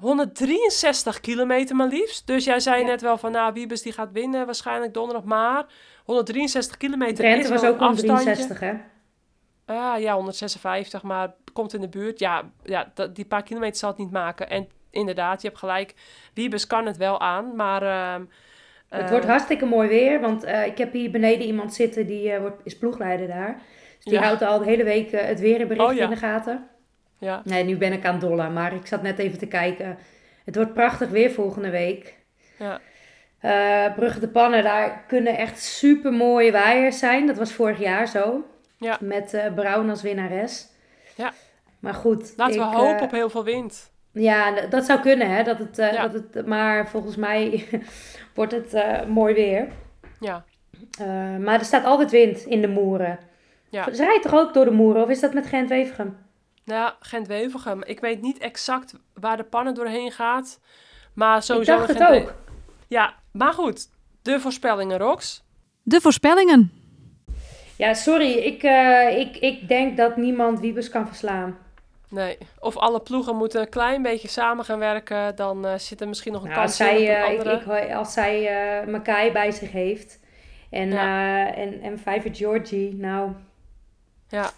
163 0.00 1.14
mhm. 1.14 1.22
kilometer 1.22 1.76
maar 1.76 1.88
liefst. 1.88 2.26
Dus 2.26 2.44
jij 2.44 2.60
zei 2.60 2.84
net 2.84 3.00
wel 3.00 3.18
van, 3.18 3.32
nou, 3.32 3.52
Wiebes 3.52 3.82
die 3.82 3.92
gaat 3.92 4.12
winnen 4.12 4.46
waarschijnlijk 4.46 4.94
donderdag. 4.94 5.24
Maar 5.24 5.66
163 6.04 6.76
kilometer 6.76 7.14
Drenthe 7.14 7.42
is 7.42 7.48
was 7.48 7.64
ook 7.64 7.78
163, 7.78 8.60
hè? 8.60 8.74
Ah, 9.66 10.00
ja, 10.00 10.14
156, 10.14 11.02
maar 11.02 11.34
komt 11.52 11.74
in 11.74 11.80
de 11.80 11.88
buurt. 11.88 12.18
Ja, 12.18 12.50
ja 12.64 12.92
die 13.12 13.24
paar 13.24 13.42
kilometer 13.42 13.76
zal 13.76 13.88
het 13.88 13.98
niet 13.98 14.10
maken. 14.10 14.50
En 14.50 14.68
inderdaad, 14.90 15.42
je 15.42 15.48
hebt 15.48 15.60
gelijk. 15.60 15.94
Wiebes 16.34 16.66
kan 16.66 16.86
het 16.86 16.96
wel 16.96 17.20
aan, 17.20 17.56
maar... 17.56 17.82
Uh, 17.82 18.26
het 18.88 19.10
wordt 19.10 19.26
hartstikke 19.26 19.66
mooi 19.66 19.88
weer, 19.88 20.20
want 20.20 20.44
uh, 20.44 20.66
ik 20.66 20.78
heb 20.78 20.92
hier 20.92 21.10
beneden 21.10 21.46
iemand 21.46 21.74
zitten 21.74 22.06
die 22.06 22.32
uh, 22.32 22.38
wordt, 22.38 22.60
is 22.64 22.78
ploegleider 22.78 23.26
daar. 23.26 23.60
Die 24.08 24.18
houdt 24.18 24.42
al 24.42 24.58
de 24.58 24.64
hele 24.64 24.84
week 24.84 25.12
uh, 25.12 25.20
het 25.20 25.40
weerbericht 25.40 25.90
oh, 25.90 25.96
in 25.96 26.10
de 26.10 26.16
gaten. 26.16 26.68
Ja. 27.18 27.42
Nee, 27.44 27.64
nu 27.64 27.76
ben 27.76 27.92
ik 27.92 28.04
aan 28.04 28.18
dollar, 28.18 28.50
maar 28.50 28.74
ik 28.74 28.86
zat 28.86 29.02
net 29.02 29.18
even 29.18 29.38
te 29.38 29.46
kijken. 29.46 29.98
Het 30.44 30.56
wordt 30.56 30.74
prachtig 30.74 31.08
weer 31.08 31.30
volgende 31.30 31.70
week. 31.70 32.16
Ja. 32.58 32.80
Uh, 33.42 33.94
Brugge 33.94 34.20
de 34.20 34.28
Pannen, 34.28 34.62
daar 34.62 35.04
kunnen 35.06 35.36
echt 35.36 35.62
super 35.62 36.12
mooie 36.12 36.52
waaiers 36.52 36.98
zijn. 36.98 37.26
Dat 37.26 37.36
was 37.36 37.52
vorig 37.52 37.78
jaar 37.78 38.08
zo. 38.08 38.46
Ja. 38.76 38.98
Met 39.00 39.34
uh, 39.34 39.54
Brown 39.54 39.88
als 39.88 40.02
winnares. 40.02 40.68
Ja. 41.14 41.32
Maar 41.78 41.94
goed. 41.94 42.32
Laten 42.36 42.54
ik, 42.54 42.60
we 42.60 42.76
hopen 42.76 43.02
op 43.02 43.10
heel 43.10 43.30
veel 43.30 43.44
wind. 43.44 43.90
Ja, 44.12 44.66
dat 44.66 44.84
zou 44.84 45.00
kunnen, 45.00 45.30
hè. 45.30 45.42
Dat 45.42 45.58
het, 45.58 45.76
ja. 45.76 46.08
dat 46.08 46.12
het, 46.12 46.46
maar 46.46 46.88
volgens 46.88 47.16
mij 47.16 47.64
wordt 48.34 48.52
het 48.52 48.74
mooi 49.08 49.34
weer. 49.34 49.68
Ja. 50.20 50.44
maar 51.38 51.58
er 51.58 51.64
staat 51.64 51.84
altijd 51.84 52.10
wind 52.10 52.44
in 52.44 52.60
de 52.60 52.68
moeren. 52.68 53.18
Ja. 53.70 53.92
Ze 53.94 54.04
rijdt 54.04 54.22
toch 54.22 54.34
ook 54.34 54.54
door 54.54 54.64
de 54.64 54.70
moeren, 54.70 55.02
of 55.02 55.08
is 55.08 55.20
dat 55.20 55.34
met 55.34 55.46
Gent-Wevergem? 55.46 56.16
Nou, 56.64 56.92
Gent-Wevergem. 57.00 57.84
Ik 57.84 58.00
weet 58.00 58.20
niet 58.20 58.38
exact 58.38 58.94
waar 59.14 59.36
de 59.36 59.44
pannen 59.44 59.74
doorheen 59.74 60.12
gaat. 60.12 60.60
Maar 61.12 61.42
sowieso 61.42 61.72
ik 61.72 61.78
dacht 61.78 61.98
het 61.98 62.08
ook. 62.08 62.34
Ja, 62.88 63.14
maar 63.32 63.52
goed. 63.52 63.88
De 64.22 64.40
voorspellingen, 64.40 64.98
Rox. 64.98 65.42
De 65.82 66.00
voorspellingen. 66.00 66.72
Ja, 67.76 67.94
sorry. 67.94 68.32
Ik, 68.32 68.62
uh, 68.62 69.18
ik, 69.18 69.36
ik 69.36 69.68
denk 69.68 69.96
dat 69.96 70.16
niemand 70.16 70.60
Wiebes 70.60 70.88
kan 70.88 71.06
verslaan. 71.06 71.58
Nee, 72.10 72.38
of 72.58 72.76
alle 72.76 73.00
ploegen 73.00 73.36
moeten 73.36 73.60
een 73.60 73.68
klein 73.68 74.02
beetje 74.02 74.28
samen 74.28 74.64
gaan 74.64 74.78
werken, 74.78 75.36
dan 75.36 75.66
uh, 75.66 75.74
zit 75.74 76.00
er 76.00 76.08
misschien 76.08 76.32
nog 76.32 76.42
een 76.42 76.48
nou, 76.48 76.60
kans 76.60 76.80
als 76.80 76.88
zij, 76.88 77.02
in. 77.02 77.10
Uh, 77.10 77.52
ik, 77.52 77.62
ik, 77.66 77.94
als 77.94 78.12
zij 78.12 78.40
uh, 78.82 78.88
Makai 78.92 79.32
bij 79.32 79.50
zich 79.50 79.72
heeft 79.72 80.20
en, 80.70 80.90
ja. 80.90 81.54
en, 81.54 81.80
en 81.80 81.98
Vijver 81.98 82.34
Georgie, 82.34 82.94
nou... 82.94 83.30
Ja, 84.28 84.50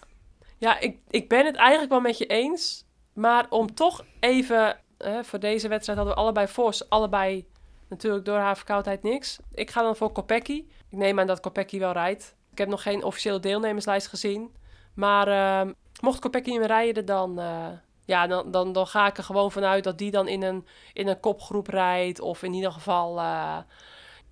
ja 0.57 0.79
ik, 0.79 0.97
ik 1.09 1.29
ben 1.29 1.45
het 1.45 1.55
eigenlijk 1.55 1.91
wel 1.91 2.01
met 2.01 2.17
je 2.17 2.25
eens. 2.25 2.85
Maar 3.13 3.45
om 3.49 3.73
toch 3.73 4.05
even, 4.19 4.77
voor 5.21 5.39
deze 5.39 5.67
wedstrijd 5.67 5.97
hadden 5.97 6.15
we 6.15 6.21
allebei 6.21 6.47
Vos, 6.47 6.89
allebei 6.89 7.45
natuurlijk 7.91 8.25
door 8.25 8.37
haar 8.37 8.57
verkoudheid 8.57 9.03
niks. 9.03 9.39
Ik 9.53 9.71
ga 9.71 9.81
dan 9.81 9.95
voor 9.95 10.11
Kopecky. 10.11 10.65
Ik 10.89 10.97
neem 10.97 11.19
aan 11.19 11.27
dat 11.27 11.39
Kopecky 11.39 11.79
wel 11.79 11.91
rijdt. 11.91 12.35
Ik 12.51 12.57
heb 12.57 12.67
nog 12.67 12.81
geen 12.81 13.03
officiële 13.03 13.39
deelnemerslijst 13.39 14.07
gezien. 14.07 14.55
Maar 14.93 15.27
uh, 15.27 15.73
mocht 16.01 16.19
Kopecky 16.19 16.57
me 16.57 16.67
rijden, 16.67 17.05
dan, 17.05 17.39
uh, 17.39 17.67
ja, 18.05 18.27
dan, 18.27 18.51
dan, 18.51 18.71
dan 18.71 18.87
ga 18.87 19.07
ik 19.07 19.17
er 19.17 19.23
gewoon 19.23 19.51
vanuit 19.51 19.83
dat 19.83 19.97
die 19.97 20.11
dan 20.11 20.27
in 20.27 20.43
een, 20.43 20.67
in 20.93 21.07
een 21.07 21.19
kopgroep 21.19 21.67
rijdt. 21.67 22.19
Of 22.19 22.43
in 22.43 22.53
ieder 22.53 22.71
geval 22.71 23.17
uh, 23.17 23.57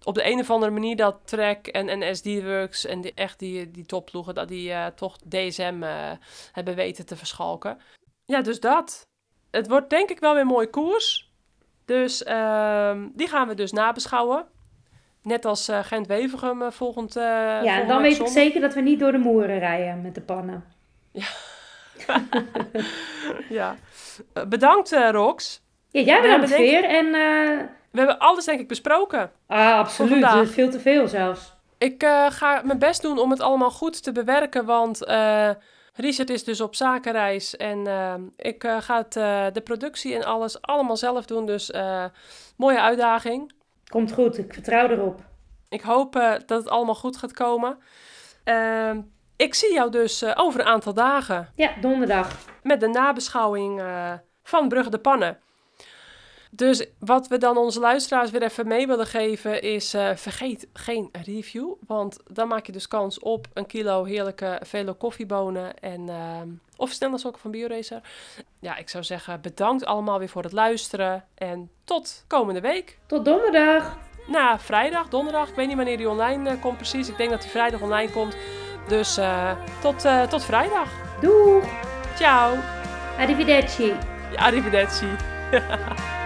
op 0.09 0.15
de 0.15 0.31
een 0.31 0.39
of 0.39 0.49
andere 0.49 0.71
manier 0.71 0.95
dat 0.95 1.19
Trek 1.25 1.67
en, 1.67 1.89
en 1.89 2.15
SD-Works 2.15 2.85
en 2.85 3.01
die, 3.01 3.13
echt 3.13 3.39
die, 3.39 3.71
die 3.71 3.85
topploegen, 3.85 4.35
dat 4.35 4.47
die 4.47 4.69
uh, 4.69 4.85
toch 4.85 5.17
DSM 5.17 5.83
hebben 6.51 6.75
weten 6.75 7.05
te 7.05 7.15
verschalken. 7.15 7.77
Ja, 8.25 8.41
dus 8.41 8.59
dat. 8.59 9.07
Het 9.51 9.67
wordt 9.67 9.89
denk 9.89 10.09
ik 10.09 10.19
wel 10.19 10.31
weer 10.33 10.41
een 10.41 10.47
mooie 10.47 10.69
koers. 10.69 11.31
Dus 11.85 12.23
ehm, 12.23 13.07
die 13.13 13.27
gaan 13.27 13.47
we 13.47 13.53
dus 13.53 13.71
nabeschouwen. 13.71 14.45
Net 15.23 15.45
als 15.45 15.69
uh, 15.69 15.79
Gent-Wevergem 15.83 16.61
uh, 16.61 16.71
volgend 16.71 17.17
uh, 17.17 17.23
Ja, 17.63 17.83
dan 17.83 18.01
weet 18.01 18.19
ik 18.19 18.27
zeker 18.27 18.61
dat 18.61 18.73
we 18.73 18.81
niet 18.81 18.99
door 18.99 19.11
de 19.11 19.17
moeren 19.17 19.59
rijden 19.59 20.01
met 20.01 20.15
de 20.15 20.21
pannen. 20.21 20.63
Ja. 21.11 21.27
ja. 23.59 23.75
bedankt, 24.47 24.91
Rox. 25.11 25.61
Ja, 25.89 26.01
jij 26.01 26.21
bedankt 26.21 26.57
weer. 26.57 26.83
En, 26.83 27.15
we 27.91 27.97
hebben 27.97 28.19
alles 28.19 28.45
denk 28.45 28.59
ik 28.59 28.67
besproken. 28.67 29.31
Ah, 29.47 29.77
absoluut. 29.77 30.49
Veel 30.49 30.69
te 30.69 30.79
veel 30.79 31.07
zelfs. 31.07 31.53
Ik 31.77 32.03
ga 32.29 32.61
mijn 32.63 32.79
best 32.79 33.01
doen 33.01 33.19
om 33.19 33.31
het 33.31 33.41
allemaal 33.41 33.71
goed 33.71 34.03
te 34.03 34.11
bewerken, 34.11 34.65
want 34.65 35.01
Richard 35.99 36.29
is 36.29 36.43
dus 36.43 36.61
op 36.61 36.75
zakenreis 36.75 37.57
en 37.57 37.87
uh, 37.87 38.13
ik 38.35 38.63
uh, 38.63 38.81
ga 38.81 38.97
het, 38.97 39.15
uh, 39.15 39.45
de 39.53 39.61
productie 39.61 40.15
en 40.15 40.23
alles 40.23 40.61
allemaal 40.61 40.97
zelf 40.97 41.25
doen. 41.25 41.45
Dus 41.45 41.71
mooie 42.57 42.81
uitdaging. 42.81 43.53
Komt 43.87 44.11
goed, 44.11 44.37
ik 44.37 44.53
vertrouw 44.53 44.87
erop. 44.87 45.21
Ik 45.69 45.81
hoop 45.81 46.13
dat 46.45 46.49
het 46.49 46.69
allemaal 46.69 46.95
goed 46.95 47.17
gaat 47.17 47.33
komen. 47.33 47.77
Ehm, 48.43 49.01
ik 49.35 49.53
zie 49.53 49.73
jou 49.73 49.91
dus 49.91 50.35
over 50.35 50.59
een 50.59 50.65
aantal 50.65 50.93
dagen. 50.93 51.49
Ja, 51.55 51.71
donderdag. 51.81 52.35
Met 52.63 52.79
de 52.79 52.87
nabeschouwing 52.87 53.81
van 54.43 54.67
Brugge 54.67 54.89
de 54.89 54.99
Pannen. 54.99 55.37
Dus 56.49 56.85
wat 56.99 57.27
we 57.27 57.37
dan 57.37 57.57
onze 57.57 57.79
luisteraars 57.79 58.31
weer 58.31 58.43
even 58.43 58.67
mee 58.67 58.87
willen 58.87 59.05
geven 59.05 59.61
is: 59.61 59.95
uh, 59.95 60.15
vergeet 60.15 60.67
geen 60.73 61.09
review. 61.23 61.73
Want 61.87 62.19
dan 62.27 62.47
maak 62.47 62.65
je 62.65 62.71
dus 62.71 62.87
kans 62.87 63.19
op 63.19 63.47
een 63.53 63.65
kilo 63.65 64.03
heerlijke 64.03 64.61
velo 64.63 64.93
koffiebonen. 64.93 65.79
En, 65.79 66.07
uh, 66.07 66.41
of 66.77 66.91
snelheidssokken 66.91 67.41
van 67.41 67.51
BioRacer. 67.51 68.01
Ja, 68.59 68.77
ik 68.77 68.89
zou 68.89 69.03
zeggen: 69.03 69.41
bedankt 69.41 69.85
allemaal 69.85 70.19
weer 70.19 70.29
voor 70.29 70.43
het 70.43 70.51
luisteren. 70.51 71.25
En 71.35 71.69
tot 71.83 72.23
komende 72.27 72.61
week. 72.61 72.97
Tot 73.05 73.25
donderdag. 73.25 73.97
Nou, 74.27 74.59
vrijdag, 74.59 75.07
donderdag. 75.07 75.49
Ik 75.49 75.55
weet 75.55 75.67
niet 75.67 75.75
wanneer 75.75 75.97
die 75.97 76.09
online 76.09 76.51
uh, 76.51 76.61
komt 76.61 76.77
precies. 76.77 77.09
Ik 77.09 77.17
denk 77.17 77.29
dat 77.29 77.41
die 77.41 77.51
vrijdag 77.51 77.81
online 77.81 78.11
komt. 78.11 78.35
Dus 78.87 79.17
uh, 79.17 79.51
tot, 79.81 80.05
uh, 80.05 80.23
tot 80.23 80.43
vrijdag. 80.43 80.89
Doei. 81.21 81.63
Ciao. 82.15 82.55
Arrivederci. 83.17 83.93
Arrivederci. 84.35 85.07